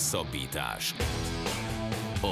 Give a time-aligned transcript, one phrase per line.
[0.00, 0.94] Hosszabbítás.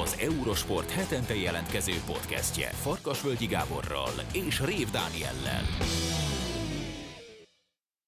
[0.05, 5.63] Az Eurosport hetente jelentkező podcastje Farkasvölgyi Gáborral és Rév Dániellel.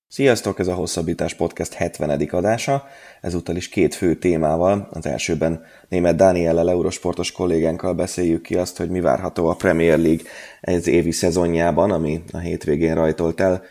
[0.09, 2.29] Sziasztok, ez a Hosszabbítás Podcast 70.
[2.31, 2.85] adása,
[3.21, 4.89] ezúttal is két fő témával.
[4.93, 10.25] Az elsőben német Dániellel, eurosportos kollégánkkal beszéljük ki azt, hogy mi várható a Premier League
[10.61, 13.63] ez évi szezonjában, ami a hétvégén rajtolt el.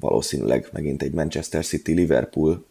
[0.00, 2.64] Valószínűleg megint egy Manchester City-Liverpool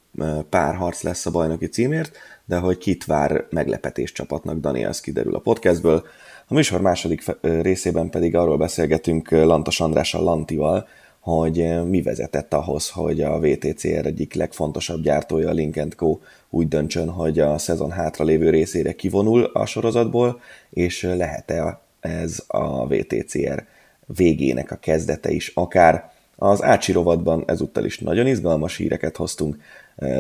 [0.50, 5.39] párharc lesz a bajnoki címért, de hogy kit vár meglepetés csapatnak, Dani, az kiderül a
[5.39, 6.04] podcastből.
[6.47, 10.88] A műsor második részében pedig arról beszélgetünk Lantos Andrással Lantival,
[11.19, 16.19] hogy mi vezetett ahhoz, hogy a VTCR egyik legfontosabb gyártója, a Link Co.
[16.50, 23.66] úgy döntsön, hogy a szezon hátralévő részére kivonul a sorozatból, és lehet-e ez a VTCR
[24.05, 26.11] végének a kezdete is akár.
[26.36, 29.57] Az Ácsi rovatban ezúttal is nagyon izgalmas híreket hoztunk,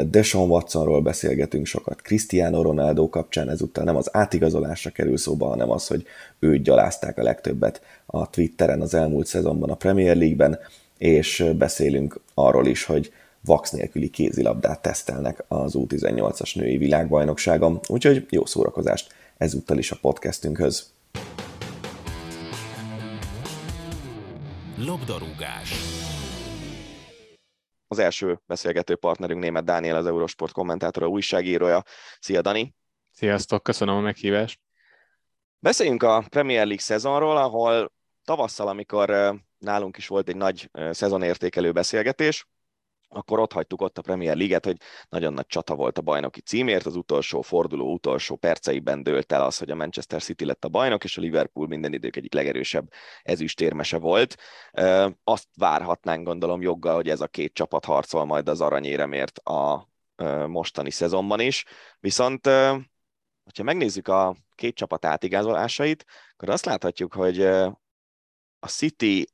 [0.05, 5.87] Deshaun Watsonról beszélgetünk sokat, Cristiano Ronaldo kapcsán ezúttal nem az átigazolásra kerül szóba, hanem az,
[5.87, 6.05] hogy
[6.39, 10.59] őt gyalázták a legtöbbet a Twitteren az elmúlt szezonban a Premier League-ben,
[10.97, 18.45] és beszélünk arról is, hogy vax nélküli kézilabdát tesztelnek az U18-as női világbajnokságon, úgyhogy jó
[18.45, 20.93] szórakozást ezúttal is a podcastünkhöz.
[24.77, 25.71] Labdarúgás
[27.95, 31.83] az első beszélgető partnerünk német Dániel, az Eurosport kommentátora, újságírója.
[32.19, 32.75] Szia Dani!
[33.11, 34.59] Sziasztok, köszönöm a meghívást!
[35.59, 37.91] Beszéljünk a Premier League szezonról, ahol
[38.23, 42.47] tavasszal, amikor nálunk is volt egy nagy szezonértékelő beszélgetés,
[43.15, 44.77] akkor ott hagytuk ott a Premier League-et, hogy
[45.09, 49.57] nagyon nagy csata volt a bajnoki címért, az utolsó forduló utolsó perceiben dőlt el az,
[49.57, 52.91] hogy a Manchester City lett a bajnok, és a Liverpool minden idők egyik legerősebb
[53.23, 54.35] ezüstérmese volt.
[55.23, 59.89] Azt várhatnánk gondolom joggal, hogy ez a két csapat harcol majd az aranyéremért a
[60.47, 61.65] mostani szezonban is.
[61.99, 62.45] Viszont,
[63.43, 67.41] hogyha megnézzük a két csapat átigazolásait, akkor azt láthatjuk, hogy
[68.59, 69.27] a City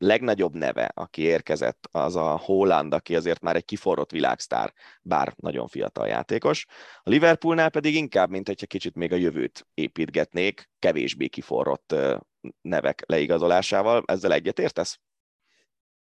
[0.00, 4.72] legnagyobb neve, aki érkezett, az a Holland, aki azért már egy kiforrott világsztár,
[5.02, 6.66] bár nagyon fiatal játékos.
[7.02, 11.94] A Liverpoolnál pedig inkább, mint hogyha kicsit még a jövőt építgetnék, kevésbé kiforrott
[12.60, 14.02] nevek leigazolásával.
[14.06, 15.00] Ezzel egyetértesz?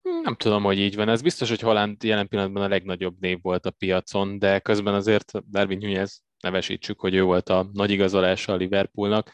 [0.02, 1.10] Nem tudom, hogy így van.
[1.10, 5.50] Ez biztos, hogy Holland jelen pillanatban a legnagyobb név volt a piacon, de közben azért
[5.50, 9.32] Darwin Nunez nevesítsük, hogy ő volt a nagy igazolása a Liverpoolnak.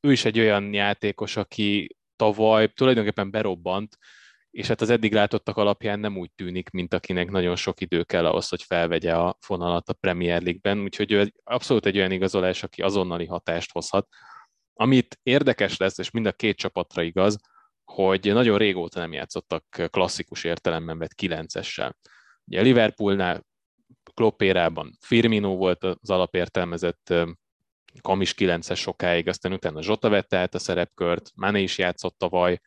[0.00, 3.98] Ő is egy olyan játékos, aki tavaly tulajdonképpen berobbant,
[4.50, 8.26] és hát az eddig látottak alapján nem úgy tűnik, mint akinek nagyon sok idő kell
[8.26, 12.82] ahhoz, hogy felvegye a fonalat a Premier League-ben, úgyhogy ő abszolút egy olyan igazolás, aki
[12.82, 14.08] azonnali hatást hozhat.
[14.74, 17.38] Amit érdekes lesz, és mind a két csapatra igaz,
[17.84, 21.96] hogy nagyon régóta nem játszottak klasszikus értelemben vett kilencessel.
[22.44, 23.46] Ugye Liverpoolnál
[24.14, 27.14] Kloppérában Firmino volt az alapértelmezett
[28.00, 32.60] Kamis 9-es sokáig, aztán utána Zsota vette át a szerepkört, Mane is játszott tavaly,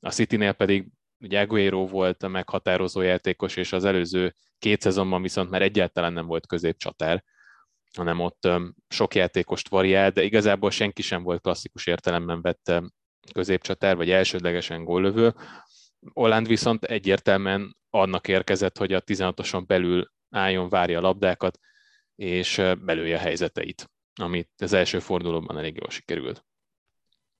[0.00, 0.86] a Citynél pedig
[1.18, 6.26] ugye Aguero volt a meghatározó játékos, és az előző két szezonban viszont már egyáltalán nem
[6.26, 7.24] volt középcsatár,
[7.96, 8.48] hanem ott
[8.88, 12.72] sok játékost variál, de igazából senki sem volt klasszikus értelemben vett
[13.32, 15.34] középcsatár, vagy elsődlegesen góllövő.
[16.12, 21.58] Holland viszont egyértelműen annak érkezett, hogy a 16-oson belül álljon, várja a labdákat,
[22.14, 26.44] és belője a helyzeteit amit az első fordulóban elég jól sikerült.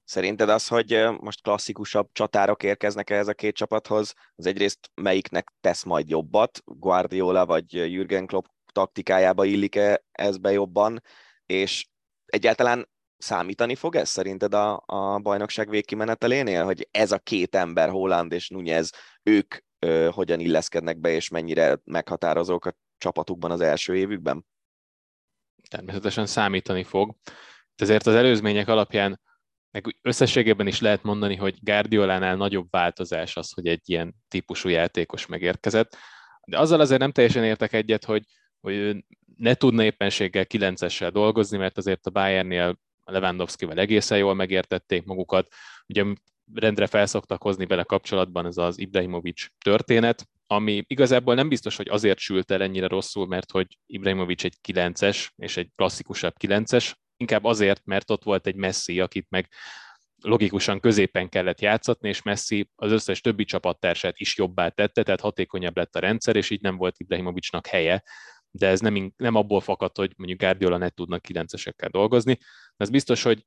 [0.04, 5.82] Szerinted az, hogy most klasszikusabb csatárok érkeznek ehhez a két csapathoz, az egyrészt melyiknek tesz
[5.82, 11.02] majd jobbat, Guardiola vagy Jürgen Klopp taktikájába illik-e ez be jobban,
[11.46, 11.86] és
[12.26, 12.88] egyáltalán
[13.18, 18.48] számítani fog ez szerinted a, a bajnokság végkimenetelénél, hogy ez a két ember, Holland és
[18.48, 18.90] Nunez,
[19.22, 24.46] ők ö, hogyan illeszkednek be, és mennyire meghatározók a csapatukban az első évükben?
[25.72, 27.14] Természetesen számítani fog.
[27.76, 29.20] Ezért az előzmények alapján
[29.70, 35.26] meg összességében is lehet mondani, hogy Guardiolánál nagyobb változás az, hogy egy ilyen típusú játékos
[35.26, 35.96] megérkezett.
[36.46, 38.24] De azzal azért nem teljesen értek egyet, hogy,
[38.60, 39.04] hogy
[39.36, 45.48] ne tudna éppenséggel kilencessel dolgozni, mert azért a Bayernnél Lewandowski-vel egészen jól megértették magukat.
[45.86, 46.04] Ugye
[46.54, 52.18] rendre felszoktak hozni bele kapcsolatban ez az Ibrahimovic történet, ami igazából nem biztos, hogy azért
[52.18, 57.84] sült el ennyire rosszul, mert hogy Ibrahimovic egy 9-es, és egy klasszikusabb 9-es, inkább azért,
[57.84, 59.48] mert ott volt egy Messi, akit meg
[60.22, 65.76] logikusan középen kellett játszatni, és Messi az összes többi csapattársát is jobbá tette, tehát hatékonyabb
[65.76, 68.02] lett a rendszer, és így nem volt Ibrahimovicnak helye,
[68.50, 72.38] de ez nem, nem abból fakadt, hogy mondjuk Guardiola ne tudnak 9-esekkel dolgozni.
[72.76, 73.44] Ez biztos, hogy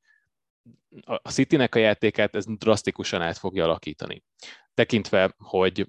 [1.06, 4.24] a Citynek a játékát ez drasztikusan át fogja alakítani.
[4.74, 5.88] Tekintve, hogy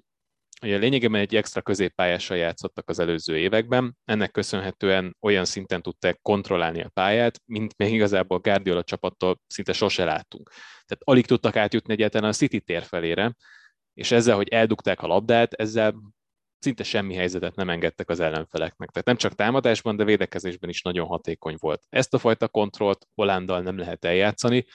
[0.61, 6.81] Ugye lényegében egy extra középpályással játszottak az előző években, ennek köszönhetően olyan szinten tudták kontrollálni
[6.81, 10.49] a pályát, mint még igazából Guardiola csapattól szinte sose láttunk.
[10.85, 13.35] Tehát alig tudtak átjutni egyáltalán a City tér felére,
[13.93, 15.95] és ezzel, hogy eldugták a labdát, ezzel
[16.59, 18.89] szinte semmi helyzetet nem engedtek az ellenfeleknek.
[18.89, 21.83] Tehát nem csak támadásban, de védekezésben is nagyon hatékony volt.
[21.89, 24.65] Ezt a fajta kontrollt Holándal nem lehet eljátszani,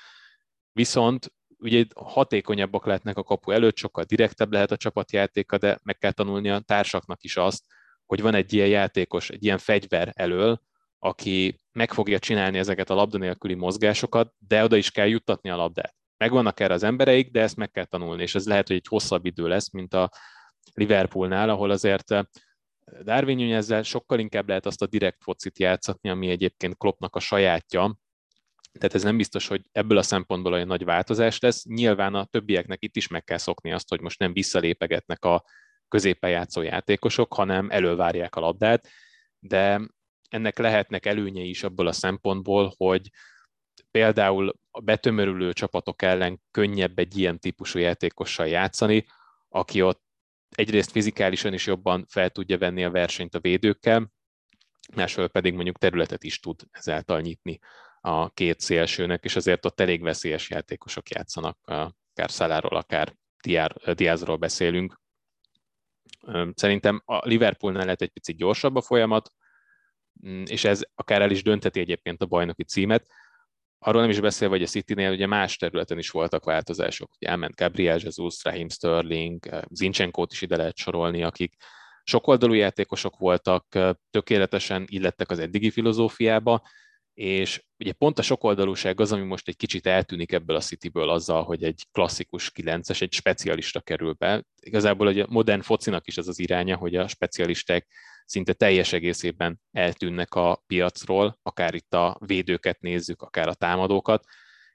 [0.72, 1.32] viszont
[1.62, 6.50] ugye hatékonyabbak lehetnek a kapu előtt, sokkal direktebb lehet a csapatjátéka, de meg kell tanulni
[6.50, 7.64] a társaknak is azt,
[8.06, 10.60] hogy van egy ilyen játékos, egy ilyen fegyver elől,
[10.98, 15.56] aki meg fogja csinálni ezeket a labda nélküli mozgásokat, de oda is kell juttatni a
[15.56, 15.94] labdát.
[16.16, 19.26] Megvannak erre az embereik, de ezt meg kell tanulni, és ez lehet, hogy egy hosszabb
[19.26, 20.10] idő lesz, mint a
[20.74, 22.22] Liverpoolnál, ahol azért eh,
[23.02, 27.96] Darwin ezzel sokkal inkább lehet azt a direkt focit játszatni, ami egyébként Kloppnak a sajátja,
[28.72, 31.64] tehát ez nem biztos, hogy ebből a szempontból olyan nagy változás lesz.
[31.64, 35.44] Nyilván a többieknek itt is meg kell szokni azt, hogy most nem visszalépegetnek a
[35.88, 38.88] középen játszó játékosok, hanem elővárják a labdát,
[39.38, 39.80] de
[40.28, 43.10] ennek lehetnek előnyei is abból a szempontból, hogy
[43.90, 49.06] például a betömörülő csapatok ellen könnyebb egy ilyen típusú játékossal játszani,
[49.48, 50.02] aki ott
[50.48, 54.12] egyrészt fizikálisan is jobban fel tudja venni a versenyt a védőkkel,
[54.94, 57.58] másfél pedig mondjuk területet is tud ezáltal nyitni
[58.04, 63.16] a két szélsőnek, és azért ott elég veszélyes játékosok játszanak, akár Szaláról, akár
[63.94, 65.00] Diázról beszélünk.
[66.54, 69.32] Szerintem a Liverpoolnál lehet egy picit gyorsabb a folyamat,
[70.26, 73.06] mm, és ez akár el is dönteti egyébként a bajnoki címet.
[73.78, 77.10] Arról nem is beszélve, hogy a City-nél ugye más területen is voltak változások.
[77.20, 81.54] Ugye elment Gabriel Jesus, Raheem Sterling, Zinchenkót is ide lehet sorolni, akik
[82.04, 83.66] sokoldalú játékosok voltak,
[84.10, 86.62] tökéletesen illettek az eddigi filozófiába,
[87.14, 91.42] és ugye pont a sokoldalúság az, ami most egy kicsit eltűnik ebből a Cityből azzal,
[91.42, 94.44] hogy egy klasszikus 9-es, egy specialista kerül be.
[94.60, 97.86] Igazából a modern focinak is az az iránya, hogy a specialisták
[98.24, 104.24] szinte teljes egészében eltűnnek a piacról, akár itt a védőket nézzük, akár a támadókat,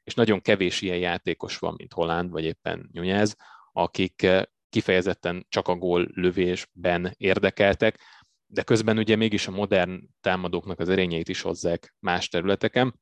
[0.04, 3.36] és nagyon kevés ilyen játékos van, mint Holland, vagy éppen Nyújez,
[3.72, 4.28] akik
[4.69, 8.00] kifejezetten csak a gól lövésben érdekeltek,
[8.47, 12.99] de közben ugye mégis a modern támadóknak az erényeit is hozzák más területeken,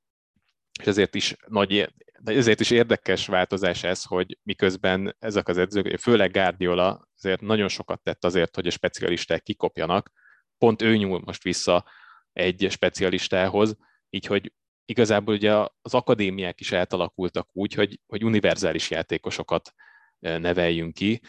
[0.80, 1.94] és ezért is nagy,
[2.24, 8.02] ezért is érdekes változás ez, hogy miközben ezek az edzők, főleg Guardiola azért nagyon sokat
[8.02, 10.12] tett azért, hogy a specialisták kikopjanak,
[10.58, 11.86] pont ő nyúl most vissza
[12.34, 13.76] egy specialistához,
[14.10, 14.54] így hogy
[14.86, 19.74] igazából ugye az akadémiák is átalakultak úgy, hogy, hogy univerzális játékosokat
[20.20, 21.22] eh, neveljünk ki,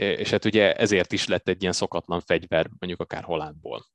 [0.00, 3.86] és hát ugye ezért is lett egy ilyen szokatlan fegyver, mondjuk akár Hollandból.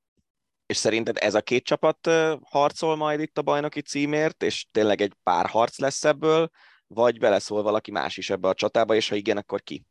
[0.65, 2.09] És szerinted ez a két csapat
[2.43, 6.49] harcol majd itt a bajnoki címért, és tényleg egy pár harc lesz ebből,
[6.87, 9.85] vagy beleszól valaki más is ebbe a csatába, és ha igen, akkor ki?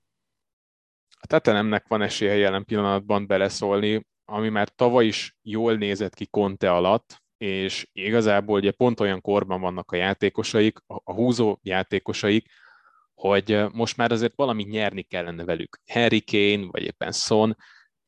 [1.20, 6.72] A Tetenemnek van esélye jelen pillanatban beleszólni, ami már tavaly is jól nézett ki Conte
[6.72, 12.48] alatt, és igazából ugye pont olyan korban vannak a játékosaik, a húzó játékosaik,
[13.14, 15.80] hogy most már azért valamit nyerni kellene velük.
[15.86, 17.56] Harry Kane, vagy éppen Son,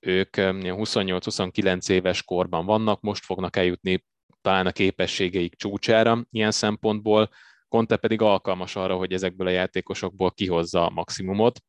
[0.01, 4.05] ők 28-29 éves korban vannak, most fognak eljutni
[4.41, 7.31] talán a képességeik csúcsára ilyen szempontból,
[7.69, 11.61] Conte pedig alkalmas arra, hogy ezekből a játékosokból kihozza a maximumot.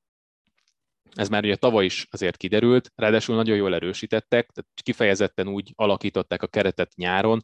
[1.14, 6.42] Ez már ugye tavaly is azért kiderült, ráadásul nagyon jól erősítettek, tehát kifejezetten úgy alakították
[6.42, 7.42] a keretet nyáron,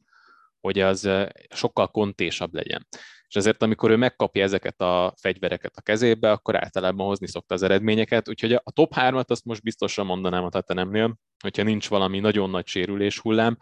[0.60, 1.10] hogy az
[1.50, 2.88] sokkal kontésabb legyen.
[3.34, 7.64] És ezért, amikor ő megkapja ezeket a fegyvereket a kezébe, akkor általában hozni szokta az
[7.64, 8.30] eredményeket.
[8.30, 12.68] Úgyhogy a top 3-at azt most biztosan mondanám a Tatanemnél, hogyha nincs valami nagyon nagy
[12.68, 13.58] sérülés hullám,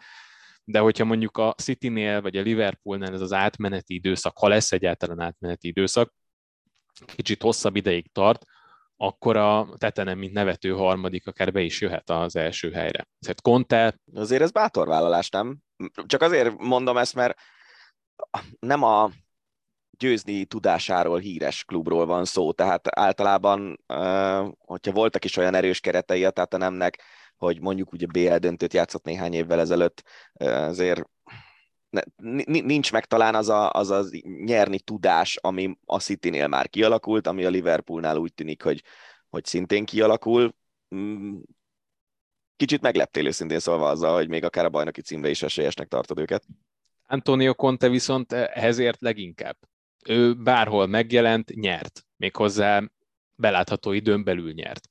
[0.64, 5.20] de hogyha mondjuk a City-nél vagy a Liverpoolnál ez az átmeneti időszak, ha lesz egyáltalán
[5.20, 6.14] átmeneti időszak,
[7.14, 8.44] kicsit hosszabb ideig tart,
[8.96, 13.08] akkor a Tetenem, mint nevető harmadik, akár be is jöhet az első helyre.
[13.20, 14.00] Tehát Conte...
[14.14, 15.58] Azért ez bátor vállalás, nem?
[16.06, 17.38] Csak azért mondom ezt, mert
[18.60, 19.10] nem a
[19.98, 23.80] győzni tudásáról híres klubról van szó, tehát általában,
[24.58, 27.02] hogyha voltak is olyan erős keretei a Tatanemnek,
[27.36, 30.02] hogy mondjuk ugye BL döntőt játszott néhány évvel ezelőtt,
[30.44, 31.02] azért
[32.46, 34.04] nincs meg talán az a, az a
[34.44, 38.82] nyerni tudás, ami a City-nél már kialakult, ami a Liverpoolnál úgy tűnik, hogy,
[39.30, 40.54] hogy szintén kialakul.
[40.94, 41.38] Mm,
[42.56, 46.44] kicsit megleptél őszintén szólva azzal, hogy még akár a bajnoki címre is esélyesnek tartod őket.
[47.06, 49.56] Antonio Conte viszont ehhez leginkább.
[50.08, 52.02] Ő bárhol megjelent, nyert.
[52.16, 52.82] Méghozzá
[53.34, 54.88] belátható időn belül nyert.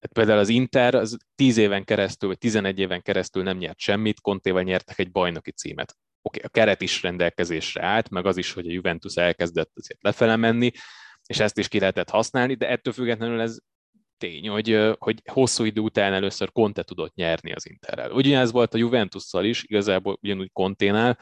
[0.00, 4.20] Hát például az Inter az 10 éven keresztül, vagy 11 éven keresztül nem nyert semmit,
[4.20, 5.96] Contéval nyertek egy bajnoki címet.
[6.22, 10.02] Oké, okay, a keret is rendelkezésre állt, meg az is, hogy a Juventus elkezdett azért
[10.02, 10.70] lefele menni,
[11.26, 13.58] és ezt is ki lehetett használni, de ettől függetlenül ez
[14.18, 18.10] tény, hogy, hogy hosszú idő után először Conte tudott nyerni az Interrel.
[18.10, 21.18] Ugyanez volt a Juventusszal is, igazából ugyanúgy Conténál,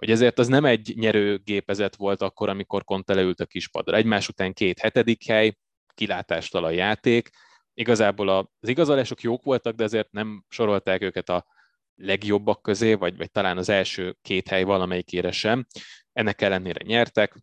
[0.00, 3.96] hogy ezért az nem egy nyerőgépezet volt akkor, amikor Conte leült a kispadra.
[3.96, 5.56] Egymás után két hetedik hely,
[5.94, 7.30] kilátástalan játék,
[7.74, 11.46] igazából az igazolások jók voltak, de ezért nem sorolták őket a
[11.94, 15.66] legjobbak közé, vagy, vagy talán az első két hely valamelyikére sem.
[16.12, 17.36] Ennek ellenére nyertek.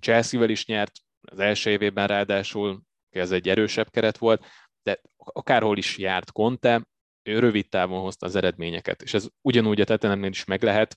[0.00, 4.44] Chelsea-vel is nyert, az első évében ráadásul, ez egy erősebb keret volt,
[4.82, 6.86] de akárhol is járt Conte,
[7.22, 10.96] ő rövid távon hozta az eredményeket, és ez ugyanúgy a Tetenemnél is meg lehet,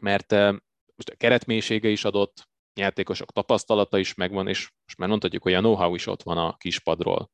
[0.00, 0.52] mert eh,
[0.94, 5.58] most a keretmélysége is adott, játékosok tapasztalata is megvan, és most már mondhatjuk, hogy a
[5.58, 7.30] know-how is ott van a kispadról.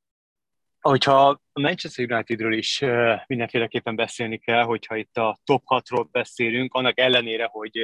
[0.81, 2.79] Hogyha a Manchester Unitedről is
[3.27, 7.79] mindenféleképpen beszélni kell, hogyha itt a top 6-ról beszélünk, annak ellenére, hogy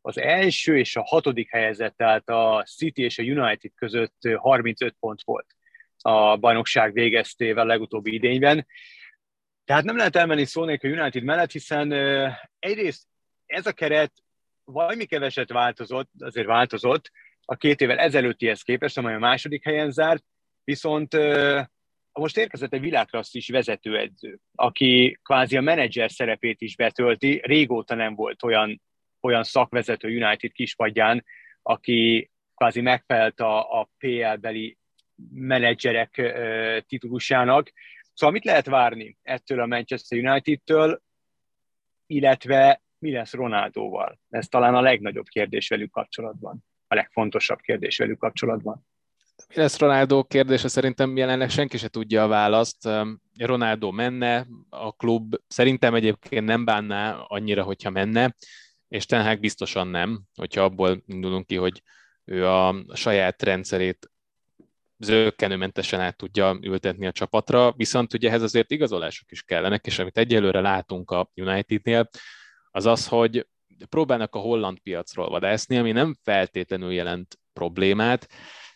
[0.00, 5.22] az első és a hatodik helyezett, tehát a City és a United között 35 pont
[5.24, 5.46] volt
[5.98, 8.66] a bajnokság végeztével legutóbbi idényben.
[9.64, 11.92] Tehát nem lehet elmenni szó a United mellett, hiszen
[12.58, 13.06] egyrészt
[13.46, 14.12] ez a keret
[14.64, 17.10] valami keveset változott, azért változott
[17.44, 20.24] a két évvel ezelőttihez képest, amely a második helyen zárt,
[20.64, 21.16] viszont
[22.12, 27.40] most érkezett egy világklasszis vezetőedző, aki kvázi a menedzser szerepét is betölti.
[27.44, 28.82] Régóta nem volt olyan,
[29.20, 31.24] olyan szakvezető United kispadján,
[31.62, 34.78] aki kvázi megfelelt a, a PL-beli
[35.30, 37.72] menedzserek uh, titulusának.
[38.14, 41.02] Szóval mit lehet várni ettől a Manchester United-től,
[42.06, 44.20] illetve mi lesz Ronaldóval?
[44.28, 48.86] Ez talán a legnagyobb kérdés velük kapcsolatban, a legfontosabb kérdés velük kapcsolatban.
[49.48, 50.68] Mi lesz Ronaldo kérdése?
[50.68, 52.88] Szerintem jelenleg senki se tudja a választ.
[53.38, 58.34] Ronaldo menne, a klub szerintem egyébként nem bánná annyira, hogyha menne,
[58.88, 61.82] és Ten Hag biztosan nem, hogyha abból indulunk ki, hogy
[62.24, 64.10] ő a saját rendszerét
[64.98, 70.18] zöggenőmentesen át tudja ültetni a csapatra, viszont ugye ehhez azért igazolások is kellenek, és amit
[70.18, 72.08] egyelőre látunk a Unitednél,
[72.74, 73.46] az az, hogy
[73.88, 78.28] próbálnak a holland piacról vadászni, ami nem feltétlenül jelent problémát,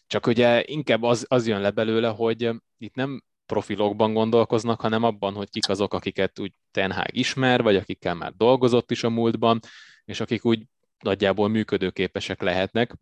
[0.06, 5.34] csak ugye inkább az, az jön le belőle, hogy itt nem profilokban gondolkoznak, hanem abban,
[5.34, 9.60] hogy kik azok, akiket úgy Ten ismer, vagy akikkel már dolgozott is a múltban,
[10.04, 10.62] és akik úgy
[10.98, 12.94] nagyjából működőképesek lehetnek.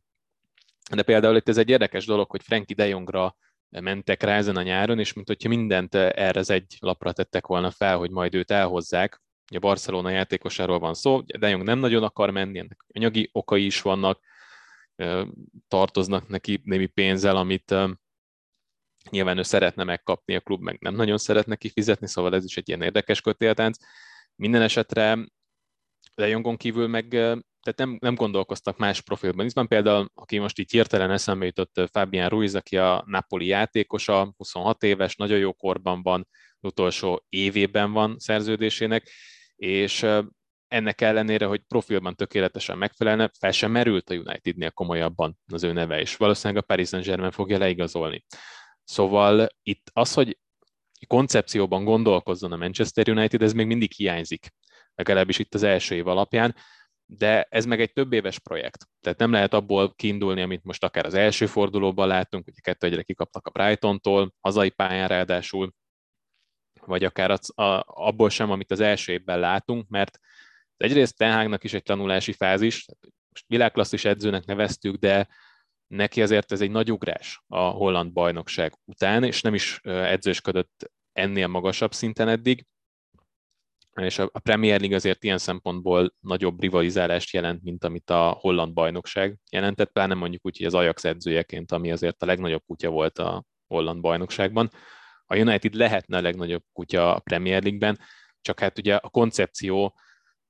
[0.95, 3.37] De például itt ez egy érdekes dolog, hogy Frankie de Jongra
[3.69, 7.71] mentek rá ezen a nyáron, és mint hogyha mindent erre az egy lapra tettek volna
[7.71, 9.21] fel, hogy majd őt elhozzák.
[9.55, 13.83] A Barcelona játékosáról van szó, de Jong nem nagyon akar menni, ennek anyagi okai is
[13.83, 14.21] vannak,
[15.69, 17.75] tartoznak neki némi pénzzel, amit
[19.11, 22.69] nyilván ő szeretne megkapni, a klub meg nem nagyon szeretne kifizetni, szóval ez is egy
[22.69, 23.79] ilyen érdekes kötéltánc.
[24.35, 25.19] Minden esetre
[26.15, 27.09] Lejongon kívül meg
[27.67, 29.47] tehát nem, nem gondolkoztak más profilban.
[29.47, 34.33] Itt van például, aki most így hirtelen eszembe jutott, Fabian Ruiz, aki a Napoli játékosa,
[34.37, 36.29] 26 éves, nagyon jó korban van,
[36.61, 39.11] utolsó évében van szerződésének,
[39.57, 40.07] és
[40.69, 46.01] ennek ellenére, hogy profilban tökéletesen megfelelne, fel sem merült a Unitednél komolyabban az ő neve,
[46.01, 48.25] és valószínűleg a Paris Saint-Germain fogja leigazolni.
[48.85, 50.39] Szóval itt az, hogy
[51.07, 54.49] koncepcióban gondolkozzon a Manchester United, ez még mindig hiányzik,
[54.95, 56.55] legalábbis itt az első év alapján,
[57.09, 58.87] de ez meg egy több éves projekt.
[59.01, 63.03] Tehát nem lehet abból kiindulni, amit most akár az első fordulóban látunk, hogy kettő egyre
[63.03, 65.73] kikaptak a Brighton-tól, hazai pályán ráadásul,
[66.87, 70.19] vagy akár az, a, abból sem, amit az első évben látunk, mert
[70.77, 72.87] egyrészt Ten is egy tanulási fázis,
[73.29, 75.29] most világklasszis edzőnek neveztük, de
[75.87, 81.47] neki azért ez egy nagy ugrás a holland bajnokság után, és nem is edzősködött ennél
[81.47, 82.67] magasabb szinten eddig,
[84.01, 89.39] és a Premier League azért ilyen szempontból nagyobb rivalizálást jelent, mint amit a holland bajnokság
[89.51, 93.45] jelentett, pláne mondjuk úgy, hogy az Ajax edzőjeként, ami azért a legnagyobb kutya volt a
[93.67, 94.71] holland bajnokságban.
[95.27, 97.99] A United lehetne a legnagyobb kutya a Premier League-ben,
[98.41, 99.95] csak hát ugye a koncepció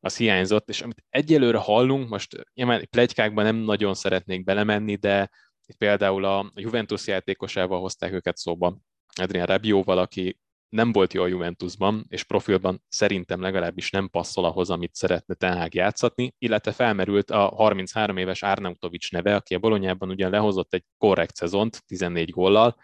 [0.01, 5.31] az hiányzott, és amit egyelőre hallunk, most nyilván plegykákban nem nagyon szeretnék belemenni, de
[5.67, 8.79] itt például a Juventus játékosával hozták őket szóba,
[9.21, 14.71] Adrian Rabióval, aki nem volt jó a Juventusban, és profilban szerintem legalábbis nem passzol ahhoz,
[14.71, 20.11] amit szeretne Ten Hag játszatni, illetve felmerült a 33 éves Arnautovics neve, aki a Bolonyában
[20.11, 22.77] ugyan lehozott egy korrekt szezont, 14 góllal,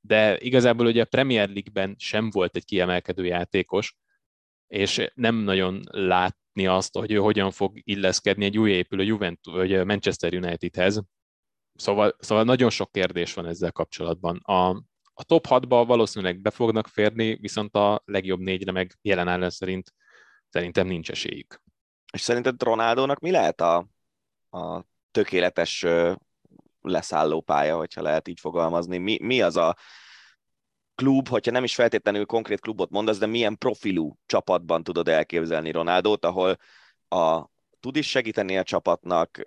[0.00, 3.96] de igazából ugye a Premier League-ben sem volt egy kiemelkedő játékos,
[4.66, 9.84] és nem nagyon látni azt, hogy ő hogyan fog illeszkedni egy új épülő Juventus, vagy
[9.84, 11.02] Manchester Unitedhez.
[11.74, 14.36] Szóval, szóval nagyon sok kérdés van ezzel kapcsolatban.
[14.42, 14.68] A,
[15.14, 19.94] a top 6-ba valószínűleg be fognak férni, viszont a legjobb négyre meg jelen áll szerint
[20.48, 21.62] szerintem nincs esélyük.
[22.12, 23.88] És szerinted Ronaldónak mi lehet a,
[24.50, 25.86] a tökéletes
[26.80, 28.98] leszálló pálya, hogyha lehet így fogalmazni?
[28.98, 29.76] Mi, mi az a
[30.94, 36.24] klub, hogyha nem is feltétlenül konkrét klubot mondasz, de milyen profilú csapatban tudod elképzelni Ronaldót,
[36.24, 36.56] ahol
[37.08, 39.42] a, tud is segíteni a csapatnak,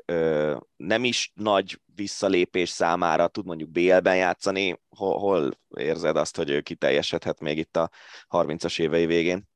[0.75, 6.61] nem is nagy visszalépés számára, tud mondjuk BL-ben játszani, hol, hol érzed azt, hogy ő
[6.61, 7.89] kiteljesedhet még itt a
[8.29, 9.47] 30-as évei végén?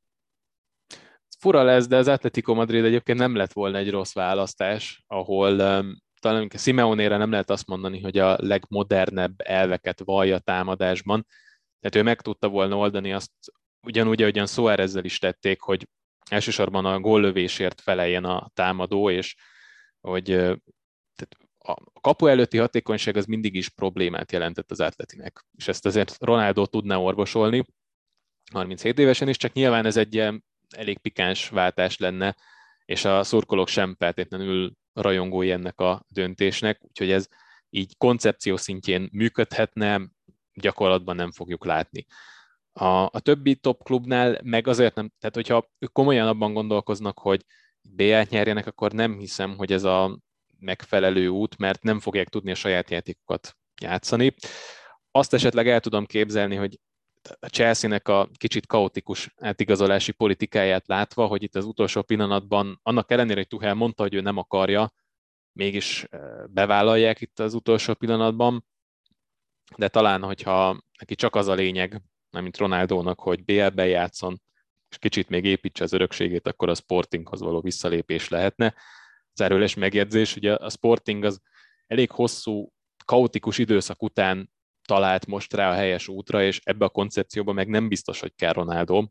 [1.40, 5.84] Fura lesz, de az Atletico Madrid egyébként nem lett volna egy rossz választás, ahol
[6.20, 11.26] talán Simeonére nem lehet azt mondani, hogy a legmodernebb elveket vallja támadásban,
[11.80, 13.32] tehát ő meg tudta volna oldani azt
[13.82, 15.88] ugyanúgy, ahogyan Suárezzel is tették, hogy
[16.30, 19.36] elsősorban a góllövésért feleljen a támadó, és
[20.00, 20.32] hogy
[21.58, 26.66] a kapu előtti hatékonyság az mindig is problémát jelentett az atletinek, és ezt azért Ronaldo
[26.66, 27.66] tudná orvosolni,
[28.52, 30.28] 37 évesen is, csak nyilván ez egy
[30.76, 32.36] elég pikáns váltás lenne,
[32.86, 37.28] és a szurkolók sem feltétlenül rajongói ennek a döntésnek, úgyhogy ez
[37.70, 40.02] így koncepció szintjén működhetne,
[40.54, 42.06] gyakorlatban nem fogjuk látni.
[42.72, 47.46] A, a többi top klubnál meg azért nem, tehát hogyha ők komolyan abban gondolkoznak, hogy
[47.82, 50.20] BL-t nyerjenek, akkor nem hiszem, hogy ez a
[50.60, 54.34] megfelelő út, mert nem fogják tudni a saját játékokat játszani.
[55.12, 56.80] Azt esetleg el tudom képzelni, hogy
[57.40, 63.36] a Chelsea-nek a kicsit kaotikus átigazolási politikáját látva, hogy itt az utolsó pillanatban, annak ellenére,
[63.36, 64.94] hogy Tuchel mondta, hogy ő nem akarja,
[65.52, 68.66] mégis eh, bevállalják itt az utolsó pillanatban,
[69.76, 74.42] de talán, hogyha neki csak az a lényeg, mint Ronaldónak, hogy BL-ben játszon,
[74.90, 78.74] és kicsit még építse az örökségét, akkor a Sportinghoz való visszalépés lehetne.
[79.34, 81.42] Zárőles megjegyzés, ugye a Sporting az
[81.88, 82.72] elég hosszú,
[83.06, 84.50] kaotikus időszak után
[84.88, 88.54] talált most rá a helyes útra, és ebbe a koncepcióba meg nem biztos, hogy kell
[88.54, 89.08] Ronaldo.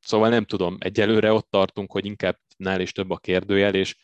[0.00, 3.96] Szóval nem tudom, egyelőre ott tartunk, hogy inkább nál is több a kérdőjel, és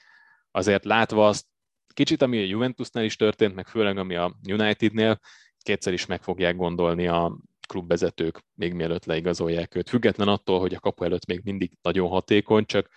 [0.50, 1.46] azért látva azt,
[1.94, 5.20] kicsit ami a Juventusnál is történt, meg főleg ami a Unitednél,
[5.58, 9.88] kétszer is meg fogják gondolni a klubvezetők, még mielőtt leigazolják őt.
[9.88, 12.88] Független attól, hogy a kapu előtt még mindig nagyon hatékony, csak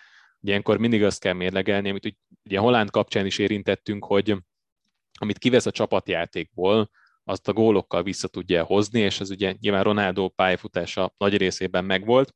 [0.42, 4.36] ilyenkor mindig azt kell mérlegelni, amit ugye Holland kapcsán is érintettünk, hogy
[5.19, 6.89] amit kivesz a csapatjátékból,
[7.28, 12.36] azt a gólokkal vissza tudja hozni, és ez ugye nyilván Ronaldo pályafutása nagy részében megvolt,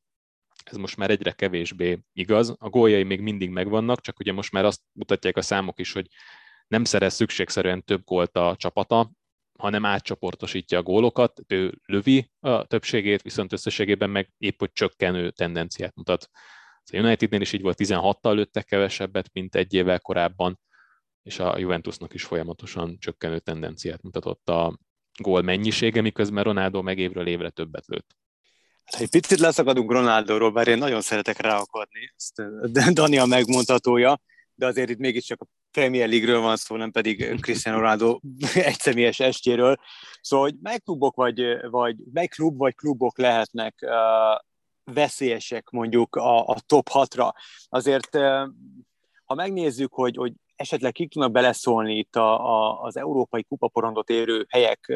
[0.63, 2.55] ez most már egyre kevésbé igaz.
[2.59, 6.07] A góljai még mindig megvannak, csak ugye most már azt mutatják a számok is, hogy
[6.67, 9.11] nem szerez szükségszerűen több gólt a csapata,
[9.59, 15.95] hanem átcsoportosítja a gólokat, ő lövi a többségét, viszont összességében meg épp hogy csökkenő tendenciát
[15.95, 16.29] mutat.
[16.91, 20.59] A Unitednél is így volt, 16-tal lőttek kevesebbet, mint egy évvel korábban,
[21.23, 24.79] és a Juventusnak is folyamatosan csökkenő tendenciát mutatott a
[25.21, 28.15] gól mennyisége, miközben Ronaldo meg évről évre többet lőtt.
[28.83, 32.41] Hát, egy picit leszakadunk Ronaldóról, bár én nagyon szeretek ráakadni, ezt
[32.97, 34.21] Dani a megmondhatója,
[34.55, 38.19] de azért itt mégiscsak a Premier League-ről van szó, nem pedig Cristiano Ronaldo
[38.53, 39.75] egyszemélyes estjéről.
[40.21, 46.47] Szóval, hogy mely klubok vagy, vagy mely klub vagy klubok lehetnek uh, veszélyesek mondjuk a,
[46.47, 47.31] a top 6-ra.
[47.69, 48.47] Azért, uh,
[49.25, 54.45] ha megnézzük, hogy, hogy esetleg kik tudnak beleszólni itt a, a, az európai kupaporondot érő
[54.49, 54.93] helyek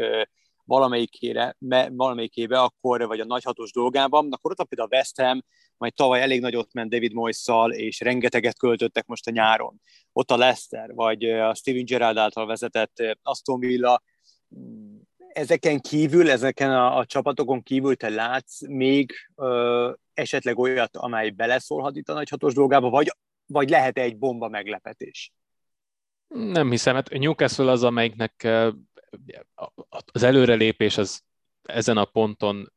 [0.66, 1.56] valamelyikére,
[1.92, 5.44] valamelyikébe, akkor, vagy a nagyhatos dolgában, akkor ott például a West Ham,
[5.78, 9.82] majd tavaly elég nagyot ment David Moyes-szal, és rengeteget költöttek most a nyáron.
[10.12, 14.02] Ott a Leicester, vagy a Steven Gerrard által vezetett Aston Villa,
[15.28, 21.96] ezeken kívül, ezeken a, a csapatokon kívül te látsz még ö, esetleg olyat, amely beleszólhat
[21.96, 23.12] itt a nagyhatos dolgába, vagy,
[23.46, 25.34] vagy lehet egy bomba meglepetés?
[26.28, 28.48] Nem hiszem, hát Newcastle az, amelyiknek
[30.12, 31.22] az előrelépés az
[31.62, 32.74] ezen a ponton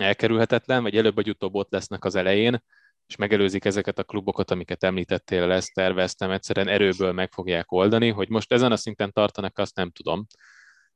[0.00, 2.62] elkerülhetetlen, vagy előbb vagy utóbb ott lesznek az elején,
[3.06, 8.28] és megelőzik ezeket a klubokat, amiket említettél, lesz terveztem, egyszerűen erőből meg fogják oldani, hogy
[8.28, 10.26] most ezen a szinten tartanak, azt nem tudom.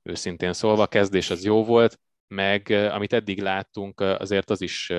[0.02, 4.92] Őszintén szólva, a kezdés az jó volt, meg amit eddig láttunk, azért az is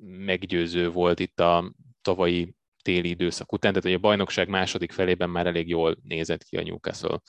[0.00, 5.46] meggyőző volt itt a tavalyi téli időszak után, tehát hogy a bajnokság második felében már
[5.46, 7.20] elég jól nézett ki a Newcastle.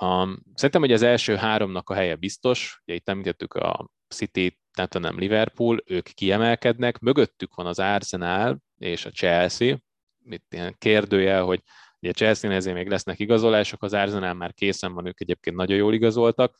[0.00, 4.98] Um, szerintem, hogy az első háromnak a helye biztos, ugye itt említettük a City, tehát
[4.98, 9.78] nem Liverpool, ők kiemelkednek, mögöttük van az Arsenal és a Chelsea,
[10.24, 11.62] itt ilyen kérdőjel, hogy
[12.00, 15.94] ugye chelsea ezért még lesznek igazolások, az Arsenal már készen van, ők egyébként nagyon jól
[15.94, 16.56] igazoltak,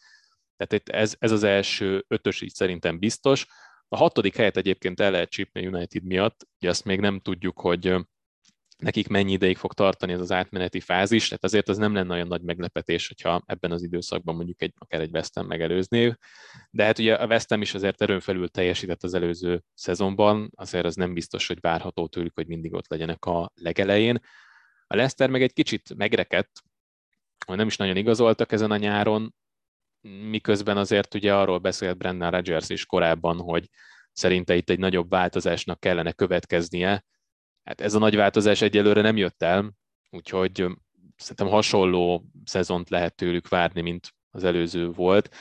[0.56, 3.46] tehát itt ez, ez az első ötös így szerintem biztos.
[3.88, 7.94] A hatodik helyet egyébként el lehet csípni United miatt, ugye azt még nem tudjuk, hogy
[8.76, 12.26] nekik mennyi ideig fog tartani ez az átmeneti fázis, tehát azért az nem lenne olyan
[12.26, 16.14] nagy meglepetés, hogyha ebben az időszakban mondjuk egy, akár egy West megelőzné.
[16.70, 20.94] De hát ugye a West is azért erőn felül teljesített az előző szezonban, azért az
[20.94, 24.20] nem biztos, hogy várható tőlük, hogy mindig ott legyenek a legelején.
[24.86, 26.62] A Leicester meg egy kicsit megrekedt,
[27.46, 29.34] nem is nagyon igazoltak ezen a nyáron,
[30.30, 33.68] miközben azért ugye arról beszélt Brendan Rodgers is korábban, hogy
[34.12, 37.04] szerinte itt egy nagyobb változásnak kellene következnie.
[37.64, 39.72] Hát ez a nagy változás egyelőre nem jött el,
[40.10, 40.66] úgyhogy
[41.16, 45.34] szerintem hasonló szezont lehet tőlük várni, mint az előző volt.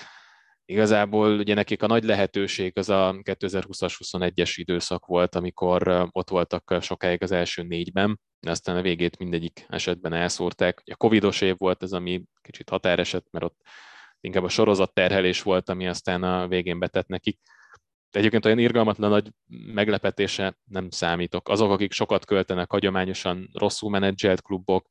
[0.66, 6.78] Igazából ugye nekik a nagy lehetőség az a 2020-as, 21-es időszak volt, amikor ott voltak
[6.82, 10.82] sokáig az első négyben, aztán a végét mindegyik esetben elszórták.
[10.86, 13.62] A covidos év volt ez, ami kicsit határeset, mert ott
[14.26, 17.40] inkább a sorozat terhelés volt, ami aztán a végén betett nekik.
[18.12, 19.32] De egyébként olyan irgalmatlan nagy
[19.74, 21.50] meglepetése nem számítok.
[21.50, 24.88] Azok, akik sokat költenek hagyományosan rosszul menedzselt klubok,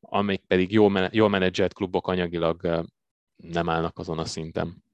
[0.00, 2.86] amik pedig jól, jól menedzselt klubok anyagilag
[3.36, 4.84] nem állnak azon a szinten.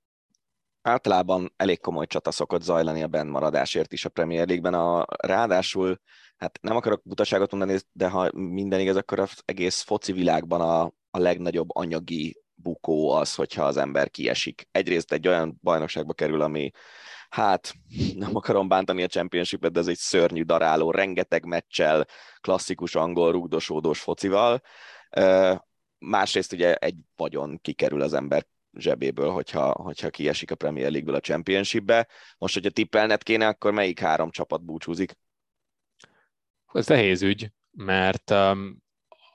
[0.82, 4.74] Általában elég komoly csata szokott zajlani a bennmaradásért is a Premier League-ben.
[4.74, 6.00] A, ráadásul,
[6.36, 10.82] hát nem akarok butaságot mondani, de ha minden igaz, akkor az egész foci világban a,
[11.10, 14.68] a legnagyobb anyagi bukó az, hogyha az ember kiesik.
[14.70, 16.70] Egyrészt egy olyan bajnokságba kerül, ami
[17.28, 17.74] hát
[18.14, 22.06] nem akarom bántani a championship de ez egy szörnyű daráló, rengeteg meccsel,
[22.40, 24.62] klasszikus angol rugdosódós focival.
[25.98, 31.20] Másrészt ugye egy vagyon kikerül az ember zsebéből, hogyha, hogyha kiesik a Premier League-ből a
[31.20, 32.08] Championship-be.
[32.38, 35.18] Most, hogyha tippelnet kéne, akkor melyik három csapat búcsúzik?
[36.72, 38.82] Ez nehéz ügy, mert um,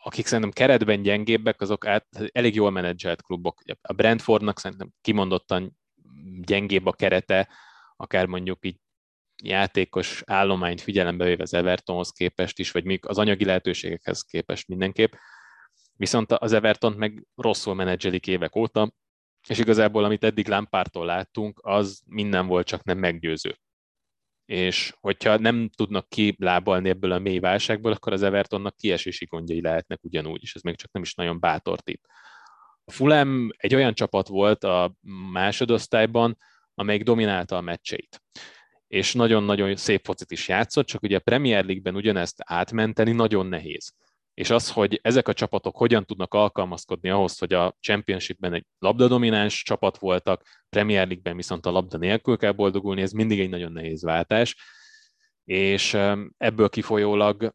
[0.03, 3.61] akik szerintem keretben gyengébbek, azok át, elég jól menedzselt klubok.
[3.81, 5.77] A Brentfordnak szerintem kimondottan
[6.41, 7.49] gyengébb a kerete,
[7.95, 8.77] akár mondjuk így
[9.43, 15.13] játékos állományt figyelembe véve az Evertonhoz képest is, vagy még az anyagi lehetőségekhez képest mindenképp.
[15.95, 18.93] Viszont az Everton meg rosszul menedzselik évek óta,
[19.47, 23.57] és igazából amit eddig Lampártól láttunk, az minden volt, csak nem meggyőző.
[24.53, 30.03] És hogyha nem tudnak kilábalni ebből a mély válságból, akkor az Evertonnak kiesési gondjai lehetnek
[30.03, 32.03] ugyanúgy, és ez még csak nem is nagyon bátor tipp.
[32.85, 34.95] A Fulham egy olyan csapat volt a
[35.31, 36.37] másodosztályban,
[36.73, 38.21] amelyik dominálta a meccseit.
[38.87, 43.93] És nagyon-nagyon szép focit is játszott, csak ugye a Premier League-ben ugyanezt átmenteni nagyon nehéz
[44.33, 49.63] és az, hogy ezek a csapatok hogyan tudnak alkalmazkodni ahhoz, hogy a Championshipben egy labdadomináns
[49.63, 54.03] csapat voltak, Premier League-ben viszont a labda nélkül kell boldogulni, ez mindig egy nagyon nehéz
[54.03, 54.55] váltás,
[55.43, 55.93] és
[56.37, 57.53] ebből kifolyólag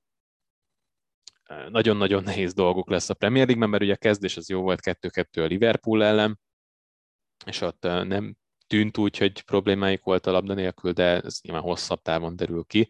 [1.69, 5.45] nagyon-nagyon nehéz dolgok lesz a Premier League-ben, mert ugye a kezdés az jó volt 2-2
[5.45, 6.41] a Liverpool ellen,
[7.47, 8.37] és ott nem
[8.67, 12.89] tűnt úgy, hogy problémáik volt a labda nélkül, de ez nyilván hosszabb távon derül ki.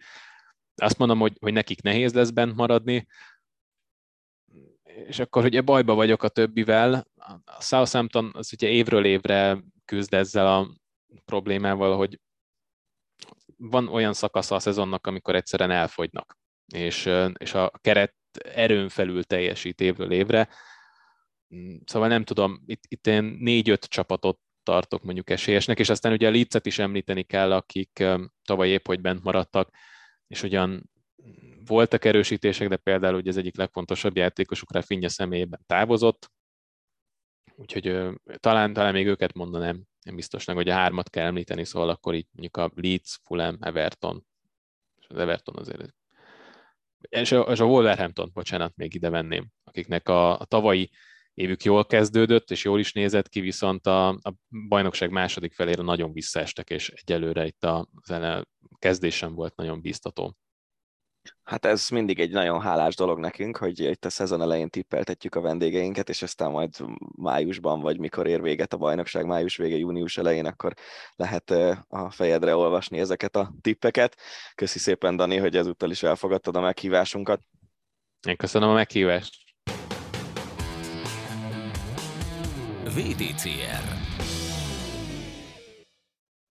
[0.74, 3.07] Azt mondom, hogy, hogy nekik nehéz lesz bent maradni,
[5.06, 7.06] és akkor ugye bajba vagyok a többivel.
[7.44, 10.68] A Southampton az ugye évről évre küzd ezzel a
[11.24, 12.20] problémával, hogy
[13.56, 16.38] van olyan szakasza a szezonnak, amikor egyszerűen elfogynak,
[16.74, 18.14] és, és a keret
[18.54, 20.48] erőn felül teljesít évről évre.
[21.84, 26.30] Szóval nem tudom, itt, itt én négy-öt csapatot tartok mondjuk esélyesnek, és aztán ugye a
[26.30, 28.04] Leeds-et is említeni kell, akik
[28.44, 29.70] tavaly épp hogy bent maradtak,
[30.26, 30.90] és ugyan
[31.68, 36.31] voltak erősítések, de például ugye az egyik legfontosabb játékosuk Rafinha személyében távozott,
[37.57, 42.14] úgyhogy talán, talán még őket mondanám, nem biztosnak, hogy a hármat kell említeni, szóval akkor
[42.14, 44.26] így mondjuk a Leeds, Fulham, Everton,
[45.00, 45.96] és az Everton azért
[47.09, 50.90] és a, és a Wolverhampton, bocsánat, még ide venném, akiknek a, a tavalyi
[51.35, 54.35] évük jól kezdődött, és jól is nézett ki, viszont a, a
[54.68, 58.46] bajnokság második felére nagyon visszaestek, és egyelőre itt a, a
[58.78, 60.37] kezdésen volt nagyon biztató.
[61.44, 65.40] Hát ez mindig egy nagyon hálás dolog nekünk, hogy itt a szezon elején tippeltetjük a
[65.40, 66.74] vendégeinket, és aztán majd
[67.16, 70.72] májusban, vagy mikor ér véget a bajnokság, május vége, június elején, akkor
[71.16, 71.50] lehet
[71.88, 74.16] a fejedre olvasni ezeket a tippeket.
[74.54, 77.40] Köszi szépen, Dani, hogy ezúttal is elfogadtad a meghívásunkat.
[78.26, 79.37] Én köszönöm a meghívást.
[82.85, 83.98] VTCR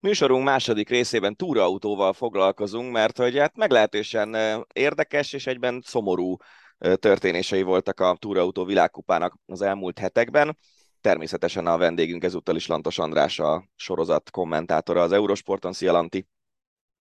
[0.07, 4.35] Műsorunk második részében túrautóval foglalkozunk, mert hogy hát meglehetősen
[4.73, 6.37] érdekes és egyben szomorú
[6.77, 10.57] történései voltak a túrautó világkupának az elmúlt hetekben.
[11.01, 15.73] Természetesen a vendégünk ezúttal is Lantos András, a sorozat kommentátora az Eurosporton.
[15.73, 16.27] Szia Lanti!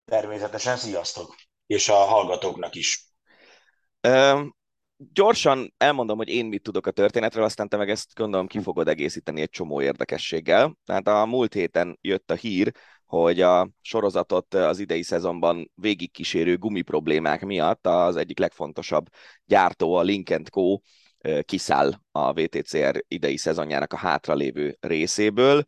[0.05, 1.35] Természetesen sziasztok!
[1.66, 3.07] És a hallgatóknak is
[5.12, 8.88] gyorsan elmondom, hogy én mit tudok a történetről, aztán te meg ezt gondolom ki fogod
[8.88, 10.76] egészíteni egy csomó érdekességgel.
[10.84, 12.72] Tehát a múlt héten jött a hír,
[13.04, 19.08] hogy a sorozatot az idei szezonban végigkísérő gumi problémák miatt az egyik legfontosabb
[19.44, 20.78] gyártó, a Link Co.
[21.42, 25.62] kiszáll a VTCR idei szezonjának a hátralévő részéből.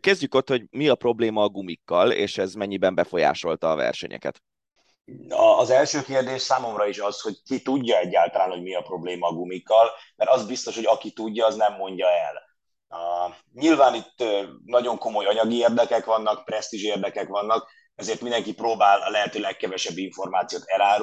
[0.00, 4.42] Kezdjük ott, hogy mi a probléma a gumikkal, és ez mennyiben befolyásolta a versenyeket.
[5.58, 9.32] Az első kérdés számomra is az, hogy ki tudja egyáltalán, hogy mi a probléma a
[9.32, 12.42] gumikkal, mert az biztos, hogy aki tudja, az nem mondja el.
[12.88, 14.24] Uh, nyilván itt
[14.64, 20.62] nagyon komoly anyagi érdekek vannak, presztízs érdekek vannak, ezért mindenki próbál a lehető legkevesebb információt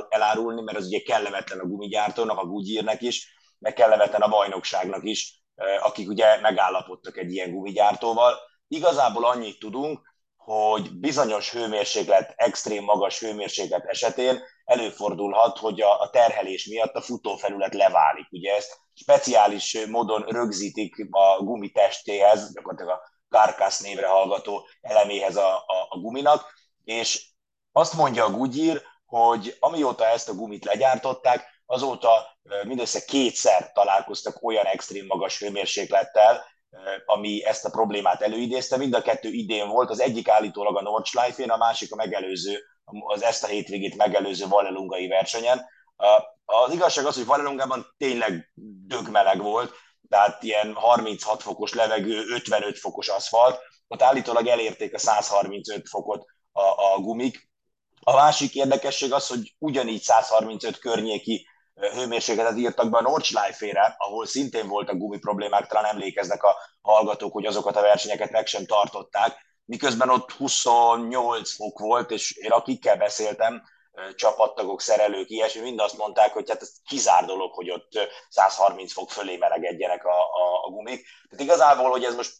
[0.10, 5.44] elárulni, mert az ugye kellemetlen a gumigyártónak, a Goodyearnek is, meg kellemetlen a bajnokságnak is,
[5.82, 8.34] akik ugye megállapodtak egy ilyen gumigyártóval.
[8.68, 10.11] Igazából annyit tudunk,
[10.44, 17.74] hogy bizonyos hőmérséklet, extrém magas hőmérséklet esetén előfordulhat, hogy a, a terhelés miatt a futófelület
[17.74, 18.28] leválik.
[18.32, 25.56] Ugye ezt speciális módon rögzítik a gumi testéhez, gyakorlatilag a karkász névre hallgató eleméhez a,
[25.56, 27.26] a, a guminak, és
[27.72, 34.66] azt mondja a Goodyear, hogy amióta ezt a gumit legyártották, azóta mindössze kétszer találkoztak olyan
[34.66, 36.46] extrém magas hőmérséklettel,
[37.06, 38.78] ami ezt a problémát előidézte.
[38.78, 43.24] Mind a kettő idén volt, az egyik állítólag a Nordschleife-én, a másik a megelőző, az
[43.24, 45.66] ezt a hétvégét megelőző Vallelungai versenyen.
[46.46, 48.52] Az igazság az, hogy Vallelungában tényleg
[48.88, 49.74] dögmeleg volt,
[50.10, 56.62] tehát ilyen 36 fokos levegő, 55 fokos aszfalt, ott állítólag elérték a 135 fokot a,
[56.62, 57.50] a gumik.
[58.00, 64.68] A másik érdekesség az, hogy ugyanígy 135 környéki hőmérsékletet írtak be a Nordschleife-ére, ahol szintén
[64.68, 70.10] voltak gumi problémák, talán emlékeznek a hallgatók, hogy azokat a versenyeket meg sem tartották, miközben
[70.10, 73.64] ott 28 fok volt, és én akikkel beszéltem,
[74.16, 79.10] csapattagok, szerelők, ilyesmi, mind azt mondták, hogy hát ez kizár dolog, hogy ott 130 fok
[79.10, 81.06] fölé melegedjenek a, a, a gumik.
[81.30, 82.34] Tehát igazából, hogy ez most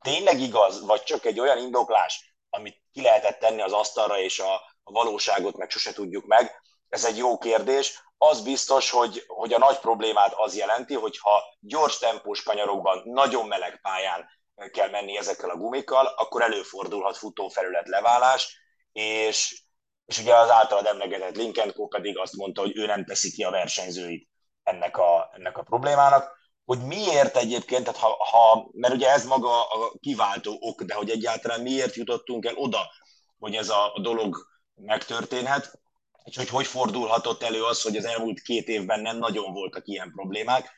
[0.00, 4.54] tényleg igaz, vagy csak egy olyan indoklás, amit ki lehetett tenni az asztalra, és a,
[4.82, 8.02] a valóságot meg sose tudjuk meg, ez egy jó kérdés.
[8.24, 13.46] Az biztos, hogy, hogy a nagy problémát az jelenti, hogy ha gyors tempós kanyarokban, nagyon
[13.46, 14.28] meleg pályán
[14.72, 18.60] kell menni ezekkel a gumikkal, akkor előfordulhat futófelület leválás,
[18.92, 19.62] és,
[20.06, 23.50] és ugye az általad emlegetett Linkenko pedig azt mondta, hogy ő nem teszi ki a
[23.50, 24.28] versenyzőit
[24.62, 26.38] ennek a, ennek a problémának.
[26.64, 31.10] Hogy miért egyébként, tehát ha, ha, mert ugye ez maga a kiváltó ok, de hogy
[31.10, 32.90] egyáltalán miért jutottunk el oda,
[33.38, 34.36] hogy ez a dolog
[34.74, 35.80] megtörténhet,
[36.24, 40.12] és hogy hogy fordulhatott elő az, hogy az elmúlt két évben nem nagyon voltak ilyen
[40.14, 40.70] problémák.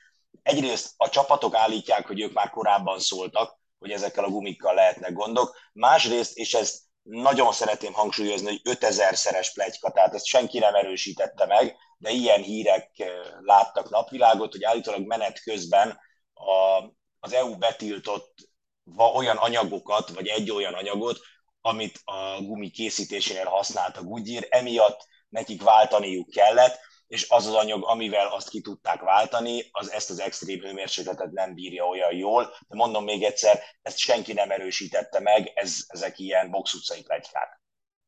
[0.43, 5.57] Egyrészt a csapatok állítják, hogy ők már korábban szóltak, hogy ezekkel a gumikkal lehetnek gondok.
[5.73, 11.77] Másrészt, és ezt nagyon szeretném hangsúlyozni, hogy 5000-szeres plegyka, tehát ezt senki nem erősítette meg,
[11.99, 13.09] de ilyen hírek eh,
[13.41, 15.99] láttak napvilágot, hogy állítólag menet közben
[16.35, 16.83] a,
[17.21, 18.35] az EU betiltott
[19.15, 21.19] olyan anyagokat, vagy egy olyan anyagot,
[21.61, 27.85] amit a gumi készítésénél használt a Goodyear, emiatt nekik váltaniuk kellett, és az az anyag,
[27.85, 32.45] amivel azt ki tudták váltani, az ezt az extrém hőmérsékletet nem bírja olyan jól.
[32.69, 37.61] De mondom még egyszer, ezt senki nem erősítette meg, ez, ezek ilyen box utcai plegykák.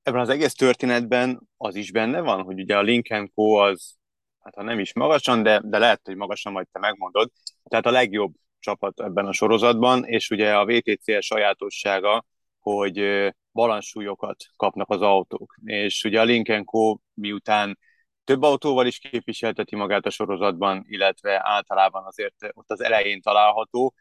[0.02, 3.52] Ebben az egész történetben az is benne van, hogy ugye a Lincoln Co.
[3.52, 3.94] az,
[4.40, 7.30] hát ha nem is magasan, de, de lehet, hogy magasan majd te megmondod,
[7.68, 12.24] tehát a legjobb csapat ebben a sorozatban, és ugye a VTC sajátossága,
[12.72, 15.54] hogy balanszsúlyokat kapnak az autók.
[15.64, 16.96] És ugye a Lincoln Co.
[17.14, 17.78] miután
[18.24, 23.94] több autóval is képviselteti magát a sorozatban, illetve általában azért ott az elején található,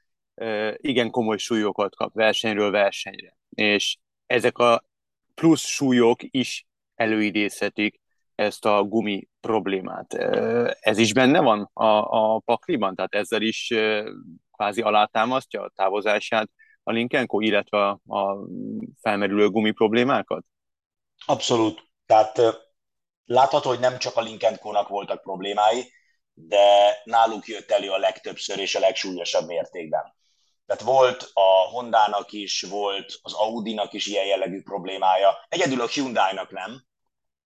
[0.75, 3.37] igen komoly súlyokat kap versenyről versenyre.
[3.49, 4.83] És ezek a
[5.33, 7.99] plusz súlyok is előidézhetik
[8.35, 10.13] ezt a gumi problémát.
[10.79, 11.85] Ez is benne van a,
[12.35, 13.73] a pakliban, tehát ezzel is
[14.51, 16.49] kvázi alátámasztja a távozását
[16.87, 18.47] a Linkenko, illetve a, a
[19.01, 20.45] felmerülő gumi problémákat?
[21.25, 21.83] Abszolút.
[22.05, 22.41] Tehát
[23.25, 25.91] látható, hogy nem csak a Linkenkónak voltak problémái,
[26.33, 30.13] de náluk jött elő a legtöbbször és a legsúlyosabb mértékben.
[30.65, 36.51] Tehát volt a Hondának is, volt az Audinak is ilyen jellegű problémája, egyedül a Hyundai-nak
[36.51, 36.85] nem,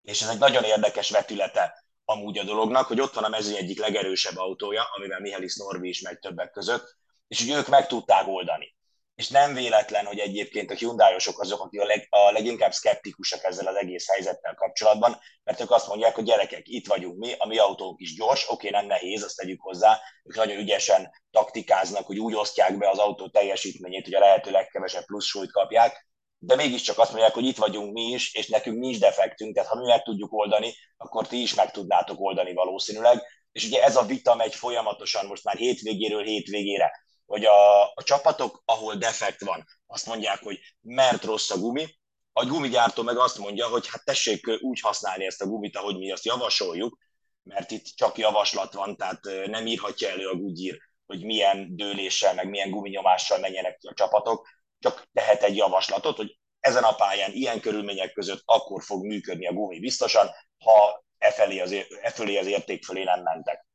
[0.01, 3.79] és ez egy nagyon érdekes vetülete amúgy a dolognak, hogy ott van a mezőny egyik
[3.79, 6.97] legerősebb autója, amivel Mihelis Norvi is megy többek között,
[7.27, 8.77] és hogy ők meg tudták oldani
[9.19, 13.67] és nem véletlen, hogy egyébként a hyundai azok, akik a, leg, a leginkább szkeptikusak ezzel
[13.67, 17.57] az egész helyzettel kapcsolatban, mert ők azt mondják, hogy gyerekek, itt vagyunk mi, a mi
[17.57, 22.35] autónk is gyors, oké, nem nehéz, azt tegyük hozzá, ők nagyon ügyesen taktikáznak, hogy úgy
[22.35, 27.11] osztják be az autó teljesítményét, hogy a lehető legkevesebb plusz súlyt kapják, de mégiscsak azt
[27.11, 30.33] mondják, hogy itt vagyunk mi is, és nekünk nincs defektünk, tehát ha mi meg tudjuk
[30.33, 33.21] oldani, akkor ti is meg tudnátok oldani valószínűleg.
[33.51, 36.91] És ugye ez a vita megy folyamatosan most már hétvégéről hétvégére
[37.29, 41.87] hogy a, a csapatok, ahol defekt van, azt mondják, hogy mert rossz a gumi,
[42.33, 46.11] a gumigyártó meg azt mondja, hogy hát tessék úgy használni ezt a gumit, ahogy mi
[46.11, 46.97] azt javasoljuk,
[47.43, 52.49] mert itt csak javaslat van, tehát nem írhatja elő a Goodyear, hogy milyen dőléssel, meg
[52.49, 54.47] milyen guminyomással menjenek ki a csapatok,
[54.79, 59.53] csak tehet egy javaslatot, hogy ezen a pályán ilyen körülmények között akkor fog működni a
[59.53, 63.67] gumi biztosan, ha e felé az, e fölé az érték fölé nem mentek.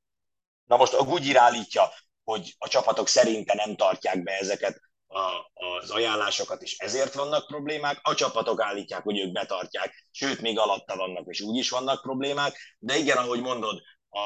[0.65, 1.93] Na most a Goodyear állítja,
[2.25, 7.99] hogy a csapatok szerinte nem tartják be ezeket a, az ajánlásokat, és ezért vannak problémák.
[8.03, 12.77] A csapatok állítják, hogy ők betartják, sőt, még alatta vannak, és úgy is vannak problémák.
[12.79, 14.21] De igen, ahogy mondod, a,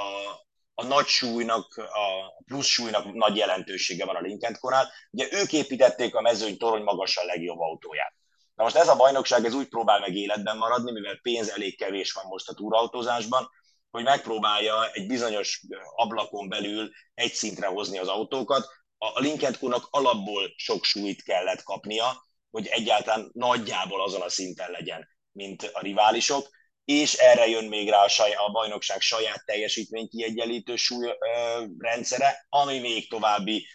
[0.75, 4.87] a nagy súlynak, a plusz súlynak nagy jelentősége van a Lincoln korán.
[5.11, 8.15] Ugye ők építették a mezőny torony magasan legjobb autóját.
[8.55, 12.13] Na most ez a bajnokság ez úgy próbál meg életben maradni, mivel pénz elég kevés
[12.13, 13.51] van most a túrautózásban,
[13.91, 15.63] hogy megpróbálja egy bizonyos
[15.97, 18.67] ablakon belül egy szintre hozni az autókat.
[18.99, 25.63] A Lincoln alapból sok súlyt kellett kapnia, hogy egyáltalán nagyjából azon a szinten legyen, mint
[25.73, 26.49] a riválisok,
[26.85, 32.47] és erre jön még rá a, saj, a bajnokság saját teljesítmény kiegyenlítő súly ö, rendszere,
[32.49, 33.67] ami még további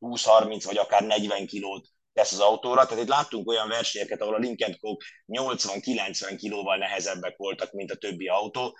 [0.00, 2.86] 20-30 vagy akár 40 kilót tesz az autóra.
[2.86, 7.96] Tehát itt láttunk olyan versenyeket, ahol a Lincoln Coke 80-90 kilóval nehezebbek voltak, mint a
[7.96, 8.76] többi autó,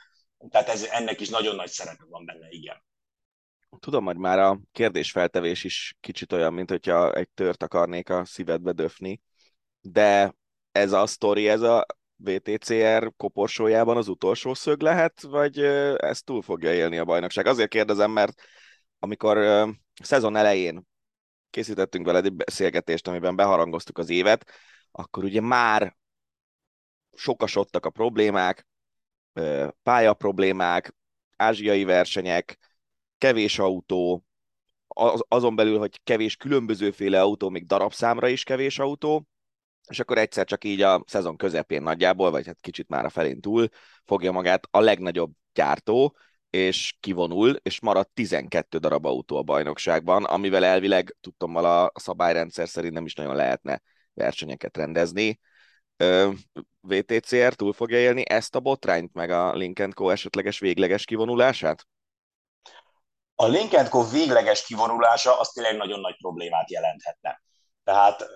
[0.50, 2.84] tehát ez, ennek is nagyon nagy szerepe van benne, igen.
[3.78, 8.72] Tudom, hogy már a kérdésfeltevés is kicsit olyan, mint hogyha egy tört akarnék a szívedbe
[8.72, 9.20] döfni,
[9.80, 10.34] de
[10.72, 15.58] ez a sztori, ez a VTCR koporsójában az utolsó szög lehet, vagy
[15.96, 17.46] ez túl fogja élni a bajnokság?
[17.46, 18.42] Azért kérdezem, mert
[18.98, 19.66] amikor
[20.02, 20.86] szezon elején
[21.50, 24.50] készítettünk veled egy beszélgetést, amiben beharangoztuk az évet,
[24.90, 25.96] akkor ugye már
[27.14, 28.66] sokasodtak a problémák,
[29.82, 30.94] pálya problémák,
[31.36, 32.58] ázsiai versenyek,
[33.18, 34.24] kevés autó,
[35.28, 39.26] azon belül, hogy kevés különbözőféle autó, még darabszámra is kevés autó,
[39.88, 43.40] és akkor egyszer csak így a szezon közepén nagyjából, vagy hát kicsit már a felén
[43.40, 43.68] túl
[44.04, 46.16] fogja magát a legnagyobb gyártó,
[46.50, 52.94] és kivonul, és marad 12 darab autó a bajnokságban, amivel elvileg tudtommal a szabályrendszer szerint
[52.94, 53.82] nem is nagyon lehetne
[54.14, 55.40] versenyeket rendezni.
[56.80, 59.54] VTCR túl fogja élni ezt a botrányt, meg a
[59.94, 60.08] Co.
[60.08, 61.86] esetleges végleges kivonulását?
[63.34, 64.08] A Co.
[64.10, 67.42] végleges kivonulása az tényleg nagyon nagy problémát jelenthetne.
[67.84, 68.26] Tehát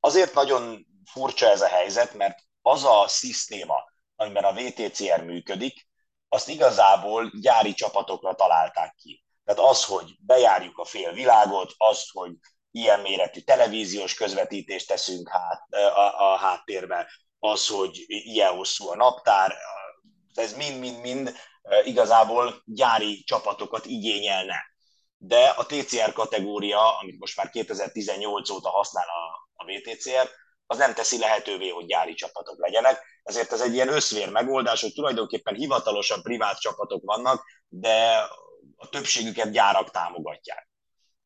[0.00, 3.84] azért nagyon furcsa ez a helyzet, mert az a szisztéma,
[4.16, 5.88] amiben a VTCR működik,
[6.28, 9.24] azt igazából gyári csapatokra találták ki.
[9.44, 12.32] Tehát az, hogy bejárjuk a fél világot, az, hogy
[12.70, 19.54] ilyen méretű televíziós közvetítést teszünk hát, a, a háttérbe, az, hogy ilyen hosszú a naptár,
[20.34, 21.34] ez mind-mind-mind
[21.84, 24.68] igazából gyári csapatokat igényelne.
[25.16, 30.30] De a TCR kategória, amit most már 2018 óta használ a, a VTCR,
[30.66, 33.02] az nem teszi lehetővé, hogy gyári csapatok legyenek.
[33.22, 38.28] Ezért ez egy ilyen összvér megoldás, hogy tulajdonképpen hivatalosan privát csapatok vannak, de
[38.76, 40.69] a többségüket gyárak támogatják.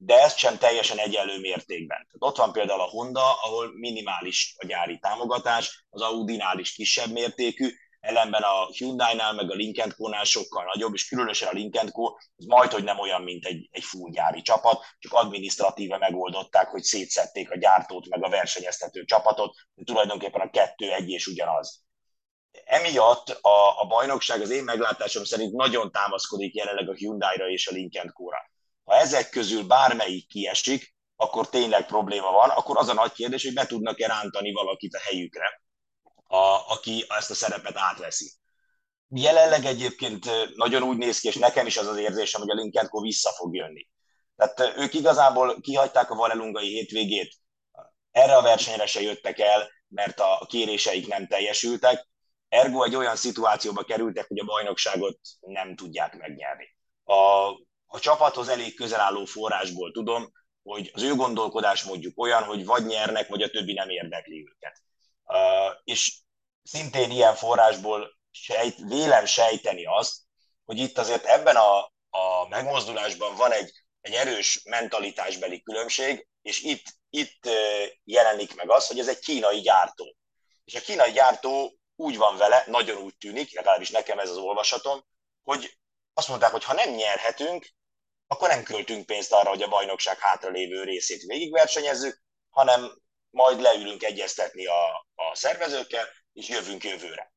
[0.04, 1.98] De ezt sem teljesen egyenlő mértékben.
[1.98, 7.10] Tehát ott van például a Honda, ahol minimális a gyári támogatás, az Audi-nál is kisebb
[7.10, 7.68] mértékű,
[8.00, 12.04] ellenben a Hyundai-nál, meg a Lincoln Co-nál sokkal nagyobb, és különösen a Lincoln Co.
[12.36, 16.82] az majd, hogy nem olyan, mint egy, egy full gyári csapat, csak adminisztratíve megoldották, hogy
[16.82, 21.82] szétszették a gyártót, meg a versenyeztető csapatot, de tulajdonképpen a kettő egy és ugyanaz.
[22.64, 27.72] Emiatt a, a bajnokság az én meglátásom szerint nagyon támaszkodik jelenleg a Hyundai-ra és a
[27.72, 28.52] Lincoln Co-ra.
[28.84, 33.54] Ha ezek közül bármelyik kiesik, akkor tényleg probléma van, akkor az a nagy kérdés, hogy
[33.54, 35.62] be tudnak-e rántani valakit a helyükre
[36.26, 38.32] a, aki ezt a szerepet átveszi.
[39.08, 43.00] Jelenleg egyébként nagyon úgy néz ki, és nekem is az az érzésem, hogy a Linkenko
[43.00, 43.88] vissza fog jönni.
[44.36, 47.34] Tehát ők igazából kihagyták a valelungai hétvégét,
[48.10, 52.08] erre a versenyre se jöttek el, mert a kéréseik nem teljesültek.
[52.48, 56.76] Ergo egy olyan szituációba kerültek, hogy a bajnokságot nem tudják megnyerni.
[57.04, 57.50] A,
[57.94, 62.86] a csapathoz elég közel álló forrásból tudom, hogy az ő gondolkodás mondjuk olyan, hogy vagy
[62.86, 64.82] nyernek, vagy a többi nem érdekli őket.
[65.84, 66.18] És
[66.62, 70.16] szintén ilyen forrásból sejt, vélem sejteni azt,
[70.64, 71.78] hogy itt azért ebben a,
[72.10, 77.48] a megmozdulásban van egy, egy erős mentalitásbeli különbség, és itt, itt
[78.04, 80.16] jelenik meg az, hogy ez egy kínai gyártó.
[80.64, 85.04] És a kínai gyártó úgy van vele, nagyon úgy tűnik, legalábbis nekem ez az olvasatom,
[85.42, 85.78] hogy
[86.14, 87.74] azt mondták, hogy ha nem nyerhetünk,
[88.34, 94.66] akkor nem költünk pénzt arra, hogy a bajnokság hátralévő részét végigversenyezzük, hanem majd leülünk egyeztetni
[94.66, 97.32] a, a szervezőkkel, és jövünk jövőre.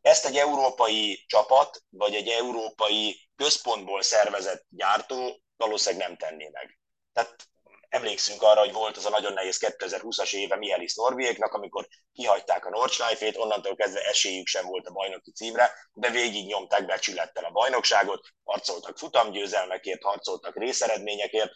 [0.00, 6.78] Ezt egy európai csapat, vagy egy európai központból szervezett gyártó valószínűleg nem tenné meg.
[7.12, 7.48] Tehát
[7.92, 12.70] emlékszünk arra, hogy volt az a nagyon nehéz 2020-as éve Mielis Norviéknak, amikor kihagyták a
[12.70, 18.26] Nordschleife-ét, onnantól kezdve esélyük sem volt a bajnoki címre, de végig nyomták becsülettel a bajnokságot,
[18.44, 21.50] harcoltak futamgyőzelmekért, harcoltak részeredményekért.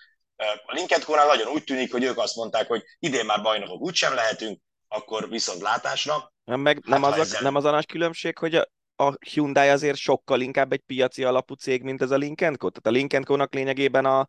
[0.67, 4.61] A Linkedkónál nagyon úgy tűnik, hogy ők azt mondták, hogy idén már bajnokok úgysem lehetünk,
[4.89, 6.33] akkor viszont látásra.
[6.45, 7.43] Nem, meg, nem, hát, az a, ezzel...
[7.43, 11.55] nem az a nagy különbség, hogy a, a Hyundai azért sokkal inkább egy piaci alapú
[11.55, 12.69] cég, mint ez a Lincoln Co.
[12.71, 14.27] Tehát a Lincoln Co-nak lényegében a,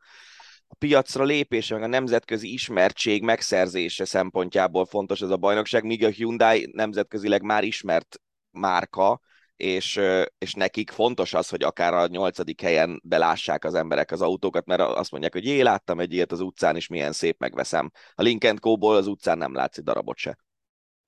[0.67, 6.09] a piacra lépése, meg a nemzetközi ismertség megszerzése szempontjából fontos ez a bajnokság, míg a
[6.09, 9.21] Hyundai nemzetközileg már ismert márka,
[9.55, 10.01] és,
[10.37, 14.81] és nekik fontos az, hogy akár a nyolcadik helyen belássák az emberek az autókat, mert
[14.81, 17.91] azt mondják, hogy jé, láttam egy ilyet az utcán, és milyen szép, megveszem.
[18.13, 20.37] A Lincoln Co-ból az utcán nem látszik darabot se.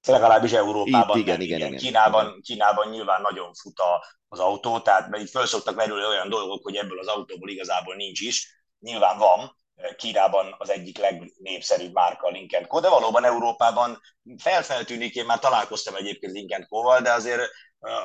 [0.08, 1.80] Legalábbis Európában Itt, igen, nem, igen, igen, igen.
[1.80, 3.82] Kínában, Kínában nyilván nagyon fut
[4.28, 7.96] az autó, tehát mert itt föl szoktak merülni olyan dolgok, hogy ebből az autóból igazából
[7.96, 8.59] nincs is.
[8.80, 9.58] Nyilván van,
[9.98, 14.02] Kínában az egyik legnépszerűbb márka a Lincoln Co, de valóban Európában
[14.38, 17.42] felfeltűnik, én már találkoztam egyébként Lincoln Co-val, de azért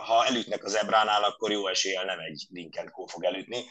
[0.07, 3.65] ha elütnek az Ebránál, akkor jó eséllyel nem egy Lincoln Co fog elütni.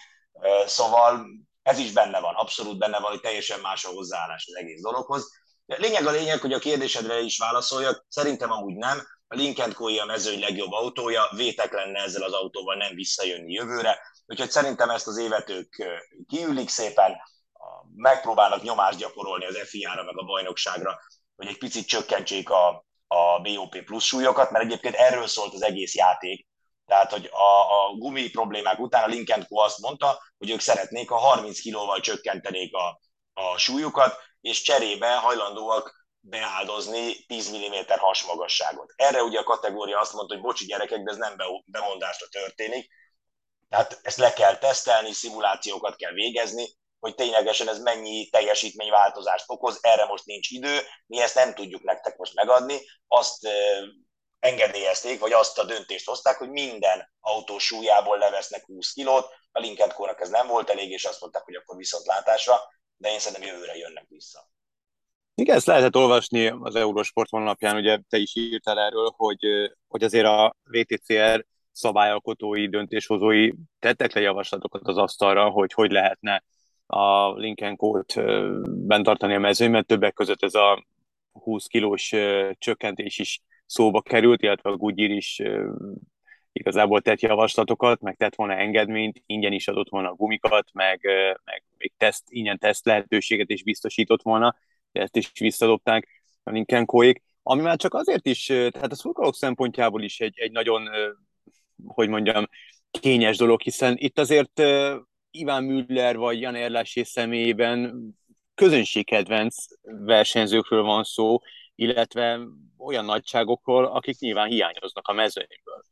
[0.66, 1.26] Szóval
[1.64, 5.32] ez is benne van, abszolút benne van, hogy teljesen más a hozzáállás az egész dologhoz.
[5.66, 9.08] Lényeg a lényeg, hogy a kérdésedre is válaszoljak, szerintem amúgy nem.
[9.34, 13.99] A Lincoln Co a mezőny legjobb autója, vétek lenne ezzel az autóval nem visszajönni jövőre,
[14.25, 15.75] úgyhogy szerintem ezt az évet ők
[16.27, 17.21] kiülik szépen,
[17.95, 20.99] megpróbálnak nyomást gyakorolni az FIA-ra, meg a bajnokságra,
[21.36, 25.95] hogy egy picit csökkentsék a, a BOP plusz súlyokat, mert egyébként erről szólt az egész
[25.95, 26.47] játék.
[26.86, 29.57] Tehát, hogy a, a gumi problémák után a Lincoln Co.
[29.57, 32.99] azt mondta, hogy ők szeretnék, ha 30 kilóval csökkentenék a,
[33.34, 38.93] a súlyukat, és cserébe hajlandóak beáldozni 10 mm hasmagasságot.
[38.95, 42.91] Erre ugye a kategória azt mondta, hogy bocsi gyerekek, de ez nem bemondásra történik,
[43.69, 46.67] tehát ezt le kell tesztelni, szimulációkat kell végezni,
[46.99, 52.17] hogy ténylegesen ez mennyi teljesítményváltozást okoz, erre most nincs idő, mi ezt nem tudjuk nektek
[52.17, 53.47] most megadni, azt
[54.39, 60.15] engedélyezték, vagy azt a döntést hozták, hogy minden autó súlyából levesznek 20 kilót, a Lincoln
[60.17, 62.59] ez nem volt elég, és azt mondták, hogy akkor viszontlátásra,
[62.97, 64.53] de én szerintem jövőre jönnek vissza.
[65.36, 69.39] Igen, ezt lehetett olvasni az Eurosport honlapján, ugye te is írtál erről, hogy,
[69.88, 76.43] hogy azért a VTCR szabályalkotói, döntéshozói tettek le javaslatokat az asztalra, hogy hogy lehetne
[76.86, 78.13] a Lincoln Colt
[78.88, 80.86] bent tartani a mezőnyben, többek között ez a
[81.31, 82.13] 20 kilós
[82.57, 85.41] csökkentés is szóba került, illetve a Goodyear is
[86.51, 91.01] igazából tett javaslatokat, meg tett volna engedményt, ingyen is adott volna a gumikat, meg,
[91.43, 94.55] meg még teszt, ingyen teszt lehetőséget is biztosított volna,
[95.00, 96.08] ezt is visszadobták
[96.44, 100.52] a Lincoln Coék, ami már csak azért is, tehát a szurkolók szempontjából is egy, egy
[100.52, 100.89] nagyon,
[101.86, 102.46] hogy mondjam,
[103.00, 104.62] kényes dolog, hiszen itt azért
[105.32, 107.94] Iván Müller vagy Jan Erlásé személyében
[108.56, 111.39] közönségkedvenc versenyzőkről van szó,
[111.76, 112.39] illetve
[112.78, 115.84] olyan nagyságokról, akik nyilván hiányoznak a mezőnyből.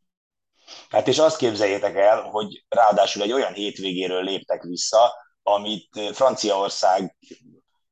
[0.90, 7.16] Hát és azt képzeljétek el, hogy ráadásul egy olyan hétvégéről léptek vissza, amit Franciaország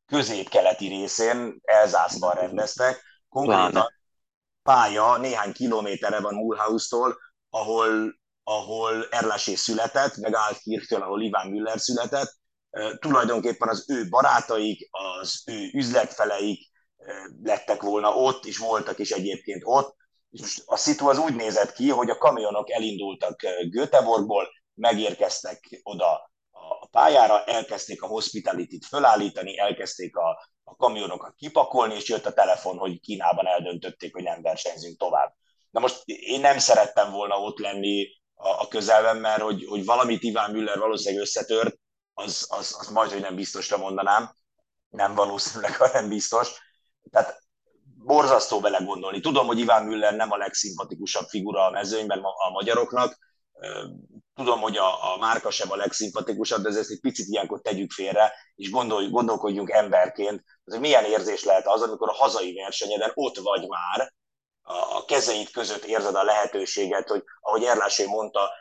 [0.10, 3.03] közép-keleti részén Elzászban rendeztek.
[3.30, 3.93] Konkrétan
[4.64, 7.18] pálya néhány kilométerre van Mulhouse-tól,
[7.49, 8.18] ahol
[8.49, 12.38] ahol Erlásé született, meg Altkirchtől, ahol Iván Müller született,
[12.99, 16.70] tulajdonképpen az ő barátaik, az ő üzletfeleik
[17.43, 19.95] lettek volna ott, és voltak is egyébként ott.
[20.30, 23.39] És most a szitu az úgy nézett ki, hogy a kamionok elindultak
[23.70, 26.28] Göteborgból, megérkeztek oda
[26.82, 30.30] a pályára, elkezdték a hospitality-t fölállítani, elkezdték a,
[30.64, 35.34] a kamionokat kipakolni, és jött a telefon, hogy Kínában eldöntötték, hogy nem versenyzünk tovább.
[35.72, 40.24] Na most én nem szerettem volna ott lenni a, a közelben, mert hogy, hogy valamit
[40.24, 41.76] Iván Müller valószínűleg összetört,
[42.14, 44.36] az, az, az majd, hogy nem biztosra mondanám,
[44.89, 46.49] nem valószínűleg, hanem biztos.
[47.12, 47.43] Tehát
[48.03, 49.20] borzasztó bele gondolni.
[49.20, 53.18] Tudom, hogy Iván Müller nem a legszimpatikusabb figura a mezőnyben a magyaroknak,
[54.45, 58.33] tudom, hogy a, a márka sem a legszimpatikusabb, de ezt egy picit ilyenkor tegyük félre,
[58.55, 63.67] és gondolj, gondolkodjunk emberként, hogy milyen érzés lehet az, amikor a hazai versenyeden ott vagy
[63.67, 64.13] már,
[64.71, 68.51] a kezeid között érzed a lehetőséget, hogy ahogy Erlásé mondta,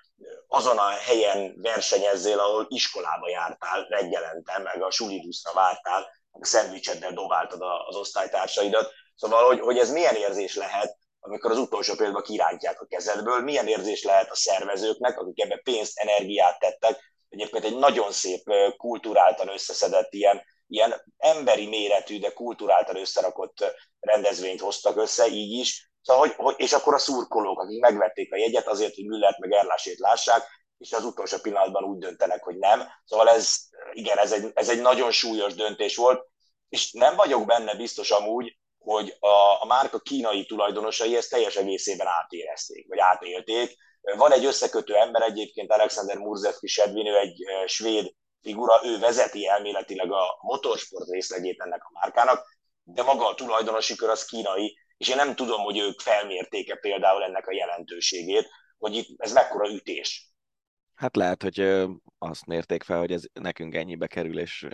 [0.46, 6.00] azon a helyen versenyezzél, ahol iskolába jártál reggelente, meg a sulibuszra vártál,
[6.32, 8.92] meg a szendvicseddel dobáltad az osztálytársaidat.
[9.14, 10.96] Szóval, hogy, hogy ez milyen érzés lehet,
[11.28, 15.98] amikor az utolsó például kirántják a kezedből, milyen érzés lehet a szervezőknek, akik ebbe pénzt,
[15.98, 18.42] energiát tettek, egyébként egy nagyon szép
[18.76, 26.26] kulturáltan összeszedett ilyen, ilyen emberi méretű, de kulturáltan összerakott rendezvényt hoztak össze, így is, Szóval,
[26.26, 29.98] hogy, hogy, és akkor a szurkolók, akik megvették a jegyet azért, hogy Müllert meg Erlásét
[29.98, 30.46] lássák,
[30.78, 32.82] és az utolsó pillanatban úgy döntenek, hogy nem.
[33.04, 33.56] Szóval ez,
[33.92, 36.26] igen, ez egy, ez egy nagyon súlyos döntés volt,
[36.68, 42.06] és nem vagyok benne biztos amúgy, hogy a, a márka kínai tulajdonosai ezt teljes egészében
[42.06, 43.76] átérezték, vagy átélték.
[44.16, 50.12] Van egy összekötő ember egyébként, Alexander Murzewski Sedvin, ő egy svéd figura, ő vezeti elméletileg
[50.12, 52.46] a motorsport részlegét ennek a márkának,
[52.82, 57.22] de maga a tulajdonosi kör az kínai, és én nem tudom, hogy ők felmérték-e például
[57.22, 58.48] ennek a jelentőségét,
[58.78, 60.27] hogy itt ez mekkora ütés.
[60.98, 61.86] Hát lehet, hogy
[62.18, 64.66] azt mérték fel, hogy ez nekünk ennyibe kerül, és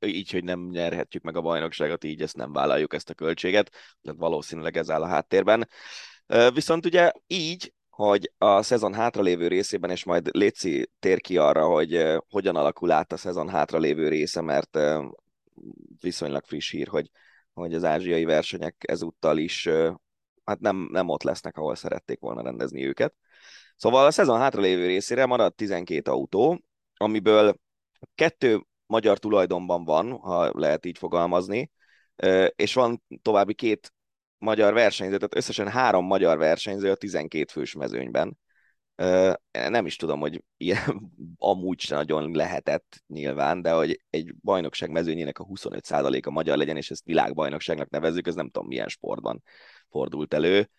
[0.00, 3.70] így, hogy nem nyerhetjük meg a bajnokságot, így ezt nem vállaljuk ezt a költséget,
[4.02, 5.68] tehát valószínűleg ez áll a háttérben.
[6.54, 12.18] Viszont ugye így, hogy a szezon hátralévő részében, és majd Léci tér ki arra, hogy
[12.28, 14.78] hogyan alakul át a szezon hátralévő része, mert
[16.00, 17.10] viszonylag friss hír, hogy,
[17.52, 19.68] hogy az ázsiai versenyek ezúttal is
[20.44, 23.14] hát nem, nem ott lesznek, ahol szerették volna rendezni őket.
[23.80, 26.60] Szóval a szezon hátralévő részére maradt 12 autó,
[26.96, 27.56] amiből
[28.14, 31.70] kettő magyar tulajdonban van, ha lehet így fogalmazni,
[32.56, 33.92] és van további két
[34.38, 38.38] magyar versenyző, tehát összesen három magyar versenyző a 12 fős mezőnyben.
[39.50, 45.38] Nem is tudom, hogy ilyen amúgy sem nagyon lehetett nyilván, de hogy egy bajnokság mezőnyének
[45.38, 49.42] a 25%-a magyar legyen, és ezt világbajnokságnak nevezzük, ez nem tudom milyen sportban
[49.88, 50.70] fordult elő.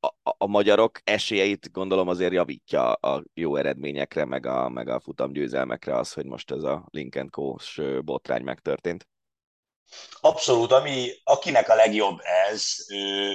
[0.00, 5.96] A, a magyarok esélyeit gondolom azért javítja a jó eredményekre, meg a, meg a futamgyőzelmekre
[5.96, 9.08] az, hogy most ez a Lincoln Co-s botrány megtörtént.
[10.20, 12.18] Abszolút, ami, akinek a legjobb
[12.50, 12.74] ez,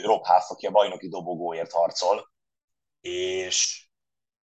[0.03, 2.31] Rob Huff, aki a bajnoki dobogóért harcol,
[3.01, 3.87] és,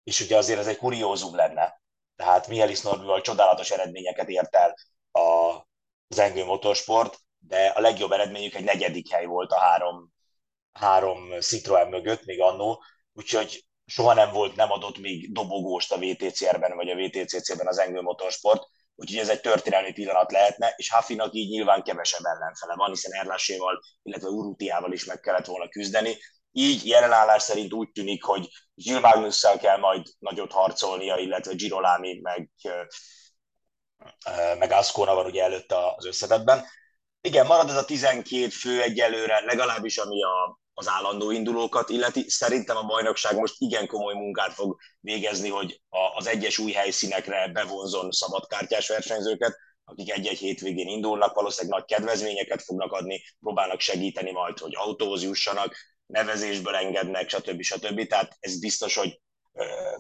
[0.04, 1.82] és ugye azért ez egy kuriózum lenne.
[2.16, 4.76] Tehát Mihelis Norbival csodálatos eredményeket ért el
[5.12, 5.56] a,
[6.08, 10.16] az Engő Motorsport, de a legjobb eredményük egy negyedik hely volt a három,
[10.80, 16.76] három Citroen mögött, még annó, úgyhogy soha nem volt, nem adott még dobogóst a VTCR-ben
[16.76, 18.64] vagy a VTCC-ben az Engő Motorsport,
[18.96, 23.82] úgyhogy ez egy történelmi pillanat lehetne, és Hafinak így nyilván kevesebb ellenfele van, hiszen Erláséval,
[24.04, 26.18] illetve Urutiával is meg kellett volna küzdeni.
[26.52, 32.50] Így jelenállás szerint úgy tűnik, hogy Gil Magnusszal kell majd nagyot harcolnia, illetve Girolami meg,
[34.58, 36.66] meg Ascona van ugye előtt az összetetben.
[37.22, 42.30] Igen, marad ez a 12 fő egyelőre, legalábbis ami a, az állandó indulókat illeti.
[42.30, 45.82] Szerintem a bajnokság most igen komoly munkát fog végezni, hogy
[46.16, 52.92] az egyes új helyszínekre bevonzon szabadkártyás versenyzőket, akik egy-egy hétvégén indulnak, valószínűleg nagy kedvezményeket fognak
[52.92, 55.76] adni, próbálnak segíteni majd, hogy autóhoz jussanak,
[56.06, 57.62] nevezésből engednek, stb.
[57.62, 58.08] stb.
[58.08, 59.22] Tehát ez biztos, hogy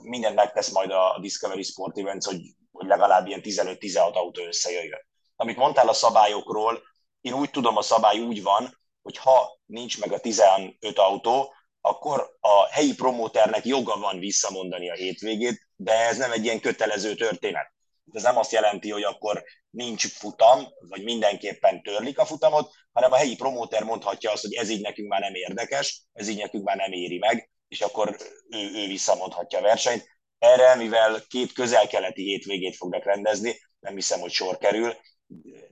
[0.02, 5.06] mindent megtesz majd a Discovery Sport Events, hogy, hogy legalább ilyen 15-16 autó összejöjjön.
[5.36, 6.82] Amit mondtál a szabályokról,
[7.22, 8.78] én úgy tudom, a szabály úgy van,
[9.08, 14.94] hogy ha nincs meg a 15 autó, akkor a helyi promóternek joga van visszamondani a
[14.94, 17.74] hétvégét, de ez nem egy ilyen kötelező történet.
[18.12, 23.16] Ez nem azt jelenti, hogy akkor nincs futam, vagy mindenképpen törlik a futamot, hanem a
[23.16, 26.78] helyi promóter mondhatja azt, hogy ez így nekünk már nem érdekes, ez így nekünk már
[26.78, 28.18] nem éri meg, és akkor
[28.50, 30.08] ő, ő visszamondhatja a versenyt.
[30.40, 34.98] Erre, mivel két közel-keleti hétvégét fognak rendezni, nem hiszem, hogy sor kerül,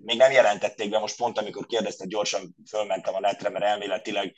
[0.06, 4.36] még nem jelentették be, most pont amikor kérdezte, gyorsan fölmentem a netre, mert elméletileg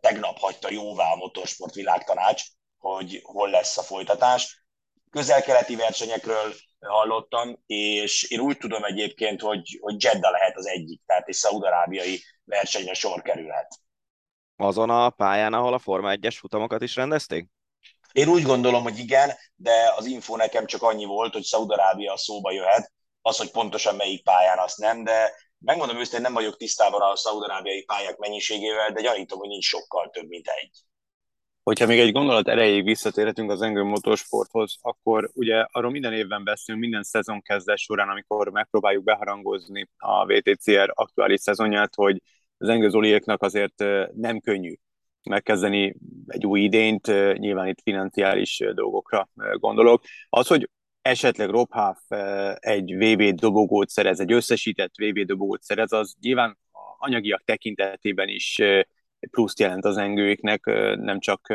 [0.00, 2.42] tegnap hagyta jóvá a motorsport világtanács,
[2.78, 4.64] hogy hol lesz a folytatás.
[5.10, 11.28] Közel-keleti versenyekről hallottam, és én úgy tudom egyébként, hogy, hogy Jeddah lehet az egyik, tehát
[11.28, 13.78] egy szaudarábiai versenyre sor kerülhet.
[14.56, 17.48] Azon a pályán, ahol a Forma 1-es futamokat is rendezték?
[18.12, 22.52] Én úgy gondolom, hogy igen, de az info nekem csak annyi volt, hogy Szaudarábia szóba
[22.52, 22.92] jöhet,
[23.22, 27.84] az, hogy pontosan melyik pályán, azt nem, de megmondom őszintén, nem vagyok tisztában a szaudarábiai
[27.84, 30.70] pályák mennyiségével, de gyanítom, hogy nincs sokkal több, mint egy.
[31.62, 36.84] Hogyha még egy gondolat erejéig visszatérhetünk az Engő Motorsporthoz, akkor ugye arról minden évben beszélünk,
[36.84, 42.22] minden szezon kezdés során, amikor megpróbáljuk beharangozni a VTCR aktuális szezonját, hogy
[42.58, 44.74] az Engő Zoliéknak azért nem könnyű
[45.22, 45.96] megkezdeni
[46.26, 47.06] egy új idényt,
[47.38, 50.02] nyilván itt financiális dolgokra gondolok.
[50.28, 50.70] Az, hogy
[51.02, 52.18] esetleg Rob Huff
[52.54, 56.58] egy VB dobogót szerez, egy összesített VB dobogót szerez, az nyilván
[56.98, 58.58] anyagiak tekintetében is
[59.30, 60.64] pluszt jelent az engőiknek,
[60.96, 61.48] nem csak,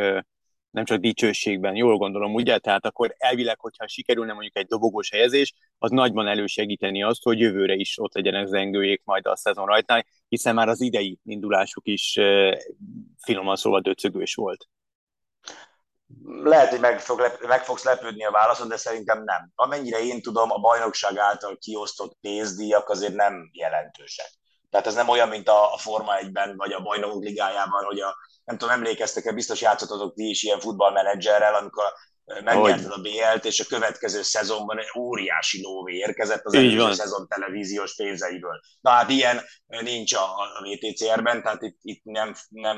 [0.72, 2.58] nem csak dicsőségben, jól gondolom, ugye?
[2.58, 7.74] Tehát akkor elvileg, hogyha sikerülne mondjuk egy dobogós helyezés, az nagyban elősegíteni azt, hogy jövőre
[7.74, 12.20] is ott legyenek az engőjék majd a szezon rajtán, hiszen már az idei indulásuk is
[13.18, 14.68] finoman szóval döcögős volt
[16.44, 19.52] lehet, hogy meg, fog meg fogsz lepődni a válaszon, de szerintem nem.
[19.56, 24.32] Amennyire én tudom, a bajnokság által kiosztott pénzdíjak azért nem jelentősek.
[24.70, 28.58] Tehát ez nem olyan, mint a, Forma 1-ben, vagy a bajnokok ligájában, hogy a, nem
[28.58, 31.84] tudom, emlékeztek-e, biztos játszottatok ti is ilyen futballmenedzserrel, amikor
[32.26, 37.96] megnyerted a BL-t, és a következő szezonban egy óriási lóvé érkezett az előző szezon televíziós
[37.96, 38.60] pénzeiből.
[38.82, 42.78] Na hát ilyen nincs a, a VTCR-ben, tehát itt, itt nem, nem,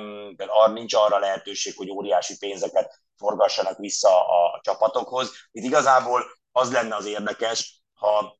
[0.74, 5.32] nincs arra lehetőség, hogy óriási pénzeket forgassanak vissza a csapatokhoz.
[5.52, 8.40] Itt igazából az lenne az érdekes, ha,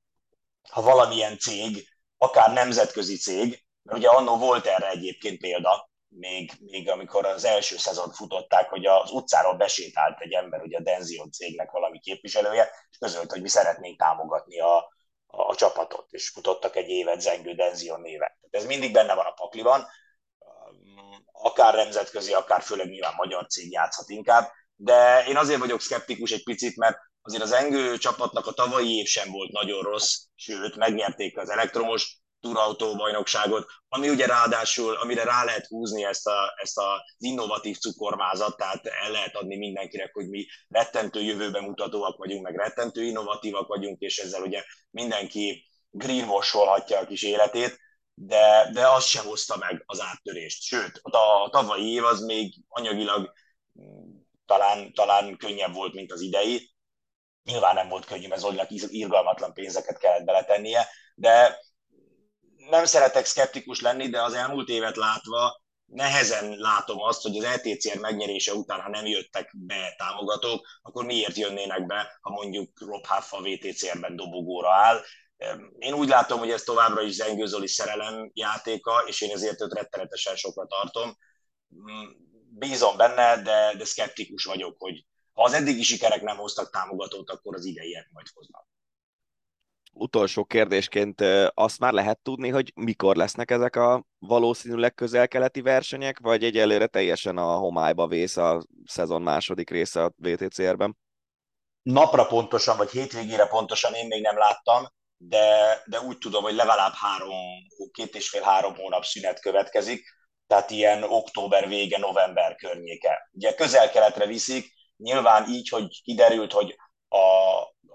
[0.70, 1.88] ha valamilyen cég,
[2.18, 7.78] akár nemzetközi cég, mert ugye annó volt erre egyébként példa, még, még amikor az első
[7.78, 12.98] szezon futották, hogy az utcáról besétált egy ember, ugye a Denzion cégnek valami képviselője, és
[12.98, 14.94] közölt, hogy mi szeretnénk támogatni a,
[15.28, 18.32] a, csapatot, és futottak egy évet Zengő Denzion néven.
[18.50, 19.88] Ez mindig benne van a pakliban,
[21.32, 26.44] akár nemzetközi, akár főleg nyilván magyar cég játszhat inkább, de én azért vagyok szkeptikus egy
[26.44, 31.38] picit, mert azért az Engő csapatnak a tavalyi év sem volt nagyon rossz, sőt, megnyerték
[31.38, 36.86] az elektromos túrautó bajnokságot, ami ugye ráadásul, amire rá lehet húzni ezt, a, ezt az
[37.18, 43.04] innovatív cukormázat, tehát el lehet adni mindenkinek, hogy mi rettentő jövőben mutatóak vagyunk, meg rettentő
[43.04, 47.80] innovatívak vagyunk, és ezzel ugye mindenki greenwasholhatja a kis életét,
[48.14, 50.62] de, de az sem hozta meg az áttörést.
[50.62, 53.34] Sőt, a tavalyi év az még anyagilag
[53.82, 56.72] mm, talán, talán könnyebb volt, mint az idei.
[57.44, 61.60] Nyilván nem volt könnyű, mert Zolinak irgalmatlan pénzeket kellett beletennie, de
[62.70, 68.00] nem szeretek szkeptikus lenni, de az elmúlt évet látva nehezen látom azt, hogy az LTCR
[68.00, 73.34] megnyerése után, ha nem jöttek be támogatók, akkor miért jönnének be, ha mondjuk Rob Huff
[73.34, 75.02] a VTCR-ben dobogóra áll.
[75.80, 79.74] Én úgy látom, hogy ez továbbra is Zengő Zoli szerelem játéka, és én ezért őt
[79.74, 81.18] rettenetesen sokra tartom.
[81.76, 82.10] Mm,
[82.50, 87.56] bízom benne, de, de szkeptikus vagyok, hogy ha az eddigi sikerek nem hoztak támogatót, akkor
[87.56, 88.68] az ideiek majd hoznak
[90.00, 91.22] utolsó kérdésként
[91.54, 97.38] azt már lehet tudni, hogy mikor lesznek ezek a valószínűleg közel-keleti versenyek, vagy egyelőre teljesen
[97.38, 100.98] a homályba vész a szezon második része a VTCR-ben?
[101.82, 104.86] Napra pontosan, vagy hétvégére pontosan én még nem láttam,
[105.18, 107.36] de, de úgy tudom, hogy legalább három,
[107.92, 110.16] két és fél-három hónap szünet következik,
[110.48, 113.30] tehát ilyen október vége, november környéke.
[113.32, 116.76] Ugye közel-keletre viszik, nyilván így, hogy kiderült, hogy
[117.08, 117.18] a,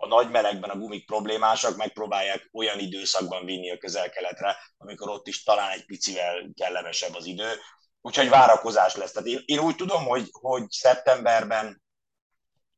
[0.03, 5.43] a nagy melegben a gumik problémásak, megpróbálják olyan időszakban vinni a közel-keletre, amikor ott is
[5.43, 7.49] talán egy picivel kellemesebb az idő.
[8.01, 9.13] Úgyhogy várakozás lesz.
[9.13, 11.83] Tehát én, én úgy tudom, hogy, hogy szeptemberben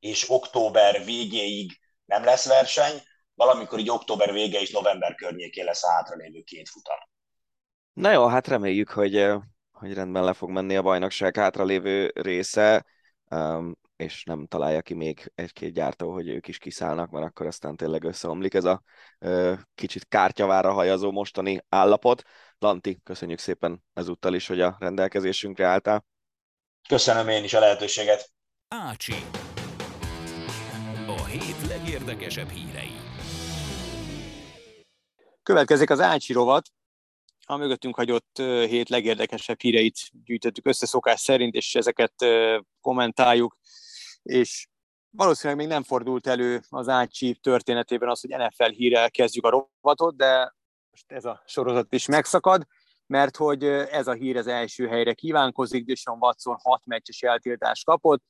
[0.01, 3.03] és október végéig nem lesz verseny,
[3.35, 6.99] valamikor így október vége és november környékén lesz a hátralévő két futam.
[7.93, 9.31] Na jó, hát reméljük, hogy,
[9.72, 12.87] hogy rendben le fog menni a bajnokság hátralévő része
[13.97, 18.05] és nem találja ki még egy-két gyártó, hogy ők is kiszállnak, mert akkor aztán tényleg
[18.05, 18.83] összeomlik ez a
[19.19, 22.23] ö, kicsit kártyavára hajazó mostani állapot.
[22.59, 26.05] Lanti, köszönjük szépen ezúttal is, hogy a rendelkezésünkre álltál.
[26.89, 28.31] Köszönöm én is a lehetőséget.
[28.69, 29.15] Ácsi.
[31.07, 32.93] A hét legérdekesebb hírei.
[35.43, 36.71] Következik az Ácsi rovat,
[37.47, 38.39] a mögöttünk hagyott
[38.69, 42.15] hét legérdekesebb híreit gyűjtöttük össze szokás szerint, és ezeket
[42.81, 43.57] kommentáljuk
[44.25, 44.68] és
[45.11, 50.16] valószínűleg még nem fordult elő az Ácsi történetében az, hogy NFL hírrel kezdjük a rovatot,
[50.16, 50.55] de
[50.91, 52.66] most ez a sorozat is megszakad,
[53.07, 58.22] mert hogy ez a hír az első helyre kívánkozik, Deshaun Watson hat meccses eltiltást kapott,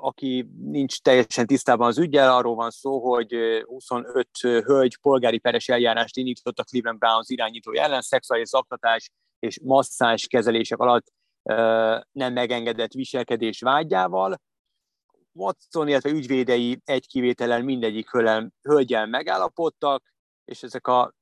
[0.00, 3.34] aki nincs teljesen tisztában az ügyel, arról van szó, hogy
[3.64, 10.26] 25 hölgy polgári peres eljárást indított a Cleveland Browns irányítója ellen, szexuális zaklatás és masszás
[10.26, 11.12] kezelések alatt
[12.12, 14.40] nem megengedett viselkedés vágyával.
[15.36, 18.10] Watson, illetve ügyvédei egy kivételen mindegyik
[18.62, 20.14] hölgyel megállapodtak,
[20.44, 21.14] és ezek a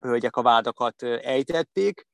[0.00, 2.06] hölgyek a vádakat ejtették.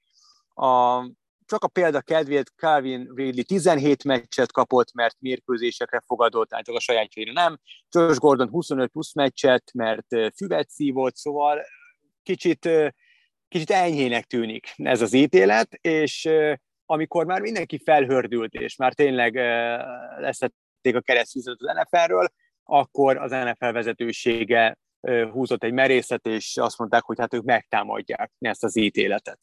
[0.55, 1.01] A,
[1.45, 6.81] csak a példa kedvéért Calvin Ridley 17 meccset kapott, mert mérkőzésekre fogadott, tehát csak a
[6.81, 7.59] sajátjaira nem.
[7.91, 11.63] Josh Gordon 25 plusz meccset, mert füvet szívott, szóval
[12.23, 12.69] kicsit,
[13.49, 16.29] kicsit enyhének tűnik ez az ítélet, és
[16.87, 19.35] amikor már mindenki felhördült, és már tényleg
[20.19, 20.41] lesz
[20.83, 22.29] a keresztüzenet az NFL-ről,
[22.65, 24.79] akkor az NFL vezetősége
[25.33, 29.39] húzott egy merészet, és azt mondták, hogy hát ők megtámadják ezt az ítéletet.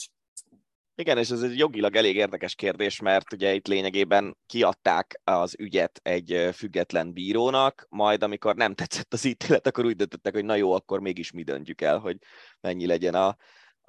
[0.95, 5.99] Igen, és ez egy jogilag elég érdekes kérdés, mert ugye itt lényegében kiadták az ügyet
[6.03, 10.71] egy független bírónak, majd amikor nem tetszett az ítélet, akkor úgy döntöttek, hogy na jó,
[10.71, 12.17] akkor mégis mi döntjük el, hogy
[12.59, 13.35] mennyi legyen a,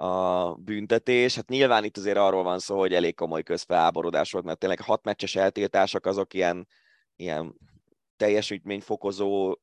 [0.05, 1.35] a büntetés.
[1.35, 5.03] Hát nyilván itt azért arról van szó, hogy elég komoly közfeláborodás volt, mert tényleg hat
[5.03, 6.67] meccses eltiltások azok ilyen
[7.21, 7.55] ilyen
[8.17, 9.55] teljesítményfokozó,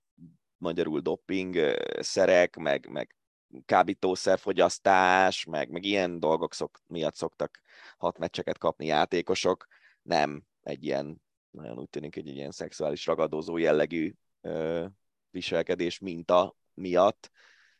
[0.57, 1.57] magyarul doping
[2.01, 3.17] szerek, meg, meg
[3.65, 7.61] kábítószerfogyasztás, meg, meg ilyen dolgok szok, miatt szoktak
[7.97, 9.67] hat meccseket kapni játékosok,
[10.03, 14.87] nem egy ilyen, nagyon úgy tűnik, egy ilyen szexuális ragadozó jellegű ö,
[15.31, 17.31] viselkedés minta miatt,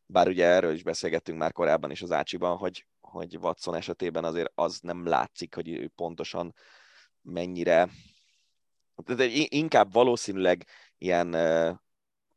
[0.07, 4.53] bár ugye erről is beszélgettünk már korábban is az Ácsiban, hogy, hogy Watson esetében azért
[4.55, 6.55] az nem látszik, hogy ő pontosan
[7.23, 7.89] mennyire
[9.07, 10.65] de inkább valószínűleg
[10.99, 11.37] ilyen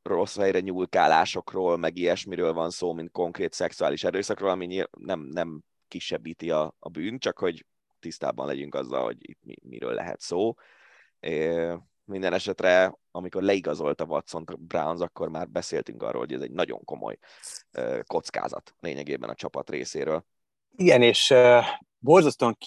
[0.02, 6.52] rossz helyre nyúlkálásokról, meg ilyesmiről van szó, mint konkrét szexuális erőszakról, ami nem, nem kisebbíti
[6.52, 7.66] a, a bűn, csak hogy
[8.00, 10.54] tisztában legyünk azzal, hogy itt mi, miről lehet szó.
[11.20, 16.84] É, minden esetre, amikor leigazolta Watson Browns, akkor már beszéltünk arról, hogy ez egy nagyon
[16.84, 17.18] komoly
[18.04, 20.26] kockázat lényegében a csapat részéről.
[20.76, 21.34] Igen, és
[22.00, 22.58] borzasztóan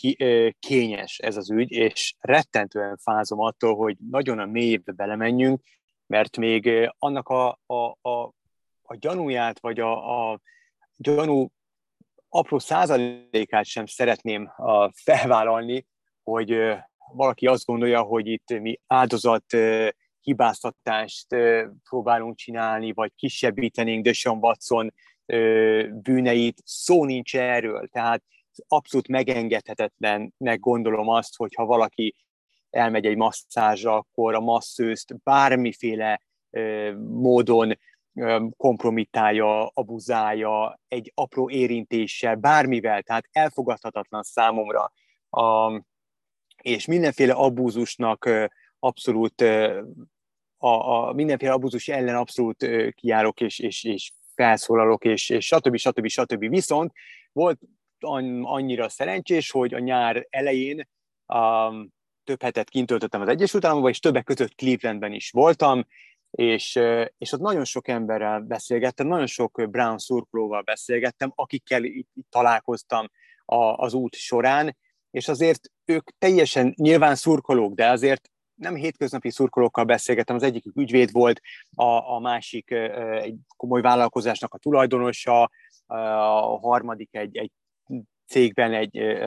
[0.59, 5.63] kényes ez az ügy, és rettentően fázom attól, hogy nagyon a mélybe belemenjünk,
[6.07, 8.35] mert még annak a, a, a,
[8.83, 10.41] a gyanúját, vagy a, a
[10.97, 11.49] gyanú
[12.29, 14.53] apró százalékát sem szeretném
[14.95, 15.87] felvállalni,
[16.23, 16.57] hogy
[17.13, 19.45] valaki azt gondolja, hogy itt mi áldozat
[20.21, 21.27] hibáztatást
[21.89, 24.95] próbálunk csinálni, vagy kisebbítenénk Deshaun Watson
[26.03, 28.23] bűneit, szó nincs erről, tehát
[28.69, 32.15] abszolút megengedhetetlennek gondolom azt, hogy ha valaki
[32.71, 36.21] elmegy egy masszázsra, akkor a masszőzt bármiféle
[36.99, 37.79] módon
[38.57, 44.93] kompromittálja, abuzálja, egy apró érintéssel, bármivel, tehát elfogadhatatlan számomra.
[45.31, 45.83] A,
[46.63, 48.29] és mindenféle abúzusnak
[48.79, 49.41] abszolút
[50.57, 55.77] a, a mindenféle abúzus ellen abszolút kiárok és, és, és felszólalok, és, és stb.
[55.77, 56.07] stb.
[56.07, 56.49] stb.
[56.49, 56.93] Viszont
[57.33, 57.59] volt
[58.43, 60.89] annyira szerencsés, hogy a nyár elején
[61.27, 61.93] um,
[62.25, 65.87] több hetet kint töltöttem az Egyesült Államokban, és többek között Clevelandben is voltam,
[66.31, 66.81] és,
[67.19, 73.11] és ott nagyon sok emberrel beszélgettem, nagyon sok Brown szurkolóval beszélgettem, akikkel itt találkoztam
[73.45, 74.77] a, az út során,
[75.11, 81.13] és azért ők teljesen nyilván szurkolók, de azért nem hétköznapi szurkolókkal beszélgettem, az egyik ügyvéd
[81.13, 81.41] volt,
[81.75, 82.71] a, a másik
[83.21, 85.51] egy komoly vállalkozásnak a tulajdonosa,
[85.87, 87.51] a harmadik egy, egy
[88.27, 89.19] cégben egy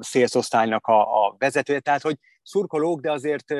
[0.00, 3.54] szélszosztálynak a, a vezetője, tehát hogy szurkolók, de azért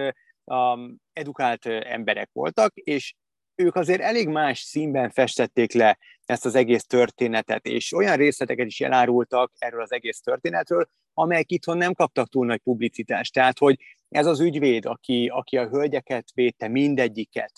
[1.12, 3.14] edukált emberek voltak, és
[3.55, 5.99] ők azért elég más színben festették le
[6.31, 11.76] ezt az egész történetet, és olyan részleteket is elárultak erről az egész történetről, amelyek itthon
[11.76, 13.33] nem kaptak túl nagy publicitást.
[13.33, 13.78] Tehát, hogy
[14.09, 17.53] ez az ügyvéd, aki, aki a hölgyeket védte, mindegyiket,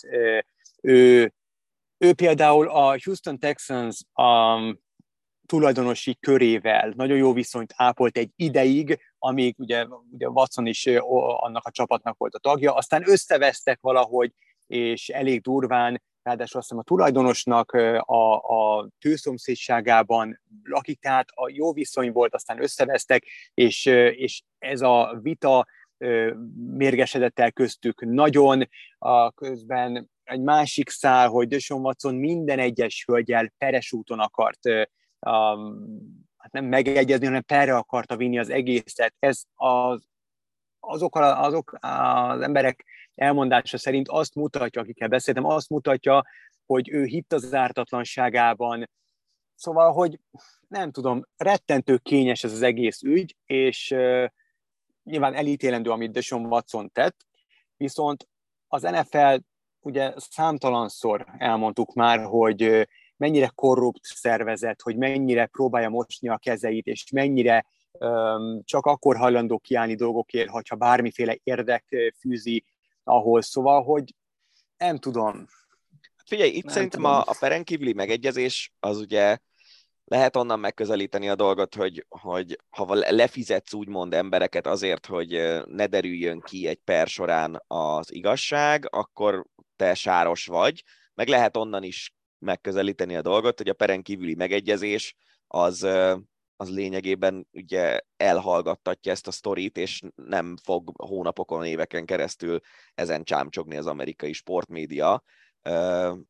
[0.81, 1.33] ő,
[1.97, 4.81] ő például a Houston Texans um,
[5.45, 11.71] tulajdonosi körével nagyon jó viszonyt ápolt egy ideig, amíg ugye, ugye Watson is annak a
[11.71, 14.31] csapatnak volt a tagja, aztán összevesztek valahogy,
[14.67, 21.73] és elég durván, ráadásul azt hiszem a tulajdonosnak a, a tőszomszédságában lakik, tehát a jó
[21.73, 25.67] viszony volt, aztán összevesztek, és, és ez a vita
[26.77, 33.53] mérgesedett el köztük nagyon, a közben egy másik szál, hogy Deshaun Watson minden egyes hölgyel
[33.57, 34.65] peres úton akart
[35.19, 39.15] um, hát nem megegyezni, hanem perre akarta vinni az egészet.
[39.19, 40.07] Ez az,
[40.85, 46.23] azok, azok az emberek elmondása szerint azt mutatja, akikkel beszéltem, azt mutatja,
[46.65, 48.89] hogy ő hitt az ártatlanságában.
[49.55, 50.19] Szóval, hogy
[50.67, 54.25] nem tudom, rettentő kényes ez az egész ügy, és uh,
[55.03, 57.25] nyilván elítélendő, amit Deshaun Watson tett,
[57.77, 58.27] viszont
[58.67, 59.35] az NFL
[59.79, 67.11] ugye számtalanszor elmondtuk már, hogy mennyire korrupt szervezet, hogy mennyire próbálja mosni a kezeit, és
[67.11, 67.71] mennyire um,
[68.63, 72.65] csak akkor hajlandó kiállni dolgokért, hogyha bármiféle érdek fűzi
[73.03, 73.45] ahhoz.
[73.45, 74.15] Szóval, hogy
[74.77, 75.47] nem tudom.
[76.25, 77.15] Figyelj, itt nem szerintem tudom.
[77.15, 79.37] a, a perenkívüli megegyezés az ugye
[80.05, 86.41] lehet onnan megközelíteni a dolgot, hogy, hogy ha lefizetsz úgymond embereket azért, hogy ne derüljön
[86.41, 90.83] ki egy per során az igazság, akkor te sáros vagy,
[91.13, 95.15] meg lehet onnan is megközelíteni a dolgot, hogy a peren kívüli megegyezés
[95.47, 95.87] az,
[96.55, 102.59] az lényegében ugye elhallgattatja ezt a sztorit, és nem fog hónapokon, éveken keresztül
[102.93, 105.23] ezen csámcsogni az amerikai sportmédia,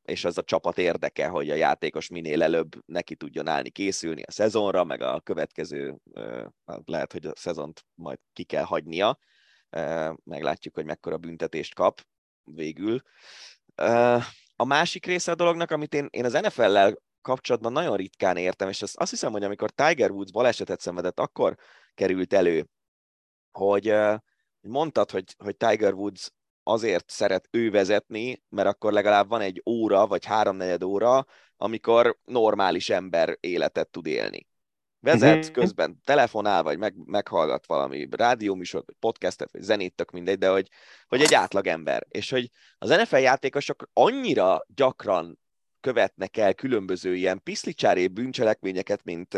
[0.04, 4.32] és az a csapat érdeke, hogy a játékos minél előbb neki tudjon állni, készülni a
[4.32, 5.98] szezonra, meg a következő,
[6.86, 9.18] lehet, hogy a szezont majd ki kell hagynia,
[10.24, 12.02] meglátjuk, hogy mekkora büntetést kap
[12.44, 13.02] végül.
[14.56, 18.82] A másik része a dolognak, amit én, én az NFL-lel kapcsolatban nagyon ritkán értem, és
[18.82, 21.56] azt, azt hiszem, hogy amikor Tiger Woods balesetet szenvedett, akkor
[21.94, 22.68] került elő,
[23.52, 23.96] hogy
[24.62, 26.32] mondtad, hogy, hogy Tiger Woods
[26.64, 31.26] azért szeret ő vezetni, mert akkor legalább van egy óra, vagy háromnegyed óra,
[31.58, 34.48] amikor normális ember életet tud élni.
[35.00, 35.54] Vezet, uh-huh.
[35.54, 40.70] közben telefonál, vagy meg, meghallgat valami rádióműsort, vagy podcastet, vagy zenét, tök mindegy, de hogy,
[41.08, 42.06] hogy egy átlag ember.
[42.10, 45.40] És hogy az NFL játékosok annyira gyakran
[45.84, 49.38] követnek el különböző ilyen piszlicsári bűncselekményeket, mint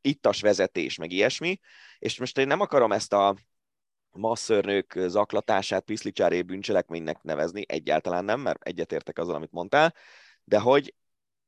[0.00, 1.58] ittas vezetés, meg ilyesmi,
[1.98, 3.36] és most én nem akarom ezt a
[4.10, 9.94] masszörnők zaklatását piszlicsári bűncselekménynek nevezni, egyáltalán nem, mert egyetértek azzal, amit mondtál,
[10.44, 10.94] de hogy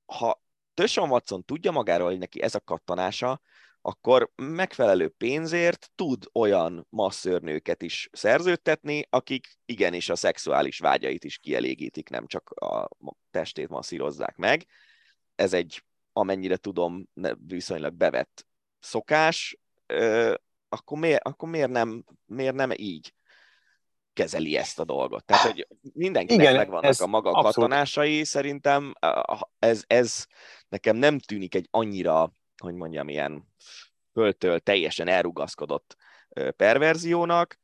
[0.06, 0.42] ha
[0.74, 3.40] Töson Watson tudja magáról, hogy neki ez a kattanása,
[3.82, 12.08] akkor megfelelő pénzért tud olyan masszörnőket is szerződtetni, akik igenis a szexuális vágyait is kielégítik,
[12.08, 12.88] nem csak a
[13.30, 14.66] testét masszírozzák meg.
[15.34, 17.08] Ez egy, amennyire tudom,
[17.46, 18.46] viszonylag bevett
[18.78, 19.58] szokás,
[20.68, 23.14] akkor miért, akkor miért, nem, miért nem így
[24.12, 25.24] kezeli ezt a dolgot?
[25.24, 27.54] Tehát, hogy mindenkinek Igen, megvannak a maga abszolút.
[27.54, 28.94] katonásai, szerintem
[29.58, 30.26] ez, ez
[30.68, 33.48] nekem nem tűnik egy annyira hogy mondjam, ilyen
[34.12, 35.96] föltől teljesen elrugaszkodott
[36.56, 37.60] perverziónak,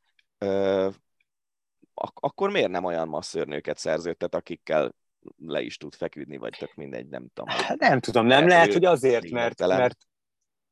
[2.15, 4.95] akkor miért nem olyan masszörnőket szerződtet, akikkel
[5.37, 7.49] le is tud feküdni, vagy tök mindegy, nem tudom.
[7.49, 9.99] Hát nem tudom, nem lehet, hogy azért, mert, mert,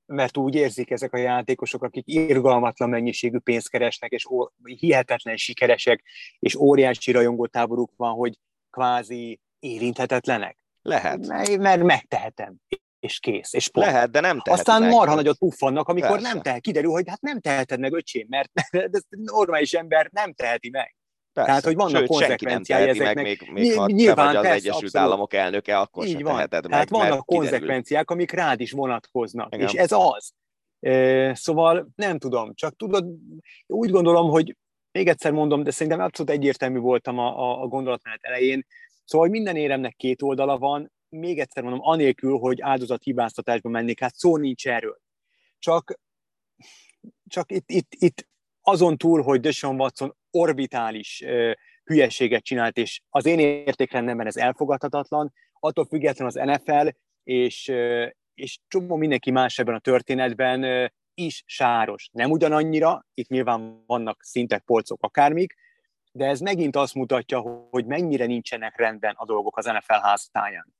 [0.07, 6.05] mert úgy érzik ezek a játékosok, akik irgalmatlan mennyiségű pénzt keresnek, és ó, hihetetlen sikeresek,
[6.39, 8.39] és óriási rajongótáboruk van, hogy
[8.71, 10.59] kvázi érinthetetlenek.
[10.83, 11.27] Lehet.
[11.59, 12.57] Mert megtehetem
[13.05, 13.53] és kész.
[13.53, 13.87] És pont.
[13.87, 16.33] Lehet, de nem teheted Aztán marha nagyot puffannak, amikor Persze.
[16.33, 16.61] nem tehet.
[16.61, 20.97] Kiderül, hogy hát nem teheted meg, öcsém, mert ez normális ember nem teheti meg.
[21.33, 21.49] Persze.
[21.51, 23.15] Tehát, hogy vannak Sőt, konzekvenciái ezeknek.
[23.15, 25.07] Meg, még, még ha Nyilván, te vagy az persze, Egyesült abszolút.
[25.07, 26.35] Államok elnöke, akkor Így van.
[26.35, 29.55] teheted Tehát meg, vannak konzekvenciák, amik rád is vonatkoznak.
[29.55, 29.67] Igen.
[29.67, 30.33] És ez az.
[31.33, 33.07] Szóval nem tudom, csak tudod,
[33.67, 34.57] úgy gondolom, hogy
[34.93, 38.67] még egyszer mondom, de szerintem abszolút egyértelmű voltam a, a, a gondolatmenet elején,
[39.05, 44.15] Szóval minden éremnek két oldala van, még egyszer mondom, anélkül, hogy áldozat hibáztatásba mennék, hát
[44.15, 44.99] szó nincs erről.
[45.59, 46.01] Csak,
[47.29, 48.29] csak itt, itt, itt
[48.61, 51.53] azon túl, hogy Deshaun Watson orbitális uh,
[51.85, 56.89] hülyeséget csinált, és az én értékrendemben ez elfogadhatatlan, attól független az NFL
[57.23, 62.09] és, uh, és csomó mindenki más ebben a történetben uh, is sáros.
[62.13, 65.55] Nem ugyanannyira, itt nyilván vannak szintek, polcok, akármik,
[66.13, 67.41] de ez megint azt mutatja,
[67.71, 70.75] hogy mennyire nincsenek rendben a dolgok az NFL háztáján.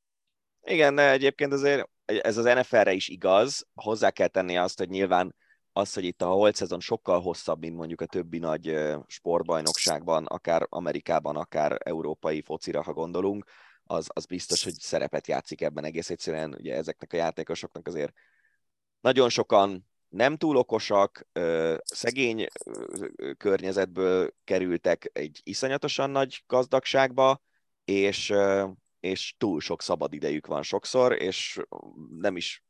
[0.65, 3.67] Igen, de egyébként azért ez az NFL-re is igaz.
[3.75, 5.35] Hozzá kell tenni azt, hogy nyilván
[5.73, 10.67] az, hogy itt a holt szezon sokkal hosszabb, mint mondjuk a többi nagy sportbajnokságban, akár
[10.69, 13.45] Amerikában, akár európai focira, ha gondolunk,
[13.85, 16.55] az, az biztos, hogy szerepet játszik ebben egész egyszerűen.
[16.59, 18.13] Ugye ezeknek a játékosoknak azért
[19.01, 21.27] nagyon sokan nem túl okosak,
[21.85, 22.47] szegény
[23.37, 27.43] környezetből kerültek egy iszonyatosan nagy gazdagságba,
[27.85, 28.33] és
[29.05, 31.61] és túl sok szabad idejük van sokszor, és
[32.19, 32.65] nem is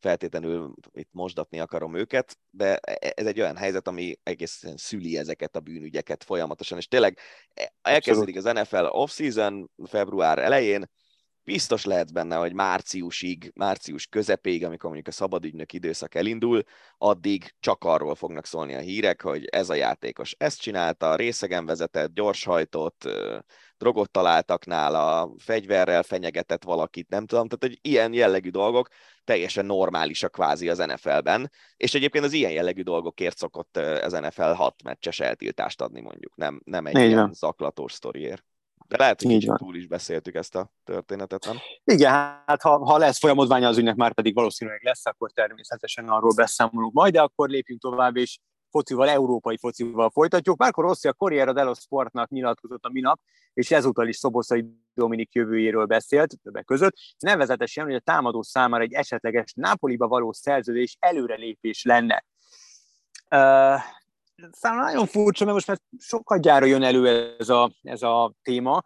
[0.00, 5.60] feltétlenül itt mosdatni akarom őket, de ez egy olyan helyzet, ami egészen szüli ezeket a
[5.60, 7.18] bűnügyeket folyamatosan, és tényleg
[7.82, 10.90] elkezdődik az NFL off-season február elején,
[11.44, 16.62] biztos lehet benne, hogy márciusig, március közepéig, amikor mondjuk a szabadügynök időszak elindul,
[16.98, 22.14] addig csak arról fognak szólni a hírek, hogy ez a játékos ezt csinálta, részegen vezetett,
[22.14, 23.08] gyorshajtott,
[23.84, 28.88] drogot találtak nála, fegyverrel fenyegetett valakit, nem tudom, tehát hogy ilyen jellegű dolgok
[29.24, 34.82] teljesen normálisak kvázi az NFL-ben, és egyébként az ilyen jellegű dolgokért szokott az NFL hat
[34.82, 37.32] meccses eltiltást adni mondjuk, nem, nem egy Így ilyen van.
[37.32, 38.44] zaklatós sztoriért.
[38.88, 39.56] De lehet, hogy Így van.
[39.56, 41.56] túl is beszéltük ezt a történetet, nem?
[41.84, 42.12] Igen,
[42.46, 46.92] hát ha, ha lesz folyamodványa az ügynek, már pedig valószínűleg lesz, akkor természetesen arról beszámolunk
[46.92, 48.38] majd, de akkor lépjünk tovább, és
[48.74, 50.58] focival, európai focival folytatjuk.
[50.58, 53.20] Márko Rossi a Corriere dello Sportnak nyilatkozott a minap,
[53.52, 54.64] és ezúttal is Szoboszai
[54.94, 60.96] Dominik jövőjéről beszélt többek között, nevezetesen, hogy a támadó számára egy esetleges Nápoliba való szerződés
[61.00, 62.24] előrelépés lenne.
[63.30, 63.80] Uh,
[64.50, 68.82] számomra nagyon furcsa, mert most már sokkal gyára jön elő ez a, ez a téma,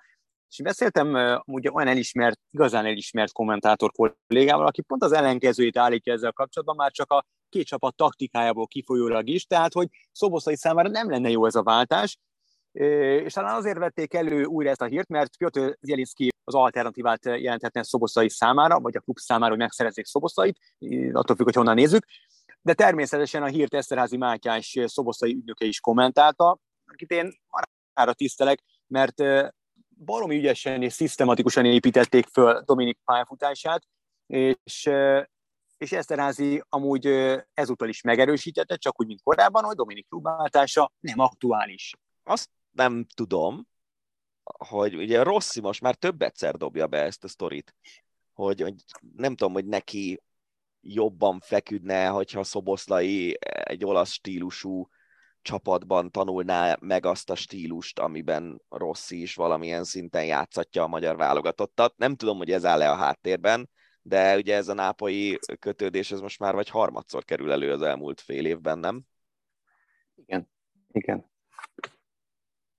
[0.50, 6.32] és beszéltem ugye olyan elismert, igazán elismert kommentátor kollégával, aki pont az ellenkezőjét állítja ezzel
[6.32, 11.30] kapcsolatban, már csak a két csapat taktikájából kifolyólag is, tehát hogy Szoboszai számára nem lenne
[11.30, 12.18] jó ez a váltás,
[12.72, 17.82] és talán azért vették elő újra ezt a hírt, mert Piotr Zielinski az alternatívát jelenthetne
[17.82, 20.58] Szoboszai számára, vagy a klub számára, hogy megszerezzék Szoboszait,
[21.12, 22.06] attól függ, hogy honnan nézzük.
[22.62, 27.32] De természetesen a hírt Eszterházi Mátyás Szoboszai ügynöke is kommentálta, akit én
[27.92, 29.22] arra tisztelek, mert
[30.04, 33.82] baromi ügyesen és szisztematikusan építették föl Dominik pályafutását,
[34.26, 34.90] és
[35.78, 37.06] és Eszterházi amúgy
[37.54, 41.94] ezúttal is megerősítette, csak úgy, mint korábban, hogy Dominik klubváltása nem aktuális.
[42.22, 43.66] Azt nem tudom,
[44.42, 47.74] hogy ugye Rossi most már több egyszer dobja be ezt a sztorit,
[48.32, 48.74] hogy, hogy
[49.16, 50.22] nem tudom, hogy neki
[50.80, 54.88] jobban feküdne, hogyha Szoboszlai egy olasz stílusú
[55.42, 61.96] csapatban tanulná meg azt a stílust, amiben Rossi is valamilyen szinten játszatja a magyar válogatottat.
[61.96, 63.70] Nem tudom, hogy ez áll-e a háttérben,
[64.08, 68.20] de ugye ez a nápai kötődés, ez most már vagy harmadszor kerül elő az elmúlt
[68.20, 69.02] fél évben, nem?
[70.14, 70.50] Igen,
[70.92, 71.30] igen.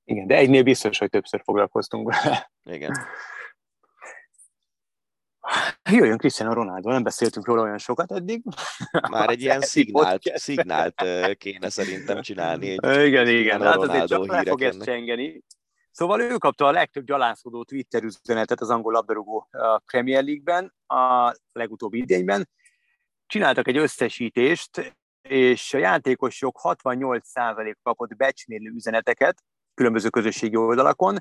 [0.04, 2.14] Igen, de egynél biztos, hogy többször foglalkoztunk
[2.64, 2.98] Igen.
[5.92, 8.44] Jöjjön Cristiano Ronaldo, nem beszéltünk róla olyan sokat eddig.
[9.10, 11.04] Már egy ilyen szignált, szignált
[11.38, 12.70] kéne szerintem csinálni.
[12.70, 15.44] Egy igen, igen, hát azért csak le fog ezt csengeni.
[15.92, 19.50] Szóval ő kapta a legtöbb gyalázkodó Twitter üzenetet az angol labdarúgó
[19.86, 22.50] Premier League-ben, a legutóbbi idényben.
[23.26, 31.18] Csináltak egy összesítést, és a játékosok 68% kapott becsmérlő üzeneteket különböző közösségi oldalakon.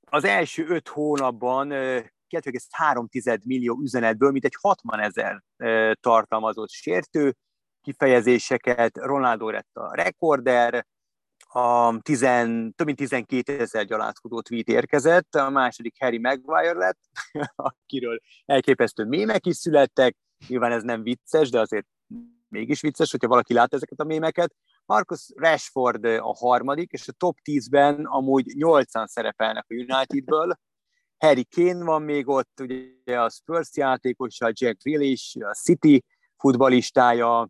[0.00, 5.42] Az első öt hónapban 2,3 millió üzenetből, mint egy 60 ezer
[6.00, 7.34] tartalmazott sértő
[7.80, 10.86] kifejezéseket, Ronaldo lett a rekorder,
[11.54, 16.98] a tizen, több mint 12 ezer gyalázkodó tweet érkezett, a második Harry Maguire lett,
[17.56, 20.16] akiről elképesztő mémek is születtek,
[20.48, 21.86] nyilván ez nem vicces, de azért
[22.48, 24.54] mégis vicces, hogyha valaki lát ezeket a mémeket.
[24.86, 30.58] Marcus Rashford a harmadik, és a top 10-ben amúgy 8-an szerepelnek a Unitedből,
[31.18, 36.04] Harry Kane van még ott, ugye a Spurs játékosa, Jack Grealish, a City
[36.36, 37.48] futbalistája,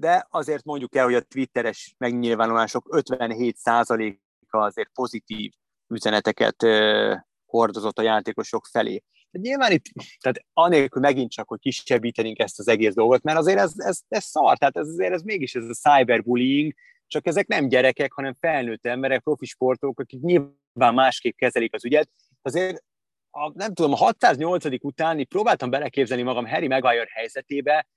[0.00, 5.52] de azért mondjuk el, hogy a twitteres megnyilvánulások 57%-a azért pozitív
[5.86, 6.56] üzeneteket
[7.46, 9.02] hordozott a játékosok felé.
[9.30, 9.84] De nyilván itt,
[10.20, 14.24] tehát anélkül megint csak, hogy kisebbítenénk ezt az egész dolgot, mert azért ez, ez, ez
[14.24, 16.72] szar, tehát ez azért ez mégis ez a cyberbullying,
[17.06, 22.10] csak ezek nem gyerekek, hanem felnőtt emberek, profi sportok, akik nyilván másképp kezelik az ügyet.
[22.42, 22.84] Azért
[23.30, 24.64] a, nem tudom, a 608.
[24.84, 27.88] után próbáltam beleképzelni magam Harry Maguire helyzetébe,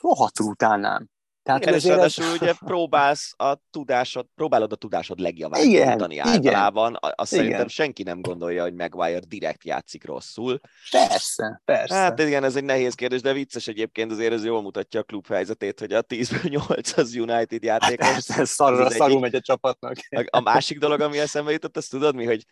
[0.00, 1.10] rohadtul utálnám.
[1.42, 2.32] Tehát igen, és ráadásul ez...
[2.40, 6.88] ugye próbálsz a tudásod, próbálod a tudásod legjavát igen, mondani általában.
[6.88, 7.44] Igen, azt igen.
[7.44, 10.60] szerintem senki nem gondolja, hogy Maguire direkt játszik rosszul.
[10.90, 11.94] Persze, persze.
[11.94, 15.26] Hát igen, ez egy nehéz kérdés, de vicces egyébként azért ez jól mutatja a klub
[15.26, 18.06] helyzetét, hogy a 10-ből 8 az United játékos.
[18.06, 19.96] Hát persze, szarra, szarul megy a csapatnak.
[20.30, 22.44] A másik dolog, ami eszembe jutott, azt tudod mi, hogy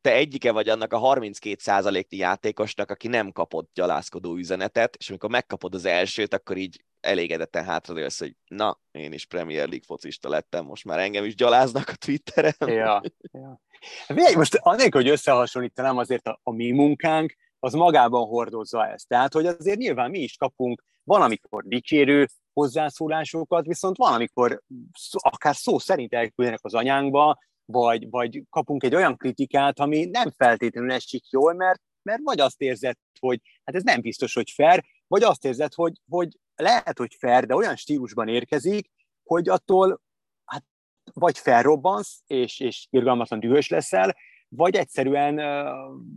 [0.00, 5.74] te egyike vagy annak a 32%-nyi játékosnak, aki nem kapott gyalázkodó üzenetet, és amikor megkapod
[5.74, 10.84] az elsőt, akkor így elégedetten hátradőlsz, hogy na, én is Premier League focista lettem, most
[10.84, 12.54] már engem is gyaláznak a Twitteren.
[12.58, 13.02] Ja,
[13.32, 13.60] ja.
[14.06, 19.08] Figyelj, most annélkül, hogy összehasonlítanám azért a, a mi munkánk, az magában hordozza ezt.
[19.08, 24.62] Tehát, hogy azért nyilván mi is kapunk van, amikor dicsérő hozzászólásokat, viszont van, amikor
[25.12, 30.92] akár szó szerint elküldenek az anyánkba, vagy, vagy kapunk egy olyan kritikát, ami nem feltétlenül
[30.92, 35.22] esik jól, mert, mert vagy azt érzed, hogy hát ez nem biztos, hogy fair, vagy
[35.22, 38.90] azt érzed, hogy, hogy lehet, hogy fair, de olyan stílusban érkezik,
[39.22, 40.00] hogy attól
[40.44, 40.64] hát,
[41.12, 44.14] vagy felrobbansz, és, és irgalmatlan dühös leszel,
[44.48, 45.34] vagy egyszerűen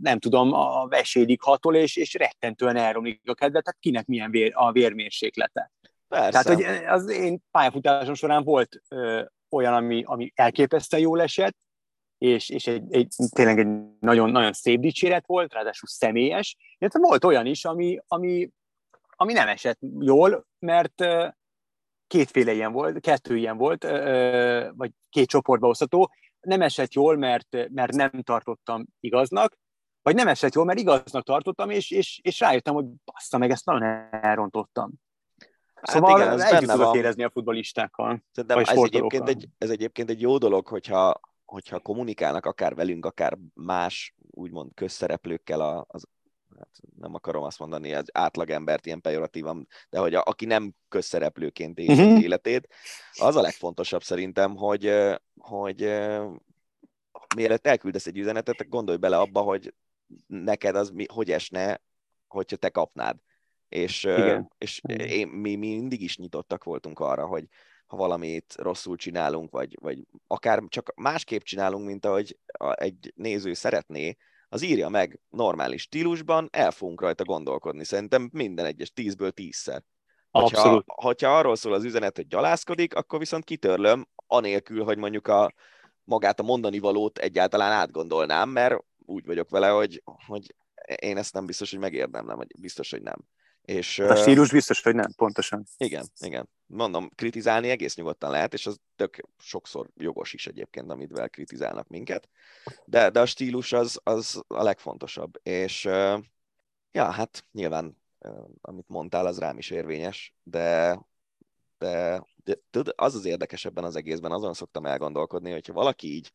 [0.02, 4.52] nem tudom, a vesédig hatol, és, és rettentően elromlik a kedve, tehát kinek milyen vér,
[4.54, 5.72] a vérmérséklete.
[6.08, 6.30] Persze.
[6.30, 8.82] Tehát, hogy az én pályafutásom során volt
[9.48, 11.56] olyan, ami, ami elképesztően jól esett,
[12.18, 13.68] és, és egy, egy, tényleg egy
[14.00, 18.50] nagyon, nagyon szép dicséret volt, ráadásul személyes, illetve volt olyan is, ami, ami,
[19.20, 21.04] ami nem esett jól, mert
[22.06, 23.82] kétféle ilyen volt, kettő ilyen volt,
[24.76, 29.58] vagy két csoportba osztató, nem esett jól, mert, mert nem tartottam igaznak,
[30.02, 33.64] vagy nem esett jól, mert igaznak tartottam, és, és, és rájöttem, hogy bassza meg, ezt
[33.64, 34.92] nagyon elrontottam.
[35.74, 38.22] Hát szóval igen, ez együtt tudok érezni a futbolistákkal.
[38.32, 43.38] Szerintem ez egyébként, egy, ez egyébként egy jó dolog, hogyha, hogyha kommunikálnak akár velünk, akár
[43.54, 46.04] más úgymond közszereplőkkel a, az,
[46.58, 51.78] hát nem akarom azt mondani, az átlagembert ilyen pejoratívan, de hogy a, aki nem közszereplőként
[51.78, 52.22] éli uh-huh.
[52.22, 52.68] életét,
[53.12, 54.94] az a legfontosabb szerintem, hogy,
[55.38, 55.80] hogy
[57.36, 59.74] mielőtt elküldesz egy üzenetet, gondolj bele abba, hogy
[60.26, 61.82] neked az mi, hogy esne,
[62.26, 63.16] hogyha te kapnád.
[63.68, 64.52] És, Igen.
[64.58, 67.44] és én, mi, mi mindig is nyitottak voltunk arra, hogy
[67.86, 72.38] ha valamit rosszul csinálunk, vagy, vagy akár csak másképp csinálunk, mint ahogy
[72.74, 74.16] egy néző szeretné,
[74.48, 77.84] az írja meg normális stílusban, el fogunk rajta gondolkodni.
[77.84, 79.82] Szerintem minden egyes tízből tízszer.
[80.30, 80.84] Hogyha, Abszolút.
[80.86, 85.52] hogyha arról szól az üzenet, hogy gyalázkodik, akkor viszont kitörlöm, anélkül, hogy mondjuk a
[86.04, 90.54] magát a mondani valót egyáltalán átgondolnám, mert úgy vagyok vele, hogy, hogy
[91.00, 93.18] én ezt nem biztos, hogy megérdemlem, vagy biztos, hogy nem.
[93.68, 95.64] És, a stílus biztos, hogy nem, pontosan.
[95.76, 96.48] Igen, igen.
[96.66, 102.28] Mondom, kritizálni egész nyugodtan lehet, és az tök sokszor jogos is egyébként, amivel kritizálnak minket,
[102.84, 105.40] de, de a stílus az, az a legfontosabb.
[105.42, 105.84] És
[106.92, 107.96] ja, hát nyilván,
[108.60, 110.98] amit mondtál, az rám is érvényes, de,
[111.78, 116.32] de, de tud, az az érdekes ebben az egészben, azon szoktam elgondolkodni, hogyha valaki így,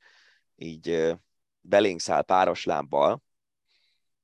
[0.56, 1.16] így
[1.62, 3.22] belénk száll páros lábbal,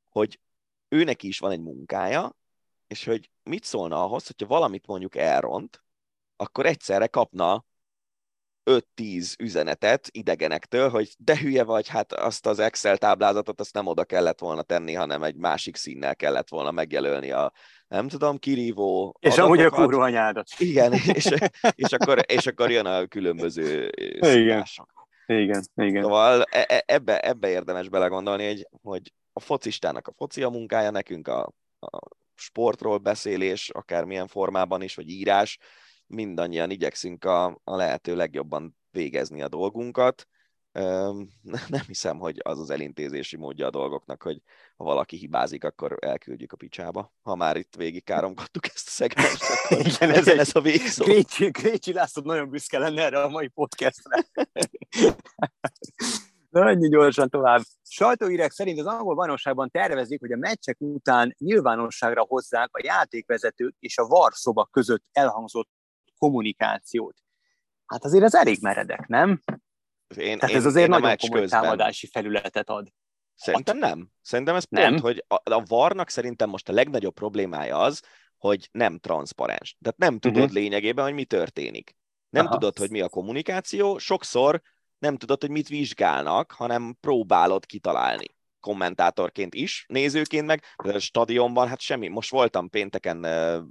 [0.10, 0.40] hogy
[0.88, 2.38] őnek is van egy munkája,
[2.90, 5.84] és hogy mit szólna ahhoz, hogyha valamit mondjuk elront,
[6.36, 7.66] akkor egyszerre kapna
[8.70, 14.04] 5-10 üzenetet idegenektől, hogy de hülye vagy, hát azt az Excel táblázatot azt nem oda
[14.04, 17.52] kellett volna tenni, hanem egy másik színnel kellett volna megjelölni a,
[17.88, 20.48] nem tudom, kirívó És amúgy a kurva anyádat.
[20.58, 21.30] Igen, és,
[21.76, 24.66] és, akkor, és akkor jön a különböző igen.
[25.26, 26.02] Igen, igen.
[26.02, 30.90] Szóval e, e, ebbe, ebbe érdemes belegondolni, hogy, hogy a focistának a foci a munkája,
[30.90, 32.00] nekünk a, a
[32.40, 35.58] sportról beszélés, akármilyen formában is, vagy írás,
[36.08, 40.28] mindannyian igyekszünk a, a lehető legjobban végezni a dolgunkat.
[41.68, 44.42] Nem hiszem, hogy az az elintézési módja a dolgoknak, hogy
[44.78, 47.14] ha valaki hibázik, akkor elküldjük a picsába.
[47.22, 51.06] Ha már itt végig káromkodtuk ezt a szegmest, akkor Igen, ez, ez a végszó.
[51.06, 54.26] Grécsi, Grécsi László nagyon büszke lenne erre a mai podcastre.
[56.50, 57.62] Na, ennyi gyorsan tovább.
[57.84, 63.98] Sajtóírek szerint az angol bajnokságban tervezik, hogy a meccsek után nyilvánosságra hozzák a játékvezetők és
[63.98, 65.70] a varszoba között elhangzott
[66.18, 67.16] kommunikációt.
[67.86, 69.42] Hát azért ez elég meredek, nem?
[70.18, 71.62] Én, Tehát ez azért én nagyon komoly közben.
[71.62, 72.88] támadási felületet ad.
[73.36, 74.10] Szerintem nem.
[74.22, 74.90] Szerintem ez nem.
[74.90, 78.02] pont, hogy a, a varnak szerintem most a legnagyobb problémája az,
[78.38, 79.78] hogy nem transzparens.
[79.82, 80.54] Tehát nem tudod uh-huh.
[80.54, 81.96] lényegében, hogy mi történik.
[82.30, 82.54] Nem Aha.
[82.54, 83.98] tudod, hogy mi a kommunikáció.
[83.98, 84.62] Sokszor
[85.00, 91.80] nem tudod, hogy mit vizsgálnak, hanem próbálod kitalálni kommentátorként is, nézőként meg, a stadionban, hát
[91.80, 92.08] semmi.
[92.08, 93.26] Most voltam pénteken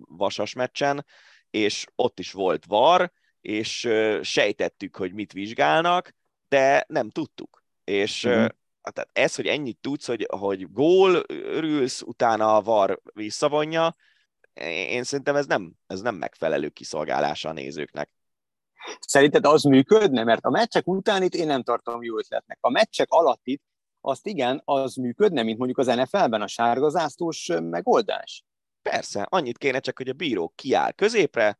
[0.08, 1.04] Vasas meccsen,
[1.50, 3.88] és ott is volt var, és
[4.22, 6.14] sejtettük, hogy mit vizsgálnak,
[6.48, 7.64] de nem tudtuk.
[7.84, 8.48] És uh-huh.
[8.82, 13.96] tehát ez, hogy ennyit tudsz, hogy, hogy gól, örülsz, utána a var visszavonja,
[14.64, 18.10] én szerintem ez nem, ez nem megfelelő kiszolgálása a nézőknek.
[19.00, 20.24] Szerinted az működne?
[20.24, 22.58] Mert a meccsek után itt én nem tartom jó ötletnek.
[22.60, 23.62] A meccsek alatt itt
[24.00, 28.44] azt igen, az működne, mint mondjuk az NFL-ben a sárgazásztós megoldás?
[28.82, 31.58] Persze, annyit kéne csak, hogy a bíró kiáll középre,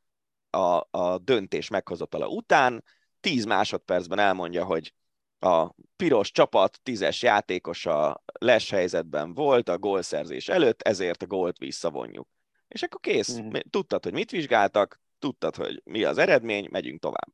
[0.51, 2.84] a, a döntés meghozatala után,
[3.20, 4.95] 10 másodpercben elmondja, hogy
[5.39, 12.28] a piros csapat tízes játékosa les helyzetben volt a gólszerzés előtt, ezért a gólt visszavonjuk.
[12.68, 13.39] És akkor kész.
[13.39, 13.53] Mm.
[13.70, 17.29] Tudtad, hogy mit vizsgáltak, tudtad, hogy mi az eredmény, megyünk tovább.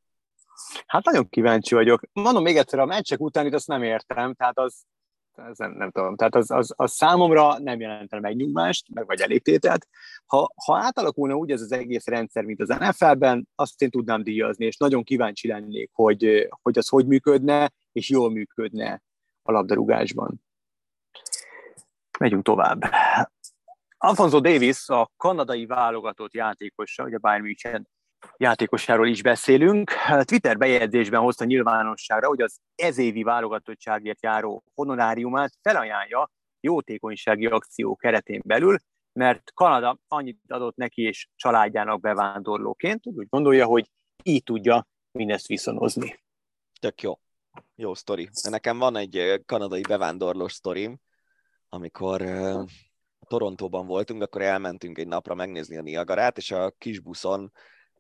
[0.87, 2.03] Hát nagyon kíváncsi vagyok.
[2.13, 4.85] Mondom még egyszer, a meccsek után itt azt nem értem, tehát az,
[5.35, 9.89] ez nem, nem tudom, tehát az, az, az számomra nem jelentene megnyugvást, meg vagy elégtételt.
[10.27, 14.65] Ha, ha átalakulna úgy ez az egész rendszer, mint az NFL-ben, azt én tudnám díjazni,
[14.65, 19.03] és nagyon kíváncsi lennék, hogy, hogy az hogy működne, és jól működne
[19.43, 20.43] a labdarúgásban.
[22.19, 22.85] Megyünk tovább.
[24.07, 27.89] Alfonso Davis, a kanadai válogatott játékosa, ugye Bayern München
[28.37, 29.93] játékosáról is beszélünk.
[30.25, 36.31] Twitter bejegyzésben hozta nyilvánosságra, hogy az ezévi válogatottságért járó honoráriumát felajánlja
[36.61, 38.79] jótékonysági akció keretén belül,
[39.13, 43.91] mert Kanada annyit adott neki és családjának bevándorlóként, úgy gondolja, hogy
[44.23, 46.23] így tudja mindezt viszonozni.
[46.81, 47.19] Tök jó.
[47.75, 48.29] Jó sztori.
[48.51, 50.99] Nekem van egy kanadai bevándorlós sztorim,
[51.69, 52.23] amikor
[53.25, 57.53] Torontóban voltunk, akkor elmentünk egy napra megnézni a Niagarát, és a kis buszon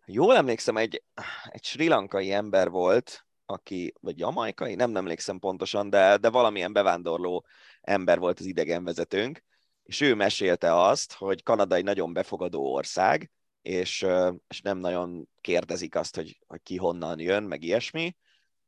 [0.07, 1.03] jól emlékszem, egy,
[1.45, 7.47] egy sri lankai ember volt, aki, vagy jamaikai, nem emlékszem pontosan, de, de valamilyen bevándorló
[7.81, 9.45] ember volt az idegenvezetőnk,
[9.85, 13.31] és ő mesélte azt, hogy Kanada egy nagyon befogadó ország,
[13.63, 14.07] és,
[14.49, 18.17] és nem nagyon kérdezik azt, hogy, hogy ki honnan jön, meg ilyesmi.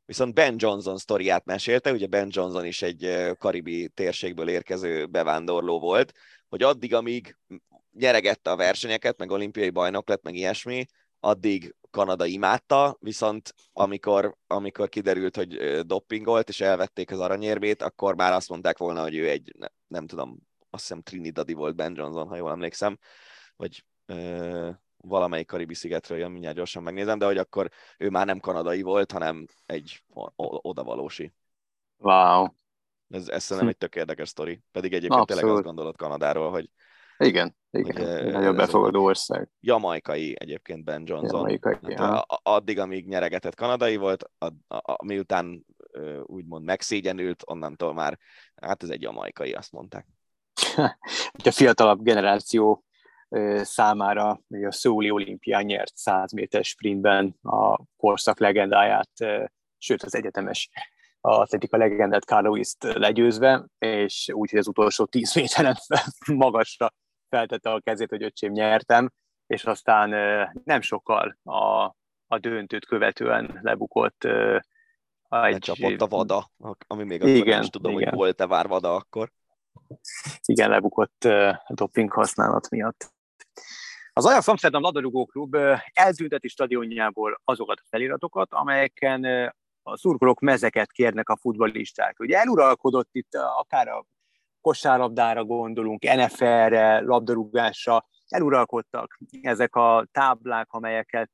[0.07, 6.13] Viszont Ben Johnson sztoriát mesélte, ugye Ben Johnson is egy karibi térségből érkező bevándorló volt,
[6.49, 7.37] hogy addig, amíg
[7.91, 10.85] nyeregette a versenyeket, meg olimpiai bajnok lett, meg ilyesmi,
[11.19, 18.33] addig Kanada imádta, viszont amikor, amikor kiderült, hogy doppingolt, és elvették az aranyérmét, akkor már
[18.33, 20.37] azt mondták volna, hogy ő egy, ne, nem tudom,
[20.69, 22.97] azt hiszem Trinidadi volt Ben Johnson, ha jól emlékszem,
[23.55, 23.83] vagy
[24.97, 29.11] valamelyik karibi szigetről jön, mindjárt gyorsan megnézem, de hogy akkor ő már nem kanadai volt,
[29.11, 30.03] hanem egy
[30.61, 31.33] odavalósi.
[31.97, 32.47] Wow.
[33.09, 34.61] Ez, ez szerintem egy tök érdekes sztori.
[34.71, 35.41] Pedig egyébként Abszolút.
[35.41, 36.69] tényleg azt gondolod Kanadáról, hogy
[37.17, 38.23] igen, igen.
[38.23, 39.49] Hogy, nagyon befogadó ország.
[39.59, 41.39] Jamaikai egyébként Ben Johnson.
[41.39, 45.65] Jamaikai, hát, addig, amíg nyeregetett kanadai volt, a, a, a, miután
[46.23, 48.19] úgymond megszégyenült, onnantól már,
[48.55, 50.07] hát ez egy jamaikai, azt mondták.
[51.43, 52.83] a fiatalabb generáció
[53.61, 59.09] számára a Szóli olimpián nyert 100 méter sprintben a korszak legendáját,
[59.77, 60.69] sőt az egyetemes
[61.21, 65.75] atletika legendát Carlois-t legyőzve, és úgyhogy az utolsó 10 méteren
[66.33, 66.93] magasra
[67.29, 69.11] feltette a kezét, hogy öcsém nyertem,
[69.47, 70.09] és aztán
[70.63, 71.83] nem sokkal a,
[72.27, 74.27] a döntőt követően lebukott
[75.29, 75.57] egy...
[75.57, 76.51] Csapott a vada,
[76.87, 78.09] ami még akkor igen, nem is tudom, igen.
[78.09, 79.31] hogy volt-e vár vada akkor.
[80.45, 81.27] Igen, lebukott
[81.67, 83.15] doping használat miatt.
[84.13, 85.55] Az Ajax Amsterdam labdarúgó klub
[85.93, 89.23] eltünteti stadionjából azokat a feliratokat, amelyeken
[89.83, 92.19] a szurkolók mezeket kérnek a futballisták.
[92.19, 94.05] Ugye eluralkodott itt akár a
[94.61, 101.31] kosárlabdára gondolunk, NFL-re, labdarúgásra, eluralkodtak ezek a táblák, amelyeket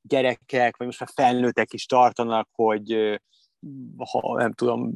[0.00, 3.20] gyerekek, vagy most már felnőttek is tartanak, hogy
[4.10, 4.92] ha nem tudom,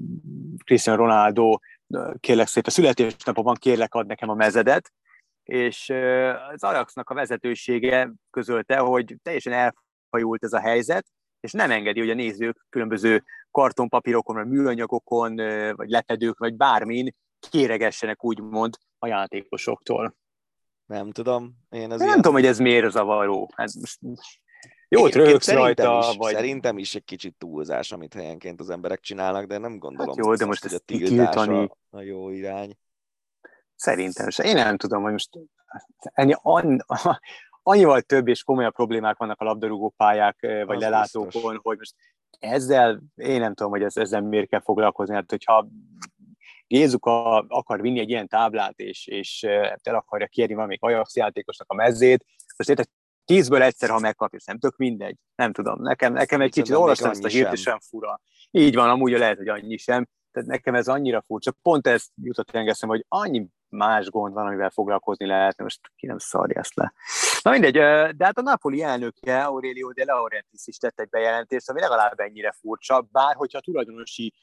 [0.65, 1.59] Cristiano Ronaldo,
[2.21, 4.93] kérlek szépen, születésnapomban kérlek ad nekem a mezedet,
[5.51, 5.93] és
[6.53, 11.07] az Ajaxnak a vezetősége közölte, hogy teljesen elfajult ez a helyzet,
[11.41, 15.37] és nem engedi, hogy a nézők különböző kartonpapírokon, vagy műanyagokon,
[15.75, 17.15] vagy lepedők, vagy bármin
[17.51, 20.17] kéregessenek úgymond a játékosoktól.
[20.87, 21.57] Nem tudom.
[21.71, 22.17] Én az nem ilyen...
[22.17, 23.51] tudom, hogy ez miért zavaró.
[23.57, 23.75] Ez
[24.89, 26.35] jó, röhögsz rajta, is, vagy...
[26.35, 30.35] Szerintem is egy kicsit túlzás, amit helyenként az emberek csinálnak, de nem gondolom, hát jó,
[30.35, 31.71] de most hogy a tiltani...
[31.91, 32.77] a jó irány.
[33.81, 34.45] Szerintem se.
[34.45, 35.31] Én nem tudom, hogy most
[36.01, 36.77] ennyi, annyi,
[37.63, 41.61] annyival több és komolyabb problémák vannak a labdarúgó pályák vagy az lelátókon, biztos.
[41.63, 41.95] hogy most
[42.39, 45.15] ezzel, én nem tudom, hogy ez, ezzel miért kell foglalkozni.
[45.15, 45.69] Hát, hogyha
[46.67, 49.43] Gézuka akar vinni egy ilyen táblát, és, és
[49.83, 52.25] el akarja kérni valamelyik Ajax játékosnak a mezzét,
[52.57, 52.87] most érted,
[53.25, 55.17] tízből egyszer, ha megkapja, nem tök mindegy.
[55.35, 58.21] Nem tudom, nekem, nekem egy kicsit olvastam ezt a hírt, és sem fura.
[58.51, 60.09] Így van, amúgy lehet, hogy annyi sem.
[60.33, 61.55] Tehát nekem ez annyira furcsa.
[61.63, 66.19] Pont ezt jutott engeszem, hogy annyi más gond van, amivel foglalkozni lehet, most ki nem
[66.19, 66.93] szarja ezt le.
[67.43, 67.73] Na mindegy,
[68.17, 72.53] de hát a Napoli elnöke, Aurelio de Laurentiis is tett egy bejelentést, ami legalább ennyire
[72.61, 74.35] furcsa, bár hogyha a tulajdonosi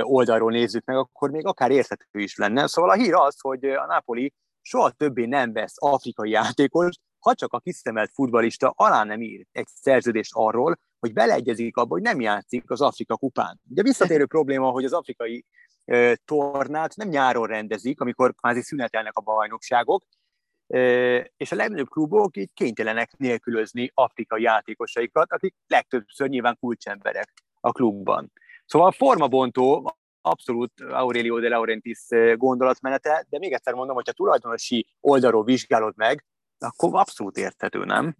[0.00, 2.66] oldalról nézzük meg, akkor még akár érthető is lenne.
[2.66, 7.52] Szóval a hír az, hogy a Napoli soha többé nem vesz afrikai játékost, ha csak
[7.52, 12.70] a kiszemelt futbalista alá nem ír egy szerződést arról, hogy beleegyezik abba, hogy nem játszik
[12.70, 13.60] az Afrika kupán.
[13.70, 15.44] Ugye visszatérő probléma, hogy az afrikai
[16.24, 20.04] tornát nem nyáron rendezik, amikor kvázi szünetelnek a bajnokságok,
[21.36, 28.32] és a legnagyobb klubok így kénytelenek nélkülözni afrikai játékosaikat, akik legtöbbször nyilván kulcsemberek a klubban.
[28.66, 32.06] Szóval a formabontó abszolút Aurelio de Laurentiis
[32.36, 36.24] gondolatmenete, de még egyszer mondom, hogyha tulajdonosi oldalról vizsgálod meg,
[36.58, 38.16] akkor abszolút érthető, nem?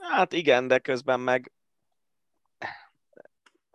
[0.00, 1.52] Hát igen, de közben meg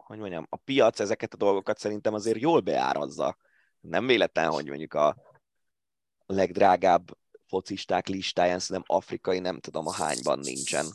[0.05, 3.37] hogy mondjam, a piac ezeket a dolgokat szerintem azért jól beárazza.
[3.79, 5.15] Nem véletlen, hogy mondjuk a
[6.25, 10.85] legdrágább focisták listáján szerintem afrikai nem tudom a hányban nincsen.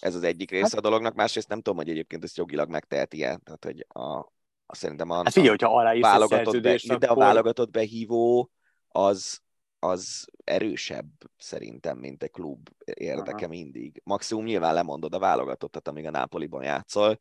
[0.00, 3.22] Ez az egyik része hát, a dolognak, másrészt nem tudom, hogy egyébként ezt jogilag megteheti
[3.24, 3.40] -e.
[3.44, 4.18] Tehát, hogy a,
[4.66, 6.98] a szerintem a, hát figyelj, hogyha alá válogatott be, akkor...
[6.98, 8.50] de a válogatott behívó
[8.88, 9.40] az,
[9.78, 13.48] az erősebb szerintem, mint egy klub érdeke Aha.
[13.48, 14.00] mindig.
[14.04, 17.20] Maximum nyilván lemondod a válogatottat, amíg a Nápoliban játszol.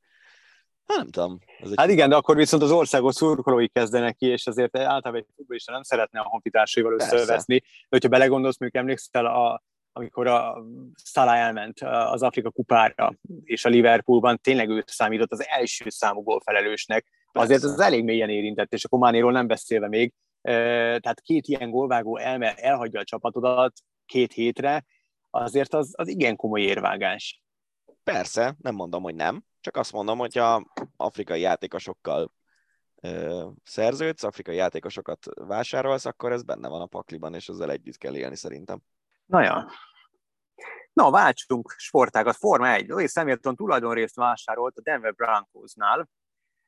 [0.87, 1.39] Hát nem tudom.
[1.59, 5.15] Ez egy hát igen, de akkor viszont az országos szurkolói kezdenek ki, és azért általában
[5.15, 7.63] egy futbolista nem szeretne a honfitársaival összeveszni.
[7.89, 10.63] Hogyha belegondolsz, mondjuk emlékszel, a, amikor a
[11.03, 17.05] Salah elment az Afrika kupára, és a Liverpoolban tényleg ő számított az első számú gólfelelősnek,
[17.31, 22.17] azért az elég mélyen érintett, és a Kománéról nem beszélve még, tehát két ilyen gólvágó
[22.17, 23.73] elme, elhagyja a csapatodat
[24.05, 24.85] két hétre,
[25.29, 27.41] azért az, az igen komoly érvágás.
[28.03, 30.65] Persze, nem mondom, hogy nem, csak azt mondom, hogy a
[30.97, 32.31] afrikai játékosokkal
[33.01, 38.15] ö, szerződsz, afrikai játékosokat vásárolsz, akkor ez benne van a pakliban, és ezzel együtt kell
[38.15, 38.79] élni szerintem.
[39.25, 39.71] Na ja.
[40.93, 42.35] Na, váltsunk sportágat.
[42.35, 42.87] Forma 1.
[42.87, 46.09] Louis Hamilton tulajdonrészt vásárolt a Denver Broncosnál,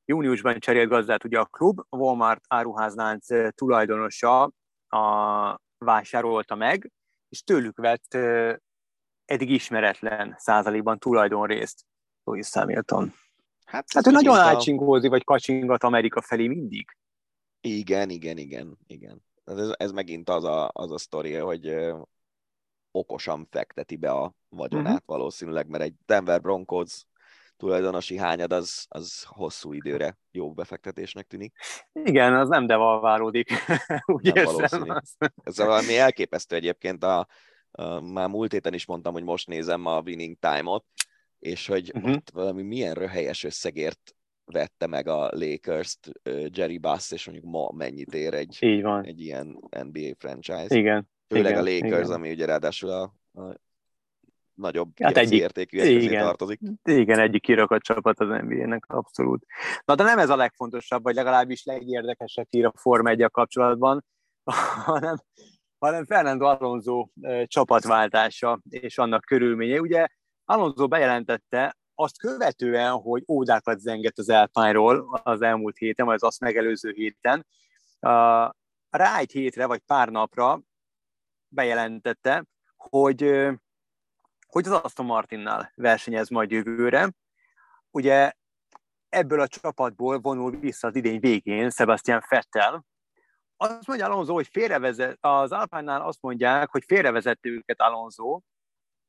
[0.06, 4.52] Júniusban cserélt gazdát ugye a klub, Walmart áruházlánc tulajdonosa
[4.88, 6.92] a, vásárolta meg,
[7.30, 8.14] és tőlük vett
[9.26, 11.88] eddig ismeretlen százalékban tulajdonrészt
[12.30, 13.14] Louis Hamilton.
[13.66, 14.40] Hát, hát ő nagyon a...
[14.40, 16.98] átsingózi, vagy kacsingat Amerika felé mindig.
[17.62, 19.22] Igen, igen, igen, igen.
[19.46, 21.76] Ez, ez megint az a, az a sztori, hogy
[22.92, 25.06] okosan fekteti be a vagyonát uh-huh.
[25.06, 27.04] valószínűleg, mert egy Denver Broncos
[27.58, 31.56] tulajdonosi hányad az, az hosszú időre jó befektetésnek tűnik.
[31.94, 33.52] Igen, az nem devalválódik,
[34.06, 35.02] úgy nem érzem.
[35.44, 37.28] Ez valami elképesztő egyébként, a,
[37.72, 40.86] a, már múlt héten is mondtam, hogy most nézem a Winning Time-ot,
[41.40, 42.12] és hogy uh-huh.
[42.12, 46.12] ott valami milyen röhelyes összegért vette meg a Lakers-t
[46.52, 49.06] Jerry Bass, és mondjuk ma mennyit ér egy, Így van.
[49.06, 50.76] egy ilyen NBA franchise.
[50.76, 51.10] Igen.
[51.28, 52.12] Főleg igen, a Lakers, igen.
[52.12, 53.02] ami ugye ráadásul a,
[53.34, 53.56] a
[54.54, 56.60] nagyobb hát egyik, értékű igen, tartozik.
[56.84, 59.46] Igen, egyik kirakat csapat az NBA-nek, abszolút.
[59.86, 64.06] Na de nem ez a legfontosabb, vagy legalábbis legérdekesebb hír a Forma 1 kapcsolatban,
[64.86, 65.16] hanem,
[65.80, 67.08] hanem Fernando Alonso
[67.46, 69.80] csapatváltása és annak körülménye.
[69.80, 70.08] Ugye
[70.50, 76.40] Alonso bejelentette azt követően, hogy ódákat zengett az Alpine-ról az elmúlt héten, vagy az azt
[76.40, 77.46] megelőző héten,
[78.90, 80.62] rá egy hétre, vagy pár napra
[81.48, 82.46] bejelentette,
[82.76, 83.48] hogy
[84.48, 87.12] hogy az Aston Martinnál versenyez majd jövőre.
[87.92, 88.32] Ugye
[89.10, 92.86] ebből a csapatból vonul vissza az idény végén Sebastian Vettel.
[93.58, 98.42] Azt mondja Alonso, hogy félrevezet, az Alpine-nál azt mondják, hogy félrevezette őket Alonso,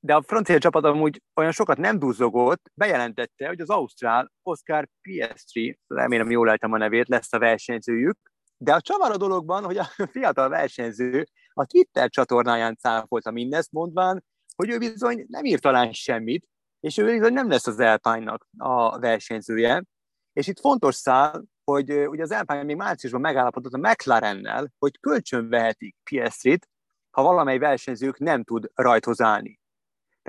[0.00, 5.78] de a francia csapat amúgy olyan sokat nem duzzogott, bejelentette, hogy az Ausztrál Oscar Piastri,
[5.86, 8.18] remélem jól lehetem a nevét, lesz a versenyzőjük,
[8.56, 14.24] de a csavar a dologban, hogy a fiatal versenyző a Twitter csatornáján cáfolta mindezt, mondván,
[14.56, 16.48] hogy ő bizony nem írt talán semmit,
[16.80, 19.84] és ő bizony nem lesz az alpine a versenyzője.
[20.32, 25.48] És itt fontos szál, hogy ugye az Alpine még márciusban megállapodott a McLarennel, hogy kölcsön
[25.48, 26.68] vehetik Piastrit,
[27.10, 29.59] ha valamely versenyzők nem tud rajthoz állni.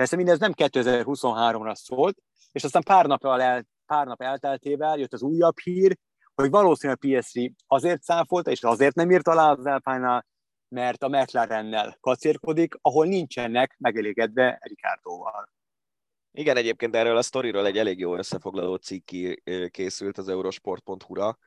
[0.02, 2.18] Persze mindez nem 2023-ra szólt,
[2.52, 5.98] és aztán pár nap, el, pár nap elteltével jött az újabb hír,
[6.34, 10.26] hogy valószínűleg PSV azért száfolta, és azért nem írt alá az alpine
[10.68, 15.52] mert a McLarennel kacérkodik, ahol nincsenek megelégedve Ricardóval.
[16.32, 19.10] Igen, egyébként erről a sztoriról egy elég jó összefoglaló cikk
[19.70, 21.38] készült az eurosport.hu-ra.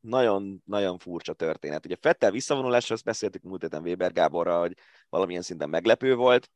[0.00, 1.84] Nagyon, nagyon furcsa történet.
[1.84, 4.76] Ugye Fettel visszavonulásra azt beszéltük múlt héten Weber Gáborra, hogy
[5.08, 6.50] valamilyen szinten meglepő volt,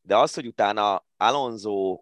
[0.00, 2.00] de az, hogy utána Alonso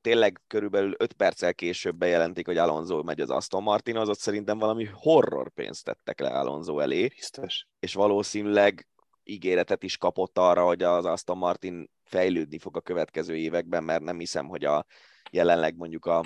[0.00, 4.88] tényleg körülbelül 5 perccel később bejelentik, hogy Alonso megy az Aston Martinhoz, ott szerintem valami
[4.92, 7.06] horror pénzt tettek le Alonso elé.
[7.06, 7.66] Biztos.
[7.78, 8.86] És valószínűleg
[9.24, 14.18] ígéretet is kapott arra, hogy az Aston Martin fejlődni fog a következő években, mert nem
[14.18, 14.86] hiszem, hogy a
[15.30, 16.22] jelenleg mondjuk a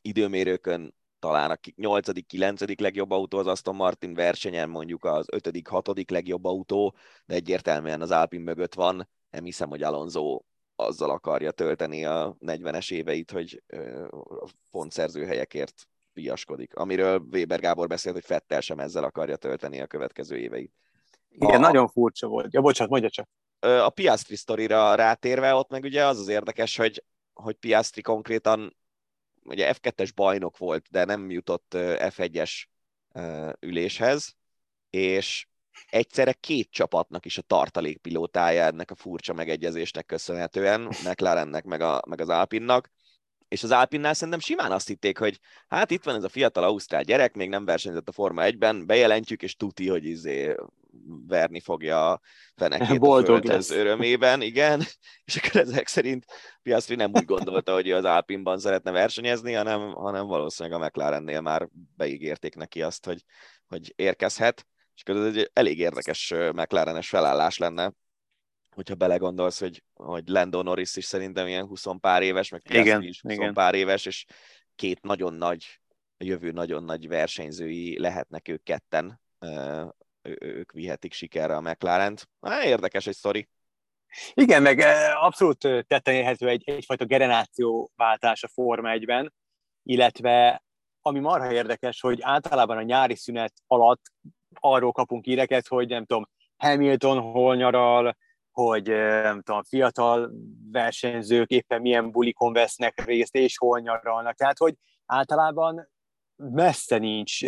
[0.00, 2.80] időmérőkön talán a 8.-9.
[2.80, 6.10] legjobb autó az Aston Martin versenyen, mondjuk az 5.-6.
[6.10, 6.96] legjobb autó,
[7.26, 9.08] de egyértelműen az Alpin mögött van.
[9.30, 10.40] Nem hiszem, hogy Alonso
[10.76, 13.62] azzal akarja tölteni a 40-es éveit, hogy
[14.70, 16.74] pontszerző helyekért piaskodik.
[16.74, 20.72] Amiről Weber Gábor beszélt, hogy Fettel sem ezzel akarja tölteni a következő éveit.
[21.28, 22.52] Igen, a, nagyon furcsa volt.
[22.52, 23.28] Ja, bocsánat, mondja csak.
[23.60, 28.76] A Piastri sztorira rátérve, ott meg ugye az az érdekes, hogy, hogy Piastri konkrétan
[29.48, 32.64] ugye F2-es bajnok volt, de nem jutott F1-es
[33.60, 34.36] üléshez,
[34.90, 35.46] és
[35.90, 42.20] egyszerre két csapatnak is a tartalékpilótája ennek a furcsa megegyezésnek köszönhetően, McLarennek meg, a, meg
[42.20, 42.90] az Alpinnak,
[43.48, 47.02] és az Alpinnál szerintem simán azt hitték, hogy hát itt van ez a fiatal ausztrál
[47.02, 50.54] gyerek, még nem versenyzett a Forma 1-ben, bejelentjük, és tuti, hogy izé
[51.26, 52.20] verni fogja a
[52.56, 53.70] fenekét Boldog a lesz.
[53.70, 54.82] örömében, igen,
[55.24, 56.24] és akkor ezek szerint
[56.62, 61.68] Piastri nem úgy gondolta, hogy az Alpinban szeretne versenyezni, hanem, hanem valószínűleg a McLarennél már
[61.96, 63.24] beígérték neki azt, hogy,
[63.66, 67.92] hogy érkezhet, és akkor ez egy elég érdekes McLarenes felállás lenne,
[68.70, 73.02] hogyha belegondolsz, hogy, hogy Lando Norris is szerintem ilyen 20 pár éves, meg Piastri igen,
[73.02, 73.54] is 20 igen.
[73.54, 74.24] pár éves, és
[74.74, 75.80] két nagyon nagy,
[76.18, 79.20] jövő nagyon nagy versenyzői lehetnek ők ketten,
[80.38, 82.28] ők vihetik sikerre a McLaren-t.
[82.64, 83.48] Érdekes egy sztori.
[84.32, 84.78] Igen, meg
[85.14, 89.34] abszolút tetten érhető egy, egyfajta generációváltás a Forma 1-ben,
[89.82, 90.62] illetve
[91.00, 94.02] ami marha érdekes, hogy általában a nyári szünet alatt
[94.60, 98.16] arról kapunk íreket, hogy nem tudom, Hamilton hol nyaral,
[98.50, 98.88] hogy
[99.22, 100.30] nem tudom, fiatal
[100.72, 104.34] versenyzők éppen milyen bulikon vesznek részt, és hol nyaralnak.
[104.34, 104.74] Tehát, hogy
[105.06, 105.88] általában
[106.36, 107.40] messze nincs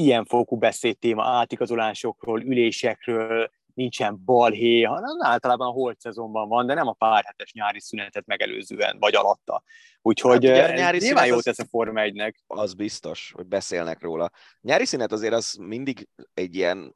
[0.00, 6.86] ilyen fokú beszédtéma átigazolásokról, ülésekről, nincsen balhé, hanem általában a holt szezonban van, de nem
[6.86, 9.62] a pár hetes nyári szünetet megelőzően, vagy alatta.
[10.02, 12.34] Úgyhogy hát, nyári nyilván jó tesz a Forma 1-nek.
[12.46, 14.30] Az biztos, hogy beszélnek róla.
[14.60, 16.94] Nyári szünet azért az mindig egy ilyen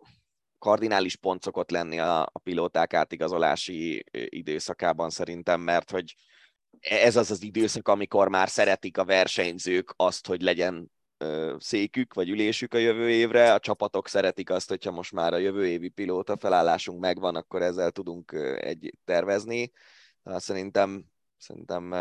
[0.59, 6.15] kardinális pont szokott lenni a, a pilóták átigazolási időszakában szerintem, mert hogy
[6.81, 10.91] ez az az időszak, amikor már szeretik a versenyzők azt, hogy legyen
[11.59, 15.67] székük vagy ülésük a jövő évre, a csapatok szeretik azt, hogyha most már a jövő
[15.67, 19.73] évi pilóta felállásunk megvan, akkor ezzel tudunk egy tervezni.
[20.25, 21.05] Szerintem,
[21.37, 21.95] szerintem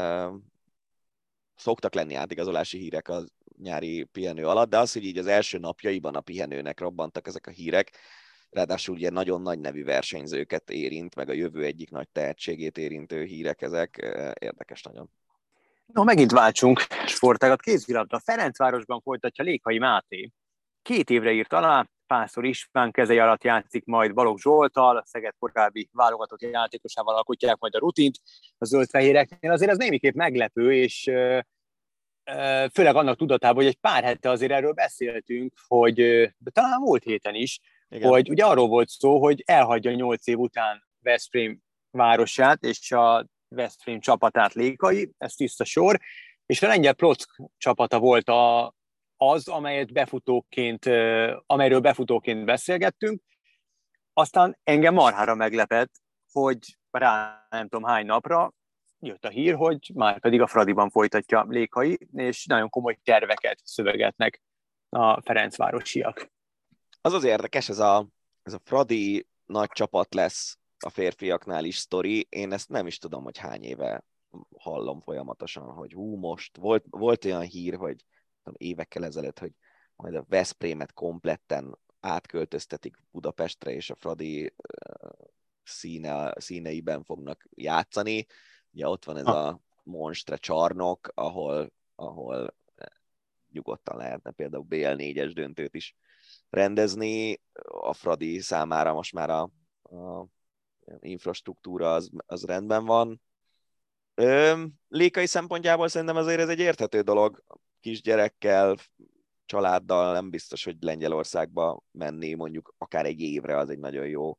[1.55, 3.23] szoktak lenni átigazolási hírek a
[3.57, 7.51] nyári pihenő alatt, de az, hogy így az első napjaiban a pihenőnek robbantak ezek a
[7.51, 7.91] hírek,
[8.49, 13.61] ráadásul ugye nagyon nagy nevű versenyzőket érint, meg a jövő egyik nagy tehetségét érintő hírek
[13.61, 13.97] ezek,
[14.39, 15.09] érdekes nagyon.
[15.93, 17.61] No, megint váltsunk sportágat.
[17.61, 18.19] Kézilabda.
[18.19, 20.31] Ferencvárosban folytatja Lékai Máté.
[20.81, 25.89] Két évre írt alá, Pászor István kezei alatt játszik majd Balogh Zsoltal, a Szeged korábbi
[25.91, 28.19] válogatott játékosával alkotják majd a rutint
[28.57, 29.51] a zöldfehéreknél.
[29.51, 31.03] Azért ez némiképp meglepő, és
[32.73, 35.95] főleg annak tudatában, hogy egy pár hete azért erről beszéltünk, hogy
[36.37, 37.59] de talán volt héten is,
[37.89, 38.09] Igen.
[38.09, 41.59] hogy ugye arról volt szó, hogy elhagyja nyolc év után Veszprém
[41.91, 45.99] városát, és a Westframe csapatát Lékai, ez tiszta sor,
[46.45, 48.73] és a lengyel Plock csapata volt a,
[49.17, 50.85] az, amelyet befutóként,
[51.45, 53.21] amelyről befutóként beszélgettünk.
[54.13, 55.91] Aztán engem marhára meglepett,
[56.31, 56.57] hogy
[56.91, 58.53] rá nem tudom hány napra
[58.99, 64.41] jött a hír, hogy már pedig a Fradiban folytatja Lékai, és nagyon komoly terveket szövegetnek
[64.89, 66.31] a Ferencvárosiak.
[67.01, 68.07] Az az érdekes, ez a,
[68.43, 72.27] ez a Fradi nagy csapat lesz a férfiaknál is sztori.
[72.29, 74.03] Én ezt nem is tudom, hogy hány éve
[74.57, 78.05] hallom folyamatosan, hogy hú, most volt, volt olyan hír, hogy
[78.43, 79.51] tudom, évekkel ezelőtt, hogy
[79.95, 84.53] majd a Veszprémet kompletten átköltöztetik Budapestre, és a Fradi
[85.63, 88.25] színe, színeiben fognak játszani.
[88.71, 89.47] Ugye ott van ez ha.
[89.47, 92.55] a monstre csarnok, ahol, ahol
[93.51, 95.95] nyugodtan lehetne például BL4-es döntőt is
[96.49, 97.41] rendezni.
[97.63, 99.41] A Fradi számára most már a,
[99.81, 100.25] a
[100.99, 103.21] infrastruktúra az, az rendben van.
[104.13, 107.43] Ö, lékai szempontjából szerintem azért ez egy érthető dolog.
[107.79, 108.75] Kisgyerekkel,
[109.45, 114.37] családdal nem biztos, hogy Lengyelországba menni mondjuk akár egy évre, az egy nagyon jó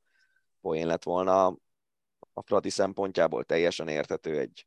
[0.60, 1.46] poén lett volna.
[2.32, 4.66] A Fradi szempontjából teljesen érthető, egy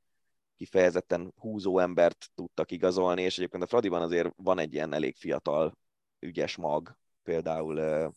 [0.57, 5.77] kifejezetten húzó embert tudtak igazolni, és egyébként a Fradiban azért van egy ilyen elég fiatal,
[6.19, 8.11] ügyes mag, például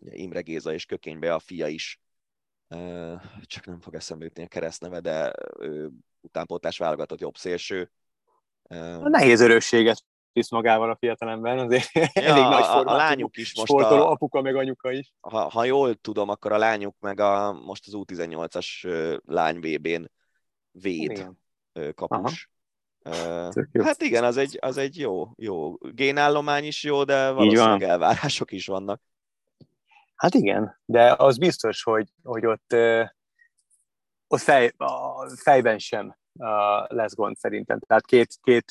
[0.00, 2.00] Imre Géza és Kökénybe a fia is,
[3.42, 7.90] csak nem fog eszembe jutni a keresztneve, de ő utánpótlás válogatott jobb szélső.
[8.68, 13.56] A nehéz örökséget visz magával a fiatalember, azért ja, elég nagy a, a lányuk is
[13.56, 15.12] most sportoló, a, apuka meg anyuka is.
[15.20, 18.88] Ha, ha jól tudom, akkor a lányuk meg a, most az U18-as
[19.26, 20.10] lány VB-n
[20.70, 21.38] véd Igen.
[21.94, 22.50] kapus.
[23.02, 23.52] Aha.
[23.82, 28.66] Hát igen, az egy, az egy jó, jó génállomány is jó, de valószínűleg elvárások is
[28.66, 29.00] vannak.
[30.16, 32.72] Hát igen, de az biztos, hogy, hogy ott,
[34.26, 36.16] ott fej, a fejben sem
[36.86, 37.78] lesz gond szerintem.
[37.78, 38.70] Tehát két, két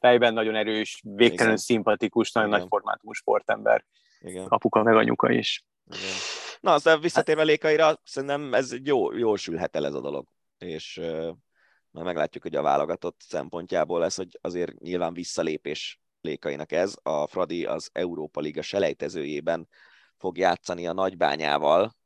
[0.00, 1.56] fejben nagyon erős, végtelenül Igen.
[1.56, 2.60] szimpatikus, nagyon Igen.
[2.60, 3.84] nagy formátumú sportember.
[4.20, 4.46] Igen.
[4.46, 5.64] Apuka meg anyuka is.
[5.86, 6.14] Igen.
[6.60, 10.26] Na, aztán visszatérve Lékaira, szerintem ez jó, jól sülhet el ez a dolog.
[10.58, 11.00] És
[11.90, 16.94] majd meglátjuk, hogy a válogatott szempontjából lesz, hogy azért nyilván visszalépés Lékainak ez.
[17.02, 19.68] A Fradi az Európa Liga selejtezőjében
[20.16, 21.96] fog játszani a Nagybányával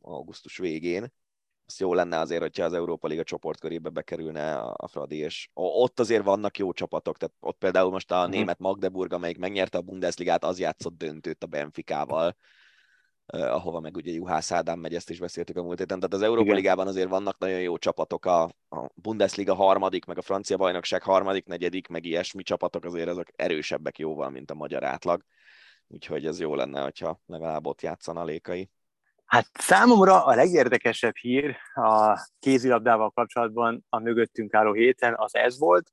[0.00, 1.12] augusztus végén,
[1.66, 6.24] az jó lenne azért, hogyha az Európa Liga csoportkörébe bekerülne a Fradi, és ott azért
[6.24, 8.30] vannak jó csapatok, tehát ott például most a mhm.
[8.30, 12.36] német Magdeburg, amelyik megnyerte a Bundesligát, az játszott döntőt a Benficával,
[13.26, 15.98] ahova meg ugye Juhász Ádám megy, ezt is beszéltük a múlt héten.
[15.98, 20.22] Tehát az Európa Ligában azért vannak nagyon jó csapatok, a, a Bundesliga harmadik, meg a
[20.22, 25.22] francia bajnokság harmadik, negyedik, meg ilyesmi csapatok azért azok erősebbek jóval, mint a magyar átlag.
[25.88, 28.70] Úgyhogy ez jó lenne, hogyha legalább ott játszana lékai.
[29.24, 35.92] Hát számomra a legérdekesebb hír a kézilabdával kapcsolatban a mögöttünk álló héten az ez volt,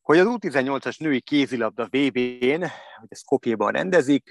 [0.00, 2.60] hogy az U18-as női kézilabda VB-n,
[2.98, 4.30] hogy ezt Skopjéban rendezik,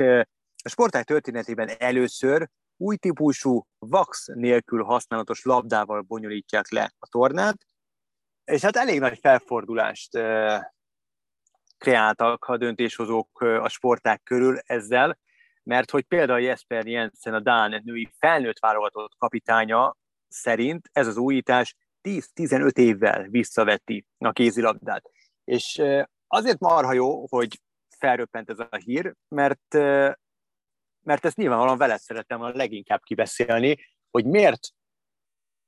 [0.63, 7.65] a sportág történetében először új típusú VAX nélkül használatos labdával bonyolítják le a tornát,
[8.43, 10.17] és hát elég nagy felfordulást
[11.81, 15.17] kreáltak a döntéshozók a sporták körül ezzel,
[15.63, 19.95] mert hogy például Jesper Jensen, a Dán női felnőtt válogatott kapitánya
[20.27, 25.09] szerint ez az újítás 10-15 évvel visszaveti a kézilabdát.
[25.43, 25.81] És
[26.27, 27.59] azért marha jó, hogy
[27.97, 29.73] felröppent ez a hír, mert,
[31.03, 33.77] mert ezt nyilvánvalóan veled szeretem a leginkább kibeszélni,
[34.11, 34.67] hogy miért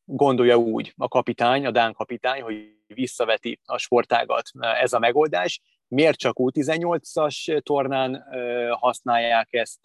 [0.06, 5.62] gondolja úgy a kapitány, a Dán kapitány, hogy visszaveti a sportágat ez a megoldás,
[5.94, 8.26] miért csak U18-as tornán
[8.80, 9.80] használják ezt,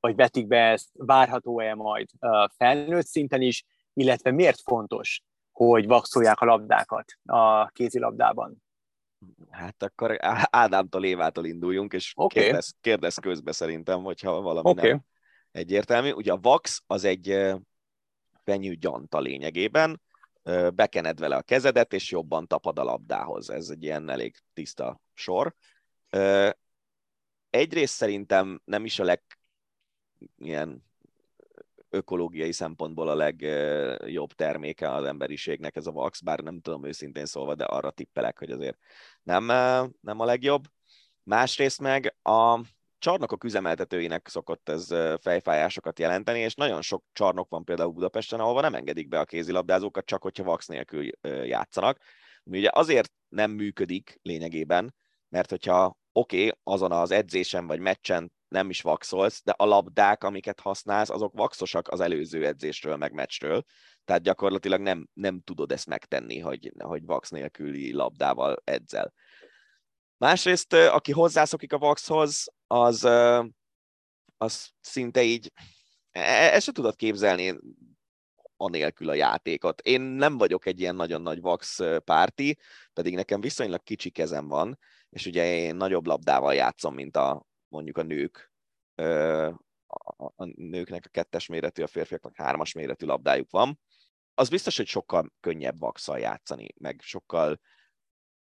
[0.00, 2.08] vagy vetik be ezt, várható-e majd
[2.56, 5.22] felnőtt szinten is, illetve miért fontos,
[5.52, 8.62] hogy vakszolják a labdákat a kézilabdában?
[9.50, 10.16] Hát akkor
[10.50, 12.42] Ádámtól Évától induljunk, és okay.
[12.42, 14.88] kérdez, kérdez közbe szerintem, hogyha valami okay.
[14.88, 15.00] nem
[15.50, 16.10] egyértelmű.
[16.10, 17.54] Ugye a vax az egy
[18.44, 20.00] fenyő gyanta lényegében,
[20.74, 23.50] bekened vele a kezedet, és jobban tapad a labdához.
[23.50, 25.54] Ez egy ilyen elég tiszta sor.
[27.50, 29.22] Egyrészt szerintem nem is a leg
[30.36, 30.86] ilyen
[31.90, 37.54] ökológiai szempontból a legjobb terméke az emberiségnek ez a vax, bár nem tudom őszintén szólva,
[37.54, 38.78] de arra tippelek, hogy azért
[39.22, 39.44] nem,
[40.00, 40.64] nem a legjobb.
[41.22, 42.60] Másrészt meg a
[42.98, 44.86] csarnokok üzemeltetőinek szokott ez
[45.20, 50.06] fejfájásokat jelenteni, és nagyon sok csarnok van például Budapesten, ahova nem engedik be a kézilabdázókat,
[50.06, 51.10] csak hogyha vax nélkül
[51.44, 51.98] játszanak.
[52.44, 54.94] Ugye azért nem működik lényegében,
[55.28, 60.24] mert hogyha oké, okay, azon az edzésen vagy meccsen nem is vaxolsz, de a labdák,
[60.24, 63.64] amiket használsz, azok vaxosak az előző edzésről, meg meccsről,
[64.04, 69.12] tehát gyakorlatilag nem, nem tudod ezt megtenni, hogy, hogy vax nélküli labdával edzel.
[70.18, 73.04] Másrészt, aki hozzászokik a vaxhoz, az,
[74.36, 75.52] az szinte így,
[76.10, 77.58] e, e, ezt se tudod képzelni,
[78.56, 79.80] anélkül a játékot.
[79.80, 82.58] Én nem vagyok egy ilyen nagyon nagy vax párti,
[82.92, 84.78] pedig nekem viszonylag kicsi kezem van,
[85.10, 88.52] és ugye én nagyobb labdával játszom, mint a mondjuk a nők.
[90.36, 93.80] A nőknek a kettes méretű, a férfiaknak hármas méretű labdájuk van.
[94.34, 97.60] Az biztos, hogy sokkal könnyebb vakszal játszani, meg sokkal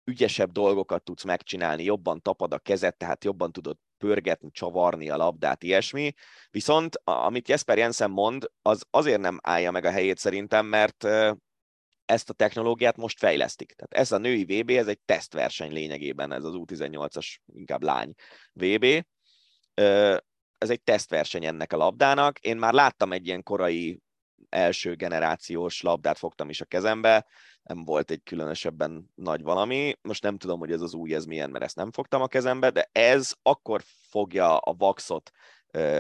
[0.09, 5.63] ügyesebb dolgokat tudsz megcsinálni, jobban tapad a kezed, tehát jobban tudod pörgetni, csavarni a labdát,
[5.63, 6.13] ilyesmi.
[6.49, 11.03] Viszont amit Jesper Jensen mond, az azért nem állja meg a helyét szerintem, mert
[12.05, 13.73] ezt a technológiát most fejlesztik.
[13.73, 18.13] Tehát ez a női VB, ez egy tesztverseny lényegében, ez az U18-as, inkább lány
[18.53, 18.85] VB.
[20.57, 22.39] Ez egy tesztverseny ennek a labdának.
[22.39, 23.99] Én már láttam egy ilyen korai
[24.49, 27.25] első generációs labdát fogtam is a kezembe,
[27.63, 29.95] nem volt egy különösebben nagy valami.
[30.01, 32.69] Most nem tudom, hogy ez az új, ez milyen, mert ezt nem fogtam a kezembe,
[32.69, 35.31] de ez akkor fogja a vaxot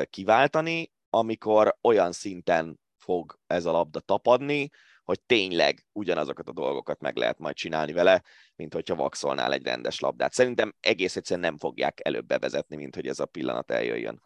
[0.09, 4.69] kiváltani, amikor olyan szinten fog ez a labda tapadni,
[5.03, 8.23] hogy tényleg ugyanazokat a dolgokat meg lehet majd csinálni vele,
[8.55, 10.33] mint hogyha vaxolnál egy rendes labdát.
[10.33, 14.21] Szerintem egész egyszerűen nem fogják előbb bevezetni, mint hogy ez a pillanat eljöjjön.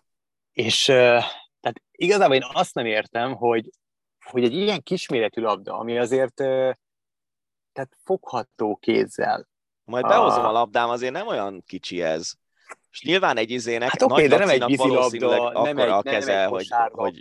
[0.52, 3.70] És tehát igazából én azt nem értem, hogy,
[4.24, 6.36] hogy egy ilyen kisméretű labda, ami azért
[7.74, 9.48] tehát fogható kézzel.
[9.84, 12.32] Majd behozom a labdám, azért nem olyan kicsi ez.
[12.92, 16.34] És nyilván egy izének hát okay, nagy de nem egy vízilabda, nem egy, a keze,
[16.34, 17.20] nem egy hogy, hogy...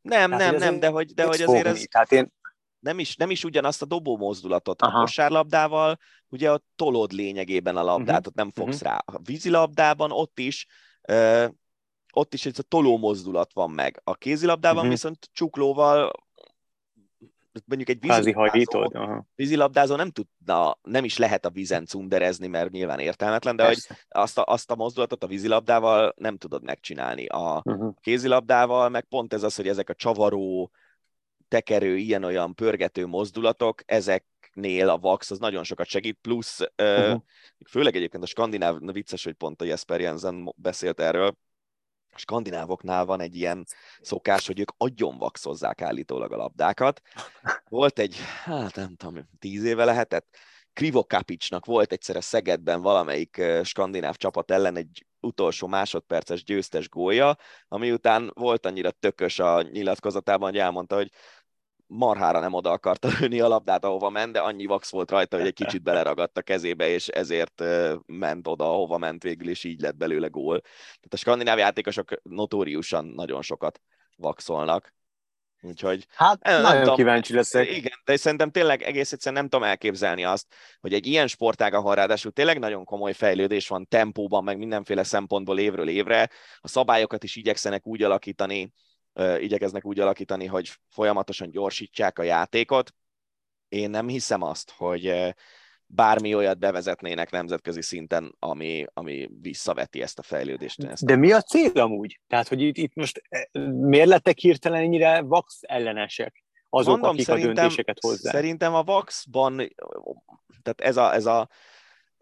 [0.00, 1.84] Nem, tehát, nem, nem, de hogy, de hogy azért ez...
[1.90, 2.32] Tehát én...
[2.78, 4.82] nem, is, nem is ugyanazt a dobó mozdulatot.
[4.82, 4.98] Aha.
[4.98, 5.98] A kosárlabdával
[6.28, 8.26] ugye a tolod lényegében a labdát, uh-huh.
[8.26, 8.90] ott nem fogsz uh-huh.
[8.90, 9.02] rá.
[9.04, 10.66] A vízilabdában ott is
[12.12, 14.00] ott is ez a toló mozdulat van meg.
[14.04, 14.92] A kézilabdában uh-huh.
[14.92, 16.12] viszont csuklóval
[17.64, 23.56] mondjuk egy vízilabdázó, vízilabdázó nem tudna, nem is lehet a vízen cunderezni, mert nyilván értelmetlen,
[23.56, 23.86] de Persze.
[23.88, 27.26] hogy azt a, azt a mozdulatot a vízilabdával nem tudod megcsinálni.
[27.26, 27.94] A uh-huh.
[28.00, 30.70] kézilabdával meg pont ez az, hogy ezek a csavaró,
[31.48, 37.20] tekerő, ilyen-olyan pörgető mozdulatok, ezeknél a vax az nagyon sokat segít, plusz uh-huh.
[37.68, 41.36] főleg egyébként a skandináv, vicces, hogy pont a Jesper Jensen beszélt erről,
[42.14, 43.66] a skandinávoknál van egy ilyen
[44.00, 47.00] szokás, hogy ők agyonvaxozzák állítólag a labdákat.
[47.68, 50.36] Volt egy, hát nem tudom, tíz éve lehetett,
[50.72, 57.36] Krivo Kapicsnak volt egyszer a Szegedben valamelyik skandináv csapat ellen egy utolsó másodperces győztes gólya,
[57.68, 61.10] ami után volt annyira tökös a nyilatkozatában, hogy elmondta, hogy
[61.92, 65.46] marhára nem oda akarta lőni a labdát, ahova ment, de annyi vax volt rajta, hogy
[65.46, 67.62] egy kicsit beleragadt a kezébe, és ezért
[68.06, 70.60] ment oda, ahova ment végül, és így lett belőle gól.
[70.60, 73.80] Tehát a skandináv játékosok notóriusan nagyon sokat
[74.16, 74.94] vaxolnak.
[75.64, 77.70] Úgyhogy hát nem, nagyon tudom, kíváncsi leszek.
[77.70, 80.46] Igen, de szerintem tényleg egész egyszerűen nem tudom elképzelni azt,
[80.80, 85.58] hogy egy ilyen sportág, ahol ráadásul tényleg nagyon komoly fejlődés van tempóban, meg mindenféle szempontból
[85.58, 88.72] évről évre, a szabályokat is igyekszenek úgy alakítani,
[89.38, 92.94] igyekeznek úgy alakítani, hogy folyamatosan gyorsítsák a játékot.
[93.68, 95.34] Én nem hiszem azt, hogy
[95.86, 100.84] bármi olyat bevezetnének nemzetközi szinten, ami, ami visszaveti ezt a fejlődést.
[100.84, 102.20] Ezt De mi a cél amúgy?
[102.26, 103.22] Tehát, hogy itt, itt most
[103.70, 106.44] miért lettek hirtelen ennyire vax ellenesek?
[106.68, 108.32] Azok, Mondom, akik a döntéseket hozzák.
[108.32, 109.56] Szerintem a Vaxban,
[110.62, 111.48] tehát ez a, ez a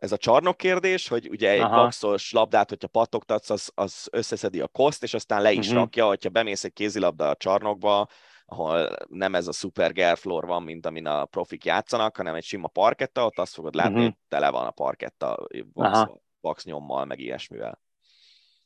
[0.01, 4.69] ez a csarnok kérdés, hogy ugye egy boxos labdát, hogyha patogtatsz, az, az összeszedi a
[4.69, 5.83] koszt, és aztán le is uh-huh.
[5.83, 8.09] rakja, hogyha bemész egy kézilabda a csarnokba,
[8.47, 12.69] ahol nem ez a super floor van, mint amin a profik játszanak, hanem egy sima
[12.69, 14.09] parketta, ott azt fogod látni, uh-huh.
[14.09, 15.99] hogy tele van a parketta box,
[16.41, 17.81] box nyommal, meg ilyesmivel.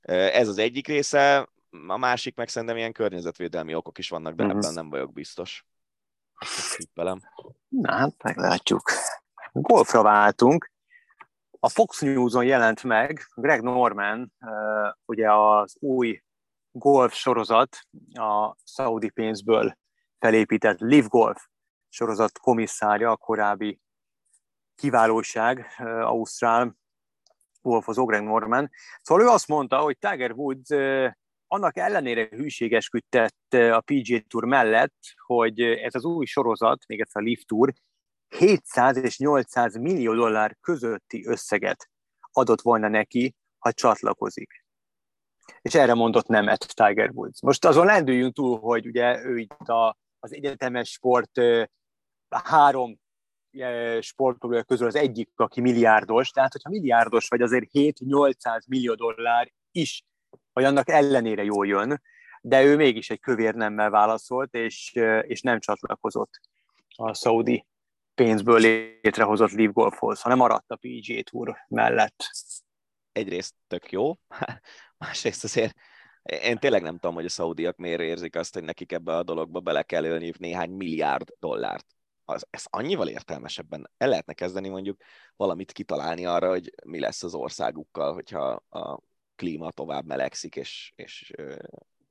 [0.00, 1.48] Ez az egyik része,
[1.86, 4.58] a másik meg szerintem ilyen környezetvédelmi okok is vannak, de uh-huh.
[4.58, 5.66] ebben nem vagyok biztos.
[6.94, 7.20] Velem.
[7.68, 8.90] Na hát meglátjuk.
[9.52, 10.72] Golfra váltunk.
[11.64, 14.32] A Fox News-on jelent meg Greg Norman,
[15.04, 16.22] ugye az új
[16.70, 17.78] golf sorozat,
[18.12, 19.76] a Saudi pénzből
[20.18, 21.46] felépített Live Golf
[21.88, 23.80] sorozat komisszárja, a korábbi
[24.74, 25.66] kiválóság,
[26.00, 26.76] Ausztrál
[27.60, 28.70] golfozó Greg Norman.
[29.02, 30.70] Szóval ő azt mondta, hogy Tiger Woods
[31.46, 37.24] annak ellenére hűségeskedett a PGA Tour mellett, hogy ez az új sorozat, még egyszer a
[37.24, 37.72] Live Tour,
[38.28, 41.90] 700 és 800 millió dollár közötti összeget
[42.32, 44.64] adott volna neki, ha csatlakozik.
[45.62, 47.42] És erre mondott nemet Tiger Woods.
[47.42, 51.40] Most azon lendüljünk túl, hogy ugye ő itt a, az egyetemes sport
[52.28, 52.98] három
[54.00, 60.04] sportolója közül az egyik, aki milliárdos, tehát hogyha milliárdos vagy, azért 7-800 millió dollár is,
[60.52, 62.02] vagy annak ellenére jól jön,
[62.40, 64.92] de ő mégis egy kövér nemmel válaszolt, és,
[65.22, 66.40] és nem csatlakozott
[66.96, 67.66] a Saudi
[68.14, 72.30] pénzből létrehozott Live Golfhoz, hanem maradt a PGA Tour mellett.
[73.12, 74.12] Egyrészt tök jó,
[74.98, 75.74] másrészt azért
[76.24, 79.60] Én tényleg nem tudom, hogy a szaudiak miért érzik azt, hogy nekik ebbe a dologba
[79.60, 81.86] bele kell ölni néhány milliárd dollárt.
[82.24, 85.02] Az, ez annyival értelmesebben el lehetne kezdeni mondjuk
[85.36, 89.00] valamit kitalálni arra, hogy mi lesz az országukkal, hogyha a
[89.36, 91.32] klíma tovább melegszik, és, és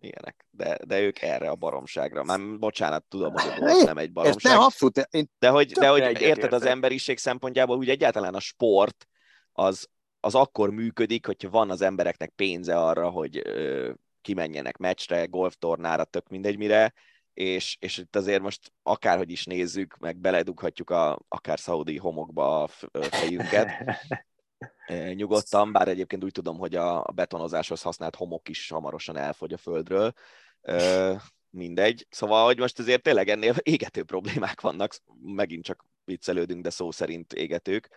[0.03, 0.45] ilyenek.
[0.49, 2.23] De, de ők erre a baromságra.
[2.23, 4.53] Már bocsánat, tudom, hogy a golf nem egy baromság.
[4.53, 5.07] nem, abszolút.
[5.09, 9.07] Én de hogy, de hogy érted, az emberiség szempontjából úgy egyáltalán a sport
[9.51, 9.87] az,
[10.19, 16.29] az akkor működik, hogyha van az embereknek pénze arra, hogy ö, kimenjenek meccsre, golftornára, tök
[16.29, 16.93] mindegy mire,
[17.33, 22.67] és, és itt azért most akárhogy is nézzük, meg beledughatjuk a, akár szaudi homokba a
[22.91, 23.67] fejünket,
[25.13, 30.13] nyugodtan, bár egyébként úgy tudom, hogy a betonozáshoz használt homok is hamarosan elfogy a földről.
[31.49, 32.07] Mindegy.
[32.09, 37.33] Szóval, hogy most azért tényleg ennél égető problémák vannak, megint csak viccelődünk, de szó szerint
[37.33, 37.89] égetők,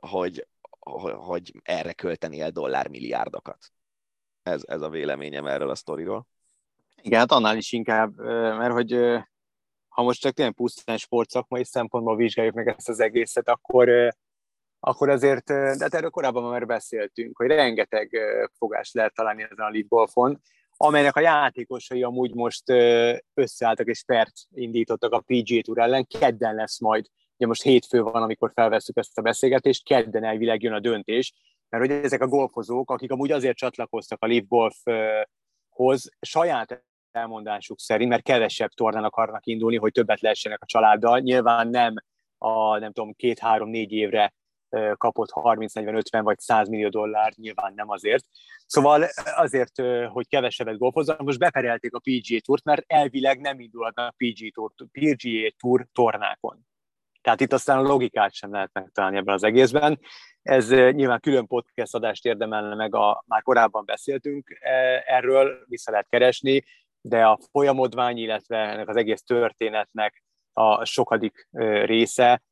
[0.00, 0.46] hogy,
[1.16, 3.72] hogy erre költeni el dollármilliárdokat.
[4.42, 6.26] Ez, ez a véleményem erről a sztoriról.
[7.02, 8.16] Igen, hát annál is inkább,
[8.56, 8.92] mert hogy
[9.88, 14.14] ha most csak tényleg pusztán sportszakmai szempontból vizsgáljuk meg ezt az egészet, akkor
[14.80, 18.10] akkor azért, de hát erről korábban már beszéltünk, hogy rengeteg
[18.58, 20.40] fogást lehet találni ezen a League Golfon,
[20.76, 22.70] amelynek a játékosai amúgy most
[23.34, 28.22] összeálltak és pert indítottak a PGA Tour ellen, kedden lesz majd, ugye most hétfő van,
[28.22, 31.32] amikor felveszük ezt a beszélgetést, kedden elvileg jön a döntés,
[31.68, 38.10] mert hogy ezek a golfozók, akik amúgy azért csatlakoztak a League Golfhoz, saját elmondásuk szerint,
[38.10, 41.18] mert kevesebb tornán akarnak indulni, hogy többet lehessenek a családdal.
[41.18, 41.94] Nyilván nem
[42.38, 44.34] a nem tudom, két-három-négy évre
[44.96, 48.24] kapott 30-40-50 vagy 100 millió dollárt, nyilván nem azért.
[48.66, 49.06] Szóval
[49.36, 54.50] azért, hogy kevesebbet golfozzanak, most beperelték a PGA Tourt, mert elvileg nem indulhatnak a PGA
[54.54, 56.68] Tour, PGA Tour tornákon.
[57.22, 60.00] Tehát itt aztán a logikát sem lehet megtalálni ebben az egészben.
[60.42, 64.58] Ez nyilván külön podcast adást érdemelne meg, a, már korábban beszéltünk
[65.06, 66.64] erről, vissza lehet keresni,
[67.00, 71.48] de a folyamodvány, illetve ennek az egész történetnek a sokadik
[71.84, 72.42] része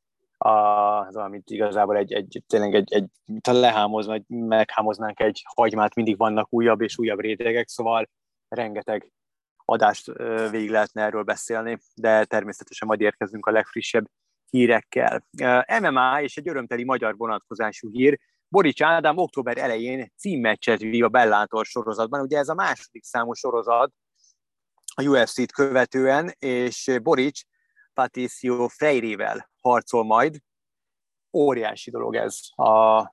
[0.41, 3.05] az, amit igazából egy, egy tényleg egy, egy
[3.43, 8.09] ha lehámozva, vagy meghámoznánk egy hagymát, mindig vannak újabb és újabb rétegek, szóval
[8.47, 9.11] rengeteg
[9.65, 10.11] adást
[10.51, 14.09] végig lehetne erről beszélni, de természetesen majd érkezünk a legfrissebb
[14.49, 15.25] hírekkel.
[15.81, 18.19] MMA és egy örömteli magyar vonatkozású hír.
[18.47, 22.21] Borics Ádám október elején címmeccset vív a Bellátor sorozatban.
[22.21, 23.93] Ugye ez a második számú sorozat
[24.95, 27.41] a UFC-t követően, és Borics
[27.99, 30.37] Patricio Freirével harcol majd.
[31.33, 33.03] Óriási dolog ez a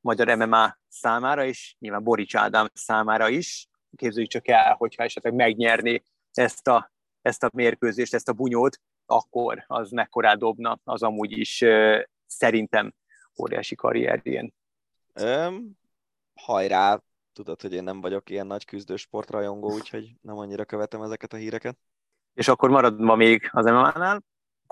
[0.00, 3.68] magyar MMA számára, és nyilván Borics Ádám számára is.
[3.96, 6.02] Képzeljük csak el, hogyha esetleg megnyerni
[6.32, 6.92] ezt a,
[7.22, 11.64] ezt a mérkőzést, ezt a bunyót, akkor az mekkorát dobna, az amúgy is
[12.26, 12.94] szerintem
[13.40, 14.54] óriási karrierjén.
[15.12, 15.70] Öm,
[16.34, 17.02] hajrá,
[17.32, 21.78] tudod, hogy én nem vagyok ilyen nagy küzdősportrajongó, úgyhogy nem annyira követem ezeket a híreket.
[22.34, 24.22] És akkor maradva még az MMA-nál,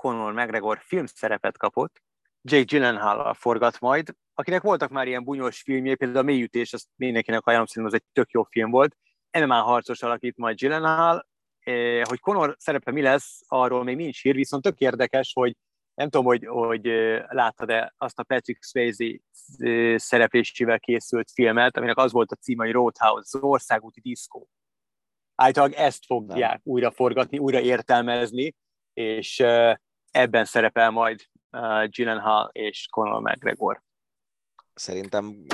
[0.05, 2.03] Conor McGregor filmszerepet kapott,
[2.41, 7.45] Jake Gyllenhaal forgat majd, akinek voltak már ilyen bunyos filmjé, például a mélyütés, azt mindenkinek
[7.45, 8.95] ajánlom, szerintem az egy tök jó film volt.
[9.39, 11.27] MMA harcos alakít majd Gyllenhaal,
[11.59, 15.55] eh, hogy Conor szerepe mi lesz, arról még nincs hír, viszont tök érdekes, hogy
[15.93, 16.85] nem tudom, hogy, hogy
[17.27, 19.19] láttad-e azt a Patrick Swayze
[19.99, 24.49] szereplésével készült filmet, aminek az volt a címe, hogy Roadhouse, az országúti diszkó.
[25.35, 26.61] Általában ezt fogják nem.
[26.63, 28.55] újra forgatni, újra értelmezni,
[28.93, 29.43] és
[30.15, 31.21] ebben szerepel majd
[31.51, 33.83] uh, Gyllenhaal és Conor McGregor.
[34.73, 35.45] Szerintem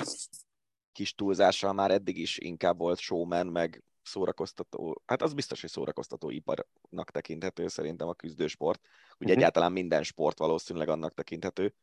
[0.92, 6.30] kis túlzással már eddig is inkább volt showman, meg szórakoztató, hát az biztos, hogy szórakoztató
[6.30, 8.82] iparnak tekinthető szerintem a küzdősport.
[8.84, 9.32] Ugye uh-huh.
[9.32, 11.74] egyáltalán minden sport valószínűleg annak tekinthető.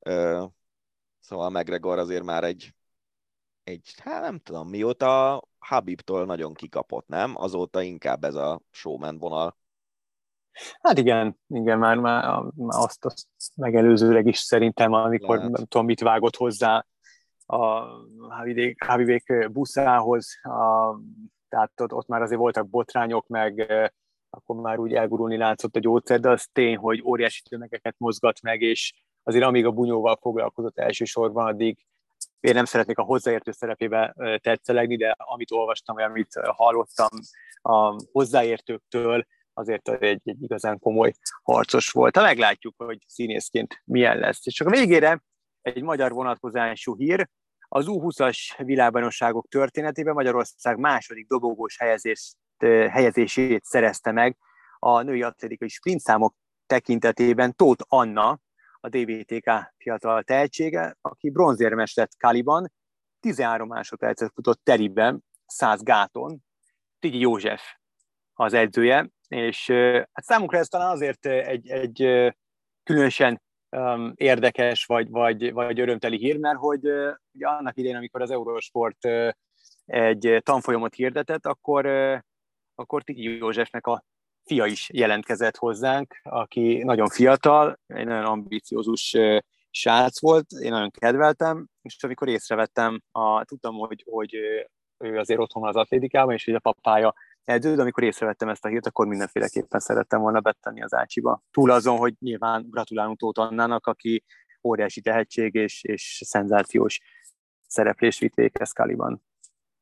[0.00, 0.50] Uh,
[1.20, 2.74] szóval McGregor azért már egy,
[3.62, 7.36] egy, hát nem tudom, mióta Habibtól nagyon kikapott, nem?
[7.36, 9.56] Azóta inkább ez a showman vonal
[10.80, 15.50] Hát igen, igen, már, már azt, azt megelőzőleg is szerintem, amikor Lehet.
[15.50, 16.86] nem tudom, mit vágott hozzá
[17.46, 17.84] a
[18.76, 20.98] Hávidék buszához, a,
[21.48, 23.72] tehát ott, ott már azért voltak botrányok, meg
[24.30, 28.60] akkor már úgy elgurulni látszott a gyógyszer, de az tény, hogy óriási tömegeket mozgat meg,
[28.60, 31.86] és azért amíg a bunyóval foglalkozott elsősorban, addig
[32.40, 37.08] én nem szeretnék a hozzáértő szerepébe tetszelegni, de amit olvastam, vagy amit hallottam
[37.62, 39.26] a hozzáértőktől,
[39.56, 41.12] azért egy, egy igazán komoly
[41.42, 42.16] harcos volt.
[42.16, 44.46] Ha meglátjuk, hogy színészként milyen lesz.
[44.46, 45.22] És csak a végére
[45.62, 47.28] egy magyar vonatkozású hír,
[47.68, 52.36] az U20-as világbajnokságok történetében Magyarország második dobogós helyezést,
[52.90, 54.36] helyezését szerezte meg
[54.78, 56.34] a női atlétikai sprintszámok
[56.66, 58.40] tekintetében Tóth Anna,
[58.80, 62.72] a DVTK fiatal tehetsége, aki bronzérmes lett Kaliban,
[63.20, 66.44] 13 másodpercet futott teriben, száz gáton.
[66.98, 67.62] Tigi József
[68.34, 69.70] az edzője, és
[70.12, 71.96] hát számunkra ez talán azért egy, egy
[72.82, 76.84] különösen um, érdekes vagy, vagy, vagy örömteli hír, mert hogy
[77.32, 79.08] ugye annak idején, amikor az Eurosport
[79.84, 81.86] egy tanfolyamot hirdetett, akkor,
[82.74, 84.04] akkor Tigi Józsefnek a
[84.44, 89.16] fia is jelentkezett hozzánk, aki nagyon fiatal, egy nagyon ambiciózus
[89.70, 94.34] srác volt, én nagyon kedveltem, és amikor észrevettem, a, tudtam, hogy, hogy
[94.98, 97.14] ő azért otthon van az atlétikában, és hogy a papája
[97.46, 101.42] edző, de amikor észrevettem ezt a hírt, akkor mindenféleképpen szerettem volna betenni az Ácsiba.
[101.50, 104.24] Túl azon, hogy nyilván gratulálunk Tóth Annának, aki
[104.62, 107.00] óriási tehetség és, és szenzációs
[107.66, 109.22] szereplést vitt véghez Kaliban.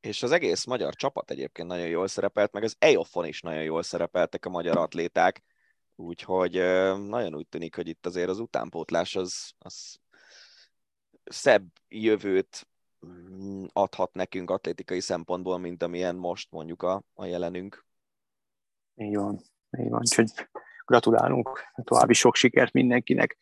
[0.00, 3.82] És az egész magyar csapat egyébként nagyon jól szerepelt, meg az EOFon is nagyon jól
[3.82, 5.42] szerepeltek a magyar atléták,
[5.96, 6.52] úgyhogy
[7.08, 9.96] nagyon úgy tűnik, hogy itt azért az utánpótlás az, az
[11.24, 12.66] szebb jövőt
[13.72, 17.86] adhat nekünk atlétikai szempontból, mint amilyen most mondjuk a, a jelenünk.
[18.94, 19.40] Így van,
[19.78, 20.00] így van.
[20.00, 20.30] Úgyhogy
[20.84, 23.36] gratulálunk, további sok sikert mindenkinek.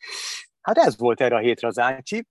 [0.61, 2.27] Hát ez volt erre a hétre az Ácsi.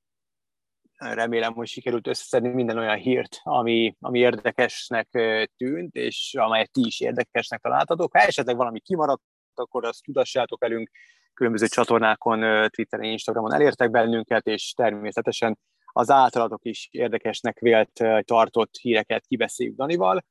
[0.97, 5.09] Remélem, hogy sikerült összeszedni minden olyan hírt, ami, ami érdekesnek
[5.57, 8.13] tűnt, és amelyet ti is érdekesnek találtatok.
[8.13, 9.23] Ha esetleg valami kimaradt,
[9.55, 10.91] akkor azt tudassátok velünk,
[11.35, 15.59] különböző csatornákon, Twitteren, Instagramon elértek bennünket, és természetesen
[15.93, 20.25] az általatok is érdekesnek vélt tartott híreket kibeszéljük Danival.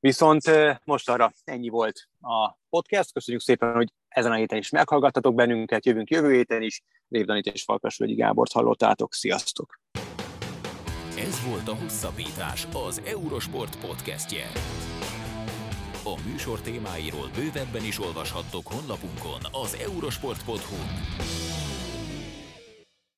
[0.00, 0.42] Viszont
[0.84, 3.12] most arra ennyi volt a podcast.
[3.12, 6.82] Köszönjük szépen, hogy ezen a héten is meghallgattatok bennünket, jövünk jövő héten is.
[7.08, 9.14] Rév Danit és Falkas Völgyi Gábort hallottátok.
[9.14, 9.80] Sziasztok!
[11.18, 14.44] Ez volt a Hosszabbítás, az Eurosport podcastje.
[16.04, 21.71] A műsor témáiról bővebben is olvashattok honlapunkon az eurosport.hu.